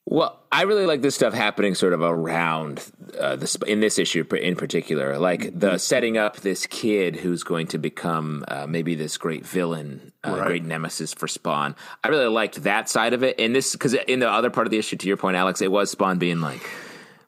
Well, 0.05 0.37
I 0.51 0.63
really 0.63 0.85
like 0.85 1.01
this 1.01 1.15
stuff 1.15 1.33
happening 1.33 1.75
sort 1.75 1.93
of 1.93 2.01
around 2.01 2.83
uh, 3.17 3.37
this 3.37 3.55
in 3.65 3.79
this 3.79 3.97
issue 3.97 4.25
in 4.35 4.55
particular, 4.57 5.17
like 5.17 5.57
the 5.57 5.77
setting 5.77 6.17
up 6.17 6.37
this 6.41 6.65
kid 6.67 7.15
who's 7.15 7.43
going 7.43 7.67
to 7.67 7.77
become 7.77 8.43
uh, 8.49 8.67
maybe 8.67 8.95
this 8.95 9.17
great 9.17 9.45
villain, 9.45 10.11
uh, 10.25 10.43
great 10.45 10.65
nemesis 10.65 11.13
for 11.13 11.27
Spawn. 11.29 11.73
I 12.03 12.09
really 12.09 12.27
liked 12.27 12.63
that 12.63 12.89
side 12.89 13.13
of 13.13 13.23
it, 13.23 13.39
and 13.39 13.55
this 13.55 13.71
because 13.71 13.93
in 13.93 14.19
the 14.19 14.29
other 14.29 14.49
part 14.49 14.67
of 14.67 14.71
the 14.71 14.77
issue, 14.77 14.97
to 14.97 15.07
your 15.07 15.15
point, 15.17 15.37
Alex, 15.37 15.61
it 15.61 15.71
was 15.71 15.91
Spawn 15.91 16.19
being 16.19 16.41
like, 16.41 16.69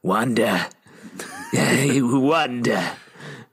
"Wanda, 0.03 0.69
Wanda," 1.53 2.91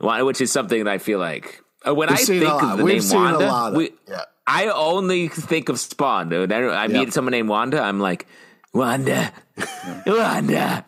Wanda," 0.00 0.24
which 0.24 0.40
is 0.40 0.50
something 0.50 0.82
that 0.84 0.90
I 0.90 0.98
feel 0.98 1.20
like 1.20 1.62
uh, 1.86 1.94
when 1.94 2.08
We've 2.08 2.18
I 2.18 2.22
think 2.22 2.44
of 2.44 2.78
the 2.78 2.84
We've 2.84 3.02
name 3.08 3.14
Wanda, 3.20 3.46
of- 3.52 3.74
we, 3.74 3.90
yeah. 4.08 4.22
I 4.46 4.66
only 4.66 5.28
think 5.28 5.68
of 5.68 5.78
Spawn. 5.78 6.28
Dude. 6.28 6.50
I, 6.52 6.58
I 6.84 6.88
meet 6.88 6.96
Yep. 6.98 7.10
someone 7.12 7.30
named 7.32 7.48
Wanda, 7.48 7.80
I'm 7.80 8.00
like, 8.00 8.26
Wanda, 8.74 9.32
Wanda. 10.06 10.84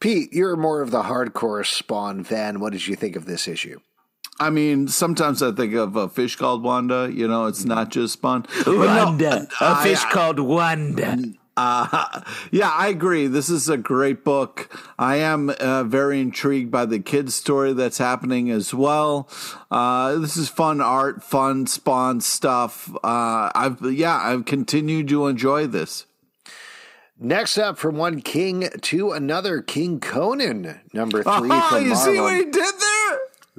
Pete, 0.00 0.32
you're 0.32 0.56
more 0.56 0.80
of 0.82 0.90
the 0.90 1.02
hardcore 1.02 1.64
Spawn 1.66 2.24
fan. 2.24 2.60
What 2.60 2.72
did 2.72 2.86
you 2.86 2.96
think 2.96 3.16
of 3.16 3.26
this 3.26 3.48
issue? 3.48 3.80
I 4.38 4.48
mean, 4.50 4.88
sometimes 4.88 5.42
I 5.42 5.52
think 5.52 5.74
of 5.74 5.96
a 5.96 6.08
fish 6.08 6.36
called 6.36 6.62
Wanda. 6.62 7.10
You 7.12 7.28
know, 7.28 7.46
it's 7.46 7.64
not 7.64 7.90
just 7.90 8.14
Spawn. 8.14 8.46
But 8.64 8.66
no, 8.72 8.78
Wanda, 9.04 9.46
a 9.60 9.64
I- 9.64 9.82
fish 9.84 10.02
called 10.06 10.38
Wanda. 10.40 11.18
Uh, 11.60 12.22
yeah, 12.50 12.70
I 12.70 12.88
agree. 12.88 13.26
This 13.26 13.50
is 13.50 13.68
a 13.68 13.76
great 13.76 14.24
book. 14.24 14.68
I 14.98 15.16
am 15.16 15.50
uh, 15.50 15.84
very 15.84 16.20
intrigued 16.20 16.70
by 16.70 16.86
the 16.86 16.98
kids' 17.00 17.34
story 17.34 17.72
that's 17.74 17.98
happening 17.98 18.50
as 18.50 18.72
well. 18.72 19.28
Uh, 19.70 20.16
this 20.16 20.36
is 20.36 20.48
fun 20.48 20.80
art, 20.80 21.22
fun 21.22 21.66
Spawn 21.66 22.20
stuff. 22.22 22.90
Uh, 23.04 23.50
I've 23.54 23.80
yeah, 23.82 24.16
I've 24.16 24.44
continued 24.46 25.08
to 25.08 25.26
enjoy 25.26 25.66
this. 25.66 26.06
Next 27.22 27.58
up, 27.58 27.76
from 27.76 27.96
one 27.96 28.22
king 28.22 28.70
to 28.80 29.12
another, 29.12 29.60
King 29.60 30.00
Conan, 30.00 30.80
number 30.94 31.22
three 31.22 31.50
Oh, 31.52 31.68
from 31.68 31.84
you 31.86 31.94
see 31.94 32.14
Marvel. 32.14 32.22
what 32.24 32.34
he 32.36 32.44
did 32.44 32.54
there? 32.80 32.89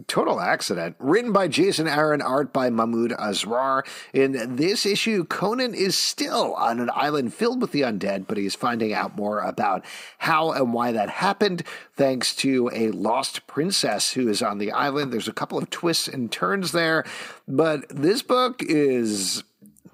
Total 0.08 0.40
accident. 0.40 0.96
Written 1.00 1.32
by 1.32 1.48
Jason 1.48 1.88
Aaron, 1.88 2.22
art 2.22 2.54
by 2.54 2.70
Mahmud 2.70 3.12
Asrar. 3.12 3.86
In 4.14 4.56
this 4.56 4.86
issue, 4.86 5.26
Conan 5.26 5.74
is 5.74 5.98
still 5.98 6.54
on 6.56 6.80
an 6.80 6.90
island 6.94 7.34
filled 7.34 7.62
with 7.62 7.72
the 7.72 7.82
undead, 7.82 8.26
but 8.28 8.38
he's 8.38 8.56
finding 8.56 8.94
out 8.94 9.16
more 9.16 9.40
about 9.40 9.84
how 10.20 10.52
and 10.52 10.74
why 10.74 10.92
that 10.92 11.10
happened 11.10 11.64
thanks 11.96 12.36
to 12.38 12.70
a 12.74 12.92
lost 12.92 13.46
princess 13.48 14.14
who 14.14 14.30
is 14.30 14.42
on 14.42 14.58
the 14.58 14.72
island. 14.72 15.12
There's 15.12 15.28
a 15.28 15.34
couple 15.34 15.58
of 15.58 15.70
twists 15.70 16.08
and 16.08 16.32
turns 16.32 16.72
there, 16.72 17.04
but 17.48 17.88
this 17.90 18.22
book 18.22 18.64
is 18.64 19.44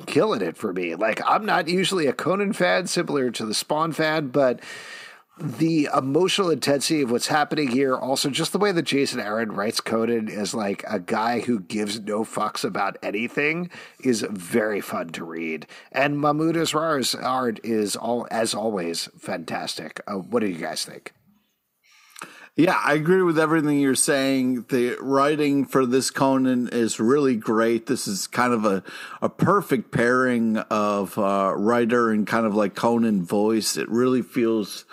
killing 0.06 0.42
it 0.42 0.58
for 0.58 0.74
me. 0.74 0.96
Like, 0.96 1.22
I'm 1.26 1.46
not 1.46 1.68
usually 1.68 2.08
a 2.08 2.14
Conan 2.14 2.54
fan, 2.54 2.88
similar 2.88 3.32
to 3.32 3.46
the 3.46 3.54
Spawn 3.54 3.92
fan, 3.92 4.28
but 4.28 4.60
the 5.40 5.90
emotional 5.96 6.50
intensity 6.50 7.02
of 7.02 7.12
what's 7.12 7.28
happening 7.28 7.70
here, 7.70 7.96
also 7.96 8.30
just 8.30 8.52
the 8.52 8.58
way 8.58 8.72
that 8.72 8.84
Jason 8.84 9.20
Aaron 9.20 9.52
writes 9.52 9.80
Conan 9.80 10.30
as 10.30 10.54
like 10.54 10.84
a 10.88 11.00
guy 11.00 11.42
who 11.42 11.60
gives 11.60 12.00
no 12.00 12.24
fucks 12.24 12.64
about 12.64 12.98
anything 13.04 13.70
is 14.04 14.26
very 14.30 14.82
fun 14.82 15.10
to 15.10 15.24
read. 15.24 15.68
And 15.92 16.20
Mahmud 16.20 16.56
Asrar's 16.56 17.14
art 17.14 17.60
is 17.64 17.96
all 17.96 18.28
as 18.32 18.54
always 18.54 19.10
fantastic. 19.18 20.02
Uh, 20.08 20.16
what 20.16 20.40
do 20.40 20.48
you 20.48 20.58
guys 20.58 20.86
think? 20.86 21.14
Yeah, 22.56 22.82
I 22.84 22.96
agree 22.96 23.22
with 23.22 23.38
everything 23.38 23.80
you're 23.80 23.94
saying. 23.94 24.66
The 24.70 24.98
writing 25.00 25.64
for 25.64 25.86
this 25.86 26.10
Conan 26.10 26.70
is 26.70 27.00
really 27.00 27.36
great. 27.36 27.86
This 27.86 28.08
is 28.08 28.26
kind 28.26 28.52
of 28.52 28.66
a, 28.66 28.84
a 29.22 29.30
perfect 29.30 29.92
pairing 29.92 30.58
of 30.58 31.20
uh, 31.20 31.54
writer 31.56 32.10
and 32.10 32.26
kind 32.26 32.48
of 32.48 32.56
like 32.56 32.74
Conan 32.74 33.24
voice. 33.24 33.78
It 33.78 33.88
really 33.90 34.24
feels 34.24 34.86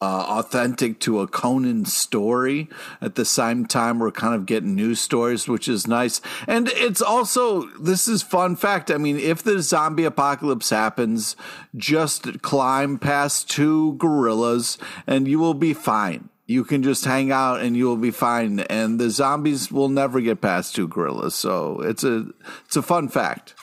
uh, 0.00 0.26
authentic 0.28 1.00
to 1.00 1.20
a 1.20 1.26
Conan 1.26 1.84
story. 1.86 2.68
At 3.00 3.14
the 3.14 3.24
same 3.24 3.66
time, 3.66 3.98
we're 3.98 4.10
kind 4.10 4.34
of 4.34 4.46
getting 4.46 4.74
news 4.74 5.00
stories, 5.00 5.48
which 5.48 5.68
is 5.68 5.86
nice. 5.86 6.20
And 6.46 6.68
it's 6.74 7.00
also, 7.00 7.62
this 7.78 8.06
is 8.06 8.22
fun 8.22 8.56
fact. 8.56 8.90
I 8.90 8.98
mean, 8.98 9.18
if 9.18 9.42
the 9.42 9.62
zombie 9.62 10.04
apocalypse 10.04 10.70
happens, 10.70 11.36
just 11.74 12.42
climb 12.42 12.98
past 12.98 13.50
two 13.50 13.94
gorillas 13.94 14.78
and 15.06 15.26
you 15.26 15.38
will 15.38 15.54
be 15.54 15.72
fine 15.72 16.28
you 16.46 16.62
can 16.62 16.82
just 16.82 17.04
hang 17.04 17.32
out 17.32 17.60
and 17.60 17.76
you 17.76 17.86
will 17.86 17.96
be 17.96 18.12
fine. 18.12 18.60
And 18.60 19.00
the 19.00 19.10
zombies 19.10 19.70
will 19.72 19.88
never 19.88 20.20
get 20.20 20.40
past 20.40 20.74
two 20.74 20.86
gorillas. 20.86 21.34
So 21.34 21.80
it's 21.80 22.04
a 22.04 22.26
it's 22.64 22.76
a 22.76 22.82
fun 22.82 23.08
fact. 23.08 23.54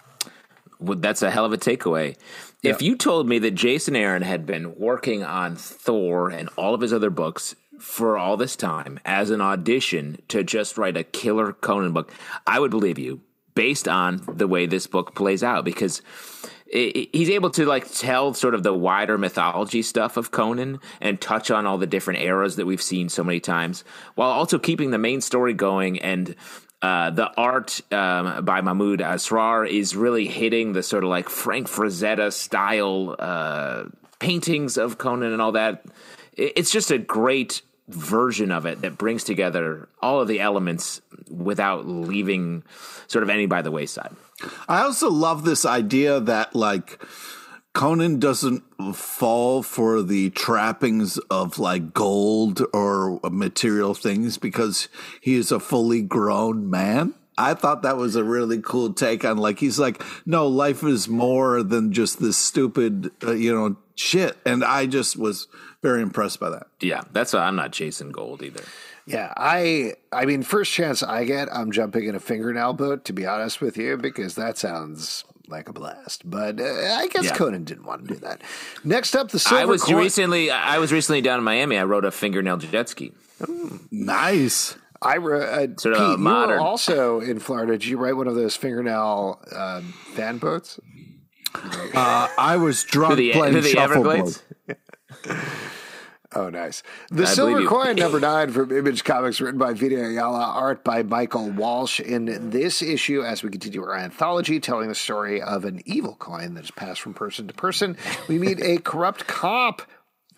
Well, 0.79 0.97
that's 0.97 1.21
a 1.21 1.31
hell 1.31 1.45
of 1.45 1.53
a 1.53 1.57
takeaway. 1.57 2.17
Yeah. 2.63 2.71
If 2.71 2.81
you 2.81 2.95
told 2.95 3.27
me 3.27 3.39
that 3.39 3.51
Jason 3.51 3.95
Aaron 3.95 4.21
had 4.21 4.45
been 4.45 4.75
working 4.75 5.21
on 5.21 5.57
Thor 5.57 6.29
and 6.29 6.49
all 6.57 6.73
of 6.73 6.79
his 6.81 6.93
other 6.93 7.09
books 7.09 7.55
for 7.77 8.17
all 8.17 8.37
this 8.37 8.55
time 8.55 8.99
as 9.03 9.29
an 9.29 9.41
audition 9.41 10.21
to 10.29 10.43
just 10.45 10.77
write 10.77 10.95
a 10.95 11.03
killer 11.03 11.51
Conan 11.51 11.91
book, 11.91 12.11
I 12.47 12.61
would 12.61 12.71
believe 12.71 12.97
you 12.97 13.19
based 13.53 13.87
on 13.87 14.23
the 14.27 14.47
way 14.47 14.65
this 14.65 14.87
book 14.87 15.13
plays 15.13 15.43
out 15.43 15.65
because 15.65 16.01
he's 16.71 17.29
able 17.29 17.51
to 17.51 17.65
like 17.65 17.91
tell 17.91 18.33
sort 18.33 18.55
of 18.55 18.63
the 18.63 18.73
wider 18.73 19.17
mythology 19.17 19.81
stuff 19.81 20.17
of 20.17 20.31
Conan 20.31 20.79
and 21.01 21.21
touch 21.21 21.51
on 21.51 21.67
all 21.67 21.77
the 21.77 21.85
different 21.85 22.21
eras 22.21 22.55
that 22.55 22.65
we've 22.65 22.81
seen 22.81 23.09
so 23.09 23.23
many 23.23 23.39
times, 23.39 23.83
while 24.15 24.31
also 24.31 24.57
keeping 24.57 24.89
the 24.89 24.97
main 24.97 25.21
story 25.21 25.53
going. 25.53 25.99
And 25.99 26.35
uh, 26.83 27.11
the 27.11 27.31
art 27.37 27.79
um, 27.93 28.43
by 28.43 28.59
Mahmud 28.59 28.99
Asrar 28.99 29.67
is 29.67 29.95
really 29.95 30.27
hitting 30.27 30.73
the 30.73 30.83
sort 30.83 31.05
of 31.05 31.09
like 31.09 31.29
Frank 31.29 31.67
Frazetta 31.69 32.31
style 32.33 33.15
uh, 33.17 33.85
paintings 34.19 34.75
of 34.75 34.97
Conan 34.97 35.31
and 35.31 35.41
all 35.41 35.53
that. 35.53 35.85
It's 36.33 36.71
just 36.71 36.91
a 36.91 36.97
great 36.97 37.61
version 37.87 38.51
of 38.51 38.65
it 38.65 38.81
that 38.81 38.97
brings 38.97 39.23
together 39.23 39.87
all 40.01 40.19
of 40.19 40.27
the 40.27 40.41
elements 40.41 40.99
without 41.29 41.87
leaving 41.87 42.63
sort 43.07 43.23
of 43.23 43.29
any 43.29 43.45
by 43.45 43.61
the 43.61 43.71
wayside. 43.71 44.11
I 44.67 44.81
also 44.81 45.09
love 45.09 45.45
this 45.45 45.65
idea 45.65 46.19
that 46.19 46.53
like 46.53 47.01
Conan 47.73 48.19
doesn't 48.19 48.63
fall 48.95 49.63
for 49.63 50.03
the 50.03 50.29
trappings 50.31 51.17
of 51.29 51.57
like 51.57 51.93
gold 51.93 52.61
or 52.71 53.19
material 53.23 53.95
things 53.95 54.37
because 54.37 54.87
he 55.21 55.33
is 55.35 55.51
a 55.51 55.59
fully 55.59 56.01
grown 56.01 56.69
man. 56.69 57.15
I 57.35 57.55
thought 57.55 57.81
that 57.81 57.97
was 57.97 58.15
a 58.15 58.23
really 58.23 58.61
cool 58.61 58.93
take 58.93 59.25
on 59.25 59.37
like 59.37 59.57
he's 59.57 59.79
like 59.79 60.03
no 60.23 60.47
life 60.47 60.83
is 60.83 61.07
more 61.07 61.63
than 61.63 61.91
just 61.91 62.21
this 62.21 62.37
stupid 62.37 63.09
uh, 63.23 63.31
you 63.31 63.51
know 63.53 63.75
shit 63.95 64.37
and 64.45 64.63
I 64.63 64.85
just 64.85 65.17
was 65.17 65.47
very 65.81 66.03
impressed 66.03 66.39
by 66.39 66.51
that. 66.51 66.67
Yeah, 66.79 67.01
that's 67.11 67.33
why 67.33 67.39
I'm 67.39 67.55
not 67.55 67.71
chasing 67.71 68.11
gold 68.11 68.43
either. 68.43 68.63
Yeah, 69.07 69.33
I 69.35 69.95
I 70.11 70.25
mean, 70.25 70.43
first 70.43 70.71
chance 70.71 71.01
I 71.01 71.25
get, 71.25 71.51
I'm 71.51 71.71
jumping 71.71 72.05
in 72.05 72.13
a 72.13 72.19
fingernail 72.19 72.73
boat. 72.73 73.03
To 73.05 73.13
be 73.13 73.25
honest 73.25 73.61
with 73.61 73.77
you, 73.77 73.97
because 73.97 74.35
that 74.35 74.57
sounds 74.57 75.25
like 75.47 75.69
a 75.69 75.73
blast. 75.73 76.29
But 76.29 76.59
uh, 76.59 76.63
I 76.63 77.07
guess 77.07 77.25
yeah. 77.25 77.35
Conan 77.35 77.63
didn't 77.63 77.85
want 77.85 78.07
to 78.07 78.13
do 78.13 78.19
that. 78.21 78.41
Next 78.83 79.15
up, 79.15 79.29
the 79.29 79.39
silver. 79.39 79.61
I 79.61 79.65
was 79.65 79.83
coin- 79.83 79.95
recently. 79.95 80.51
I 80.51 80.77
was 80.79 80.91
recently 80.91 81.21
down 81.21 81.39
in 81.39 81.43
Miami. 81.43 81.77
I 81.77 81.83
rode 81.83 82.05
a 82.05 82.11
fingernail 82.11 82.57
jet 82.57 82.89
ski. 82.89 83.11
Mm, 83.41 83.87
nice. 83.91 84.75
I 85.01 85.17
uh, 85.17 85.67
sort 85.77 85.97
Pete, 85.97 86.19
you 86.19 86.23
were 86.23 86.59
also 86.59 87.19
in 87.19 87.39
Florida. 87.39 87.73
Did 87.73 87.85
you 87.85 87.97
write 87.97 88.15
one 88.15 88.27
of 88.27 88.35
those 88.35 88.55
fingernail 88.55 89.41
uh, 89.51 89.81
fan 90.13 90.37
boats? 90.37 90.79
Uh, 91.53 92.29
I 92.37 92.57
was 92.57 92.83
drunk 92.83 93.17
the, 93.17 93.33
playing 93.33 93.53
the 93.53 93.61
shuffleboard. 93.63 94.37
Oh, 96.35 96.49
nice. 96.49 96.81
The 97.09 97.23
I 97.23 97.25
Silver 97.25 97.65
Coin, 97.65 97.95
number 97.95 98.19
nine 98.21 98.51
from 98.51 98.71
Image 98.71 99.03
Comics, 99.03 99.39
written 99.39 99.59
by 99.59 99.73
Vita 99.73 100.03
Ayala, 100.03 100.43
art 100.43 100.83
by 100.83 101.03
Michael 101.03 101.51
Walsh. 101.51 101.99
In 101.99 102.49
this 102.49 102.81
issue, 102.81 103.21
as 103.21 103.43
we 103.43 103.49
continue 103.49 103.83
our 103.83 103.95
anthology, 103.95 104.59
telling 104.59 104.89
the 104.89 104.95
story 104.95 105.41
of 105.41 105.63
an 105.65 105.81
evil 105.85 106.15
coin 106.15 106.55
that 106.55 106.63
is 106.63 106.71
passed 106.71 107.01
from 107.01 107.13
person 107.13 107.47
to 107.47 107.53
person, 107.53 107.97
we 108.27 108.39
meet 108.39 108.59
a 108.61 108.77
corrupt 108.83 109.27
cop 109.27 109.83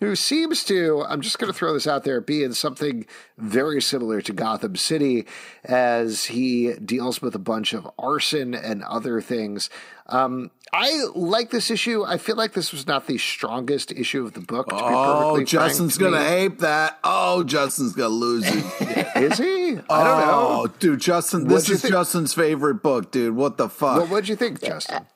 who 0.00 0.14
seems 0.14 0.62
to, 0.64 1.04
I'm 1.08 1.22
just 1.22 1.38
going 1.38 1.50
to 1.50 1.58
throw 1.58 1.72
this 1.72 1.86
out 1.86 2.04
there, 2.04 2.20
be 2.20 2.42
in 2.42 2.52
something 2.52 3.06
very 3.38 3.80
similar 3.80 4.20
to 4.20 4.32
Gotham 4.32 4.76
City 4.76 5.26
as 5.64 6.26
he 6.26 6.74
deals 6.74 7.22
with 7.22 7.34
a 7.34 7.38
bunch 7.38 7.72
of 7.72 7.88
arson 7.98 8.54
and 8.54 8.82
other 8.82 9.20
things. 9.20 9.70
Um, 10.08 10.50
I 10.72 11.06
like 11.14 11.50
this 11.50 11.70
issue. 11.70 12.04
I 12.04 12.18
feel 12.18 12.36
like 12.36 12.52
this 12.52 12.72
was 12.72 12.86
not 12.86 13.06
the 13.06 13.18
strongest 13.18 13.92
issue 13.92 14.24
of 14.24 14.34
the 14.34 14.40
book. 14.40 14.66
oh, 14.70 15.42
Justin's 15.42 15.96
going 15.96 16.12
to 16.12 16.28
ape 16.28 16.58
that. 16.58 16.98
Oh, 17.02 17.44
Justin's 17.44 17.92
going 17.92 18.10
to 18.10 18.14
lose 18.14 18.44
it. 18.46 19.06
Is 19.16 19.38
he? 19.38 19.70
I 19.88 20.04
don't 20.04 20.28
oh, 20.28 20.64
know. 20.64 20.66
dude, 20.78 21.00
Justin, 21.00 21.48
this 21.48 21.70
is 21.70 21.82
think? 21.82 21.92
Justin's 21.92 22.34
favorite 22.34 22.82
book, 22.82 23.10
dude. 23.10 23.34
What 23.34 23.56
the 23.56 23.68
fuck? 23.68 23.96
Well, 23.96 24.06
what'd 24.08 24.28
you 24.28 24.36
think, 24.36 24.60
Justin? 24.60 25.06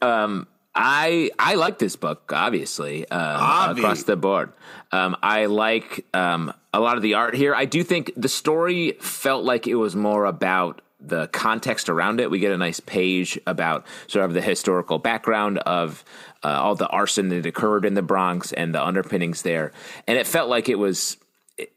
Um, 0.00 0.46
I 0.74 1.30
I 1.38 1.54
like 1.56 1.80
this 1.80 1.96
book, 1.96 2.30
obviously, 2.32 3.08
um, 3.10 3.76
across 3.76 4.04
the 4.04 4.16
board. 4.16 4.52
Um, 4.92 5.16
I 5.22 5.46
like 5.46 6.06
um, 6.14 6.52
a 6.72 6.78
lot 6.78 6.96
of 6.96 7.02
the 7.02 7.14
art 7.14 7.34
here. 7.34 7.52
I 7.52 7.64
do 7.64 7.82
think 7.82 8.12
the 8.16 8.28
story 8.28 8.92
felt 9.00 9.44
like 9.44 9.66
it 9.66 9.74
was 9.74 9.96
more 9.96 10.24
about 10.24 10.80
the 11.00 11.28
context 11.28 11.88
around 11.88 12.20
it. 12.20 12.30
We 12.30 12.38
get 12.38 12.52
a 12.52 12.58
nice 12.58 12.80
page 12.80 13.38
about 13.46 13.86
sort 14.06 14.24
of 14.24 14.34
the 14.34 14.40
historical 14.40 14.98
background 14.98 15.58
of 15.58 16.04
uh, 16.42 16.48
all 16.48 16.74
the 16.74 16.88
arson 16.88 17.28
that 17.28 17.46
occurred 17.46 17.84
in 17.84 17.94
the 17.94 18.02
Bronx 18.02 18.52
and 18.52 18.74
the 18.74 18.84
underpinnings 18.84 19.42
there, 19.42 19.72
and 20.06 20.18
it 20.18 20.26
felt 20.26 20.48
like 20.48 20.68
it 20.68 20.78
was 20.78 21.16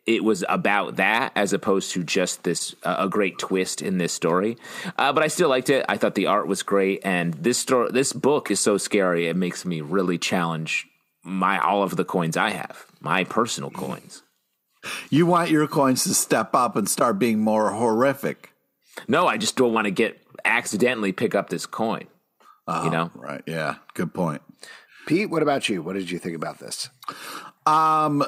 it 0.05 0.23
was 0.23 0.43
about 0.47 0.97
that 0.97 1.31
as 1.35 1.53
opposed 1.53 1.91
to 1.91 2.03
just 2.03 2.43
this 2.43 2.75
uh, 2.83 2.97
a 2.99 3.09
great 3.09 3.39
twist 3.39 3.81
in 3.81 3.97
this 3.97 4.13
story. 4.13 4.57
Uh, 4.97 5.11
but 5.11 5.23
I 5.23 5.27
still 5.27 5.49
liked 5.49 5.69
it. 5.69 5.85
I 5.89 5.97
thought 5.97 6.15
the 6.15 6.27
art 6.27 6.47
was 6.47 6.63
great, 6.63 7.01
and 7.03 7.33
this 7.33 7.57
story, 7.57 7.89
this 7.91 8.13
book 8.13 8.51
is 8.51 8.59
so 8.59 8.77
scary. 8.77 9.27
It 9.27 9.35
makes 9.35 9.65
me 9.65 9.81
really 9.81 10.17
challenge 10.17 10.87
my 11.23 11.59
all 11.59 11.83
of 11.83 11.95
the 11.95 12.05
coins 12.05 12.37
I 12.37 12.51
have, 12.51 12.85
my 12.99 13.23
personal 13.23 13.69
coins. 13.69 14.23
You 15.09 15.25
want 15.27 15.51
your 15.51 15.67
coins 15.67 16.03
to 16.03 16.13
step 16.13 16.55
up 16.55 16.75
and 16.75 16.89
start 16.89 17.19
being 17.19 17.39
more 17.39 17.71
horrific. 17.71 18.50
No, 19.07 19.27
I 19.27 19.37
just 19.37 19.55
don't 19.55 19.73
want 19.73 19.85
to 19.85 19.91
get 19.91 20.21
accidentally 20.45 21.11
pick 21.11 21.35
up 21.35 21.49
this 21.49 21.65
coin. 21.65 22.07
Oh, 22.67 22.85
you 22.85 22.91
know, 22.91 23.11
right? 23.15 23.41
Yeah, 23.47 23.75
good 23.93 24.13
point. 24.13 24.41
Pete, 25.07 25.29
what 25.29 25.41
about 25.41 25.67
you? 25.67 25.81
What 25.81 25.93
did 25.93 26.11
you 26.11 26.19
think 26.19 26.35
about 26.35 26.59
this? 26.59 26.89
Um, 27.65 28.23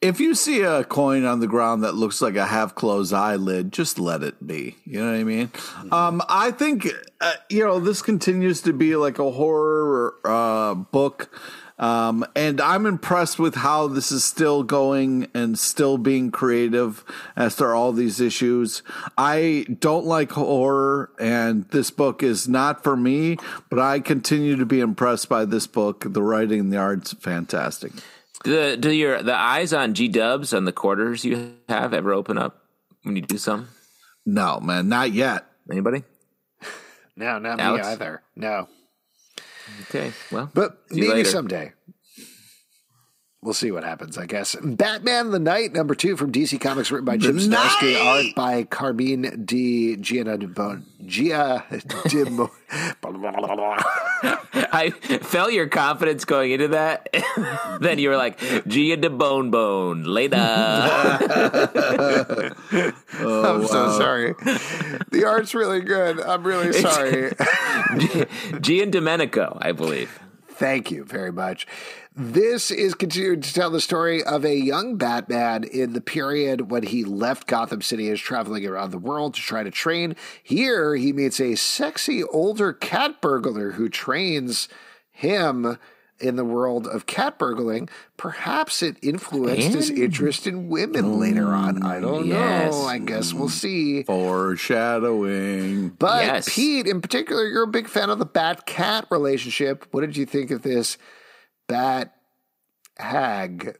if 0.00 0.20
you 0.20 0.34
see 0.34 0.60
a 0.60 0.84
coin 0.84 1.24
on 1.24 1.40
the 1.40 1.46
ground 1.46 1.82
that 1.82 1.94
looks 1.94 2.20
like 2.20 2.36
a 2.36 2.46
half 2.46 2.74
closed 2.74 3.12
eyelid, 3.12 3.72
just 3.72 3.98
let 3.98 4.22
it 4.22 4.46
be. 4.46 4.76
You 4.84 5.00
know 5.00 5.10
what 5.10 5.18
I 5.18 5.24
mean? 5.24 5.48
Mm-hmm. 5.48 5.92
Um, 5.94 6.22
I 6.28 6.50
think, 6.50 6.88
uh, 7.20 7.32
you 7.48 7.64
know, 7.64 7.80
this 7.80 8.02
continues 8.02 8.60
to 8.62 8.72
be 8.72 8.96
like 8.96 9.18
a 9.18 9.30
horror 9.30 10.14
uh, 10.24 10.74
book. 10.74 11.34
Um, 11.78 12.24
and 12.36 12.60
I'm 12.60 12.86
impressed 12.86 13.38
with 13.38 13.56
how 13.56 13.88
this 13.88 14.12
is 14.12 14.24
still 14.24 14.62
going 14.62 15.28
and 15.34 15.58
still 15.58 15.98
being 15.98 16.30
creative 16.30 17.04
after 17.36 17.74
all 17.74 17.92
these 17.92 18.20
issues. 18.20 18.82
I 19.18 19.66
don't 19.80 20.06
like 20.06 20.32
horror, 20.32 21.10
and 21.18 21.68
this 21.70 21.90
book 21.90 22.22
is 22.22 22.48
not 22.48 22.84
for 22.84 22.96
me, 22.96 23.38
but 23.70 23.80
I 23.80 24.00
continue 24.00 24.56
to 24.56 24.66
be 24.66 24.80
impressed 24.80 25.28
by 25.28 25.44
this 25.44 25.66
book. 25.66 26.04
The 26.06 26.22
writing 26.22 26.60
and 26.60 26.72
the 26.72 26.76
art's 26.76 27.12
fantastic. 27.14 27.92
Do, 28.44 28.76
do 28.76 28.90
your 28.90 29.22
the 29.22 29.34
eyes 29.34 29.72
on 29.72 29.94
G 29.94 30.06
Dubs 30.06 30.52
on 30.52 30.66
the 30.66 30.72
quarters 30.72 31.24
you 31.24 31.54
have 31.68 31.94
ever 31.94 32.12
open 32.12 32.38
up 32.38 32.62
when 33.02 33.16
you 33.16 33.22
do 33.22 33.38
some? 33.38 33.68
No, 34.26 34.60
man, 34.60 34.88
not 34.88 35.12
yet. 35.12 35.46
Anybody? 35.70 36.04
no, 37.16 37.38
not 37.38 37.58
Alex? 37.58 37.86
me 37.86 37.92
either. 37.92 38.22
No. 38.36 38.68
Okay, 39.88 40.12
well, 40.30 40.50
but 40.54 40.78
maybe 40.90 41.08
later. 41.08 41.30
someday. 41.30 41.72
We'll 43.44 43.54
see 43.54 43.70
what 43.70 43.84
happens, 43.84 44.16
I 44.18 44.26
guess. 44.26 44.56
Batman 44.56 45.30
the 45.30 45.38
Night, 45.38 45.72
number 45.72 45.94
two 45.94 46.16
from 46.16 46.32
DC 46.32 46.60
Comics, 46.60 46.90
written 46.90 47.04
by 47.04 47.18
Jim 47.18 47.38
Zdarsky, 47.38 48.02
art 48.02 48.34
by 48.34 48.64
Carmine 48.64 49.44
Di 49.44 49.96
Gianadibon. 49.96 50.82
Gia 51.04 51.64
Dim. 52.08 52.40
I 54.72 54.90
felt 55.20 55.52
your 55.52 55.68
confidence 55.68 56.24
going 56.24 56.50
into 56.52 56.68
that. 56.68 57.08
then 57.80 57.98
you 57.98 58.08
were 58.08 58.16
like, 58.16 58.38
Gia 58.66 58.96
de 58.96 59.10
Bone 59.10 59.50
Bone, 59.50 60.04
later. 60.04 60.36
oh, 60.38 61.04
I'm 63.20 63.60
wow. 63.60 63.66
so 63.66 63.98
sorry. 63.98 64.34
The 65.10 65.24
art's 65.26 65.54
really 65.54 65.80
good. 65.80 66.18
I'm 66.20 66.44
really 66.44 66.72
sorry. 66.72 67.34
Gian 68.60 68.90
Domenico, 68.90 69.58
I 69.60 69.72
believe. 69.72 70.18
Thank 70.48 70.90
you 70.90 71.04
very 71.04 71.32
much. 71.32 71.66
This 72.16 72.70
is 72.70 72.94
continuing 72.94 73.40
to 73.40 73.52
tell 73.52 73.70
the 73.70 73.80
story 73.80 74.22
of 74.22 74.44
a 74.44 74.54
young 74.54 74.96
Batman 74.96 75.64
in 75.64 75.94
the 75.94 76.00
period 76.00 76.70
when 76.70 76.84
he 76.84 77.02
left 77.02 77.48
Gotham 77.48 77.82
City 77.82 78.04
and 78.04 78.14
is 78.14 78.20
traveling 78.20 78.64
around 78.64 78.92
the 78.92 78.98
world 78.98 79.34
to 79.34 79.40
try 79.40 79.64
to 79.64 79.70
train. 79.72 80.14
Here, 80.40 80.94
he 80.94 81.12
meets 81.12 81.40
a 81.40 81.56
sexy 81.56 82.22
older 82.22 82.72
cat 82.72 83.20
burglar 83.20 83.72
who 83.72 83.88
trains 83.88 84.68
him 85.10 85.76
in 86.20 86.36
the 86.36 86.44
world 86.44 86.86
of 86.86 87.06
cat 87.06 87.36
burgling. 87.36 87.88
Perhaps 88.16 88.80
it 88.80 88.96
influenced 89.02 89.66
and... 89.66 89.74
his 89.74 89.90
interest 89.90 90.46
in 90.46 90.68
women 90.68 91.18
later 91.18 91.48
on. 91.48 91.82
I 91.82 91.98
don't 91.98 92.28
yes. 92.28 92.72
know. 92.72 92.84
I 92.84 92.98
guess 92.98 93.34
we'll 93.34 93.48
see. 93.48 94.04
Foreshadowing. 94.04 95.88
But 95.88 96.24
yes. 96.24 96.54
Pete, 96.54 96.86
in 96.86 97.00
particular, 97.00 97.44
you're 97.48 97.64
a 97.64 97.66
big 97.66 97.88
fan 97.88 98.08
of 98.08 98.20
the 98.20 98.24
Bat 98.24 98.66
Cat 98.66 99.06
relationship. 99.10 99.88
What 99.90 100.02
did 100.02 100.16
you 100.16 100.26
think 100.26 100.52
of 100.52 100.62
this? 100.62 100.96
Bat 101.68 102.14
hag. 102.98 103.78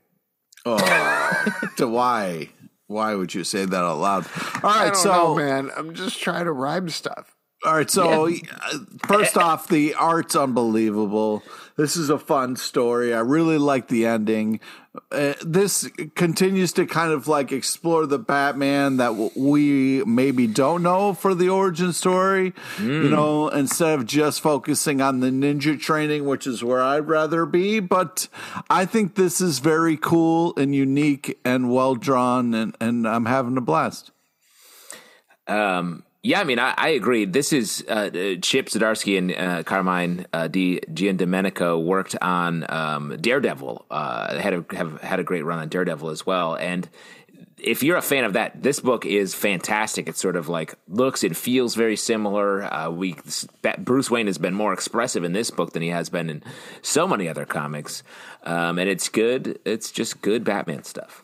Oh, 0.66 1.45
to 1.76 1.89
why? 1.89 2.51
Why 2.87 3.14
would 3.14 3.35
you 3.35 3.45
say 3.45 3.64
that 3.64 3.76
out 3.76 3.99
loud? 3.99 4.26
All 4.62 4.70
right, 4.70 4.97
so 4.97 5.11
know, 5.11 5.35
man, 5.35 5.70
I'm 5.76 5.95
just 5.95 6.20
trying 6.20 6.45
to 6.45 6.53
rhyme 6.53 6.89
stuff. 6.89 7.35
All 7.64 7.74
right, 7.74 7.91
so 7.91 8.26
yeah. 8.26 8.41
Uh, 8.62 8.78
first 9.07 9.37
off, 9.39 9.68
the 9.68 9.95
art's 9.95 10.37
unbelievable. 10.37 11.43
This 11.77 11.97
is 11.97 12.09
a 12.09 12.18
fun 12.18 12.55
story. 12.55 13.12
I 13.12 13.18
really 13.20 13.59
like 13.59 13.89
the 13.89 14.07
ending. 14.07 14.61
Uh, 15.11 15.35
this 15.45 15.91
continues 16.14 16.72
to 16.75 16.87
kind 16.87 17.12
of 17.12 17.27
like 17.27 17.51
explore 17.51 18.07
the 18.07 18.18
Batman 18.18 18.99
that 18.99 19.09
w- 19.09 19.31
we 19.35 20.05
maybe 20.05 20.47
don't 20.47 20.85
know 20.85 21.14
for 21.14 21.35
the 21.35 21.49
origin 21.49 21.93
story. 21.93 22.53
Mm. 22.77 23.05
You 23.05 23.09
know, 23.11 23.49
instead 23.49 23.99
of 23.99 24.07
just 24.07 24.41
focusing 24.41 25.01
on 25.01 25.18
the 25.18 25.31
ninja 25.31 25.81
training, 25.81 26.27
which 26.27 26.47
is 26.47 26.62
where 26.62 26.81
I'd 26.81 27.09
rather 27.09 27.45
be. 27.45 27.81
But 27.81 28.29
I 28.70 28.85
think 28.85 29.16
this 29.16 29.41
is 29.41 29.59
very 29.59 29.97
cool 29.97 30.55
and 30.57 30.77
unique 30.77 31.41
and 31.45 31.72
well 31.72 31.97
drawn, 31.97 32.55
and, 32.55 32.77
and 32.81 33.09
I'm 33.09 33.27
having 33.27 33.57
a 33.57 33.61
blast. 33.61 34.12
Um, 35.49 36.05
yeah, 36.25 36.41
I 36.41 36.45
mean, 36.45 36.59
I, 36.59 36.72
I 36.77 36.89
agree. 36.89 37.27
This 37.27 37.53
is 37.53 37.85
uh, 37.87 38.09
Chip 38.41 38.68
Zdarsky 38.70 39.18
and 39.18 39.31
uh, 39.31 39.62
Carmine 39.62 40.25
uh, 40.33 40.49
Di 40.49 40.81
Giandomenico 40.81 41.85
worked 41.85 42.16
on 42.22 42.64
um, 42.70 43.18
Daredevil. 43.20 43.85
Uh, 43.91 44.39
had 44.39 44.55
a, 44.55 44.64
have 44.75 45.03
had 45.03 45.20
a 45.20 45.22
great 45.22 45.45
run 45.45 45.59
on 45.59 45.68
Daredevil 45.68 46.09
as 46.09 46.25
well. 46.25 46.57
And 46.57 46.89
if 47.59 47.83
you're 47.83 47.99
a 47.99 48.03
fan 48.03 48.25
of 48.25 48.33
that, 48.33 48.62
this 48.62 48.81
book 48.81 49.05
is 49.05 49.35
fantastic. 49.35 50.09
It 50.09 50.16
sort 50.16 50.37
of 50.37 50.49
like 50.49 50.75
looks 50.89 51.25
and 51.25 51.37
feels 51.37 51.75
very 51.75 51.97
similar. 51.97 52.62
Uh, 52.62 52.89
we 52.89 53.16
Bruce 53.79 54.11
Wayne 54.11 54.27
has 54.27 54.39
been 54.39 54.55
more 54.55 54.72
expressive 54.72 55.25
in 55.25 55.35
this 55.35 55.51
book 55.51 55.72
than 55.75 55.83
he 55.83 55.89
has 55.89 56.09
been 56.09 56.31
in 56.31 56.43
so 56.81 57.07
many 57.07 57.29
other 57.29 57.45
comics, 57.45 58.03
um, 58.45 58.79
and 58.79 58.89
it's 58.89 59.11
good. 59.11 59.59
It's 59.66 59.91
just 59.91 60.22
good 60.22 60.43
Batman 60.43 60.85
stuff. 60.85 61.24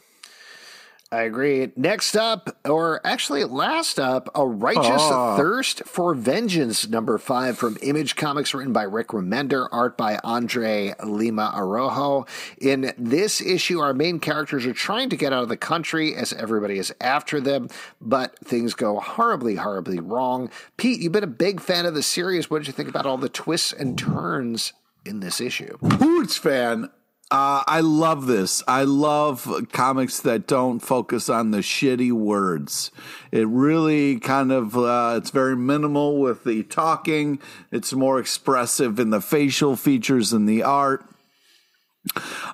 I 1.12 1.22
agree. 1.22 1.72
Next 1.74 2.14
up, 2.14 2.56
or 2.64 3.00
actually 3.04 3.42
last 3.42 3.98
up, 3.98 4.30
A 4.36 4.46
Righteous 4.46 5.02
oh. 5.02 5.36
Thirst 5.36 5.82
for 5.84 6.14
Vengeance, 6.14 6.88
number 6.88 7.18
five 7.18 7.58
from 7.58 7.76
Image 7.82 8.14
Comics, 8.14 8.54
written 8.54 8.72
by 8.72 8.84
Rick 8.84 9.08
Remender, 9.08 9.68
art 9.72 9.96
by 9.96 10.20
Andre 10.22 10.94
Lima 11.04 11.52
Araujo. 11.52 12.26
In 12.61 12.92
this 12.96 13.40
issue, 13.40 13.80
our 13.80 13.92
main 13.92 14.20
characters 14.20 14.64
are 14.66 14.72
trying 14.72 15.11
to 15.11 15.16
get 15.16 15.32
out 15.32 15.42
of 15.42 15.48
the 15.48 15.56
country 15.56 16.14
as 16.14 16.32
everybody 16.32 16.78
is 16.78 16.94
after 17.00 17.40
them, 17.40 17.68
but 18.00 18.38
things 18.44 18.74
go 18.74 19.00
horribly, 19.00 19.56
horribly 19.56 19.98
wrong. 19.98 20.48
Pete, 20.76 21.00
you've 21.00 21.11
been 21.11 21.24
a 21.24 21.26
big 21.26 21.61
fan 21.61 21.86
of 21.86 21.94
the 21.94 22.04
series. 22.04 22.48
What 22.48 22.58
did 22.58 22.68
you 22.68 22.72
think 22.72 22.88
about 22.88 23.06
all 23.06 23.18
the 23.18 23.28
twists 23.28 23.72
and 23.72 23.98
turns 23.98 24.74
in 25.04 25.18
this 25.18 25.40
issue? 25.40 25.76
Huge 25.98 26.38
fan. 26.38 26.88
Uh, 27.30 27.62
I 27.68 27.78
love 27.78 28.26
this. 28.26 28.60
I 28.66 28.82
love 28.82 29.68
comics 29.72 30.18
that 30.20 30.48
don't 30.48 30.80
focus 30.80 31.28
on 31.28 31.52
the 31.52 31.58
shitty 31.58 32.10
words. 32.10 32.90
It 33.30 33.46
really 33.46 34.18
kind 34.18 34.50
of 34.50 34.76
uh, 34.76 35.14
it's 35.16 35.30
very 35.30 35.56
minimal 35.56 36.18
with 36.18 36.42
the 36.42 36.64
talking. 36.64 37.38
It's 37.70 37.92
more 37.92 38.18
expressive 38.18 38.98
in 38.98 39.10
the 39.10 39.20
facial 39.20 39.76
features 39.76 40.32
and 40.32 40.48
the 40.48 40.64
art. 40.64 41.04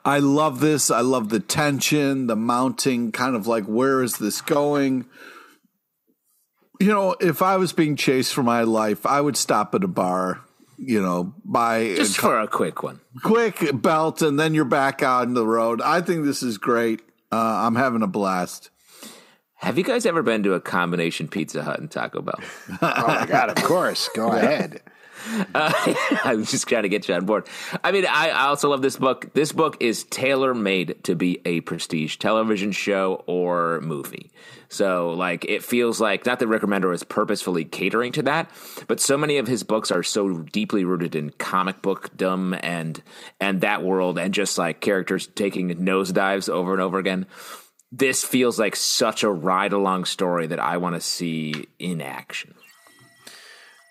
I 0.04 0.18
love 0.18 0.60
this. 0.60 0.90
I 0.90 1.00
love 1.00 1.30
the 1.30 1.40
tension, 1.40 2.26
the 2.26 2.36
mounting, 2.36 3.12
kind 3.12 3.34
of 3.34 3.46
like 3.46 3.64
where 3.64 4.02
is 4.02 4.18
this 4.18 4.42
going? 4.42 5.06
You 6.78 6.88
know, 6.88 7.16
if 7.18 7.40
I 7.40 7.56
was 7.56 7.72
being 7.72 7.96
chased 7.96 8.34
for 8.34 8.42
my 8.42 8.62
life, 8.62 9.06
I 9.06 9.22
would 9.22 9.38
stop 9.38 9.74
at 9.74 9.84
a 9.84 9.88
bar 9.88 10.40
you 10.78 11.00
know, 11.00 11.34
buy 11.44 11.94
just 11.94 12.18
a, 12.18 12.20
for 12.20 12.40
a 12.40 12.48
quick 12.48 12.82
one, 12.82 13.00
quick 13.22 13.70
belt, 13.74 14.22
and 14.22 14.38
then 14.38 14.54
you're 14.54 14.64
back 14.64 15.02
out 15.02 15.26
on 15.26 15.34
the 15.34 15.46
road. 15.46 15.80
I 15.80 16.00
think 16.00 16.24
this 16.24 16.42
is 16.42 16.58
great. 16.58 17.00
Uh, 17.32 17.36
I'm 17.36 17.74
having 17.74 18.02
a 18.02 18.06
blast. 18.06 18.70
Have 19.56 19.78
you 19.78 19.84
guys 19.84 20.04
ever 20.06 20.22
been 20.22 20.42
to 20.42 20.52
a 20.54 20.60
combination 20.60 21.28
Pizza 21.28 21.62
Hut 21.62 21.80
and 21.80 21.90
Taco 21.90 22.20
Bell? 22.20 22.38
oh 22.82 23.04
my 23.06 23.26
god! 23.26 23.50
Of 23.50 23.64
course, 23.64 24.08
go 24.14 24.30
ahead. 24.32 24.82
Uh, 25.54 25.94
I'm 26.24 26.44
just 26.44 26.68
trying 26.68 26.82
to 26.82 26.88
get 26.88 27.08
you 27.08 27.14
on 27.14 27.24
board. 27.24 27.48
I 27.82 27.90
mean, 27.90 28.04
I, 28.06 28.28
I 28.28 28.46
also 28.48 28.68
love 28.68 28.82
this 28.82 28.96
book. 28.96 29.32
This 29.32 29.52
book 29.52 29.78
is 29.80 30.04
tailor 30.04 30.54
made 30.54 31.02
to 31.04 31.14
be 31.14 31.40
a 31.46 31.60
prestige 31.62 32.16
television 32.16 32.72
show 32.72 33.24
or 33.26 33.80
movie. 33.80 34.30
So, 34.68 35.10
like, 35.10 35.44
it 35.44 35.62
feels 35.64 36.00
like 36.00 36.26
not 36.26 36.40
that 36.40 36.48
Rick 36.48 36.62
Remender 36.62 36.92
is 36.92 37.04
purposefully 37.04 37.64
catering 37.64 38.12
to 38.12 38.22
that, 38.22 38.50
but 38.88 39.00
so 39.00 39.16
many 39.16 39.38
of 39.38 39.46
his 39.46 39.62
books 39.62 39.90
are 39.90 40.02
so 40.02 40.38
deeply 40.38 40.84
rooted 40.84 41.14
in 41.14 41.30
comic 41.30 41.80
book 41.82 42.14
dumb 42.16 42.54
and 42.62 43.02
and 43.40 43.60
that 43.60 43.82
world, 43.82 44.18
and 44.18 44.34
just 44.34 44.58
like 44.58 44.80
characters 44.80 45.26
taking 45.28 45.70
nosedives 45.76 46.48
over 46.48 46.72
and 46.72 46.82
over 46.82 46.98
again. 46.98 47.26
This 47.92 48.24
feels 48.24 48.58
like 48.58 48.76
such 48.76 49.22
a 49.22 49.30
ride 49.30 49.72
along 49.72 50.06
story 50.06 50.48
that 50.48 50.58
I 50.58 50.76
want 50.78 50.96
to 50.96 51.00
see 51.00 51.68
in 51.78 52.00
action. 52.00 52.55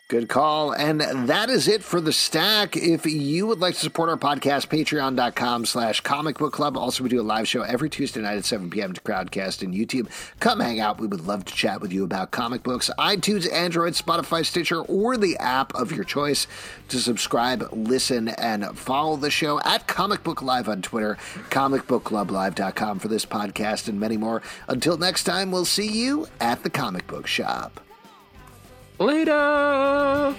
Good 0.08 0.30
call. 0.30 0.72
And 0.72 1.02
that 1.02 1.50
is 1.50 1.68
it 1.68 1.82
for 1.82 2.00
the 2.00 2.14
stack. 2.14 2.78
If 2.78 3.08
you 3.08 3.48
would 3.48 3.60
like 3.60 3.74
to 3.74 3.80
support 3.80 4.08
our 4.08 4.18
podcast, 4.18 4.68
patreon.com 4.68 5.66
slash 5.66 6.02
comic 6.02 6.38
book 6.38 6.54
club. 6.54 6.78
Also, 6.78 7.02
we 7.04 7.10
do 7.10 7.20
a 7.20 7.24
live 7.24 7.48
show 7.48 7.64
every 7.64 7.90
Tuesday 7.90 8.22
night 8.22 8.38
at 8.38 8.46
7 8.46 8.70
p.m. 8.70 8.94
to 8.94 9.02
Crowdcast 9.02 9.64
and 9.64 9.74
YouTube. 9.74 10.08
Come 10.40 10.60
hang 10.60 10.80
out. 10.80 11.00
We 11.00 11.08
would 11.08 11.26
love 11.26 11.44
to 11.46 11.56
chat 11.56 11.82
with 11.82 11.92
you 11.92 12.04
about 12.04 12.30
comic 12.30 12.62
books. 12.62 12.92
iTunes, 13.00 13.52
Android, 13.52 13.94
Spotify, 13.94 14.46
Stitcher, 14.46 14.82
or 14.82 15.18
the 15.18 15.38
app 15.38 15.74
of 15.74 15.92
your 15.92 16.04
choice 16.04 16.46
to 16.90 17.00
subscribe, 17.00 17.68
listen, 17.72 18.28
and 18.28 18.78
follow 18.78 19.16
the 19.16 19.32
show 19.32 19.60
at 19.62 19.88
Comic 19.88 20.22
Book 20.22 20.44
Live 20.44 20.70
on 20.70 20.84
Twitter, 20.84 21.18
comicbookclublive.com 21.50 23.00
for 23.00 23.08
this 23.08 23.26
podcast 23.26 23.88
and 23.88 24.00
many 24.00 24.18
more. 24.18 24.44
Until 24.68 25.00
next 25.00 25.24
time, 25.24 25.52
we'll 25.52 25.66
see 25.66 25.88
you 25.88 26.28
at 26.40 26.62
the 26.62 26.70
comic 26.70 27.08
book 27.08 27.26
shop. 27.26 27.85
Later. 28.98 30.34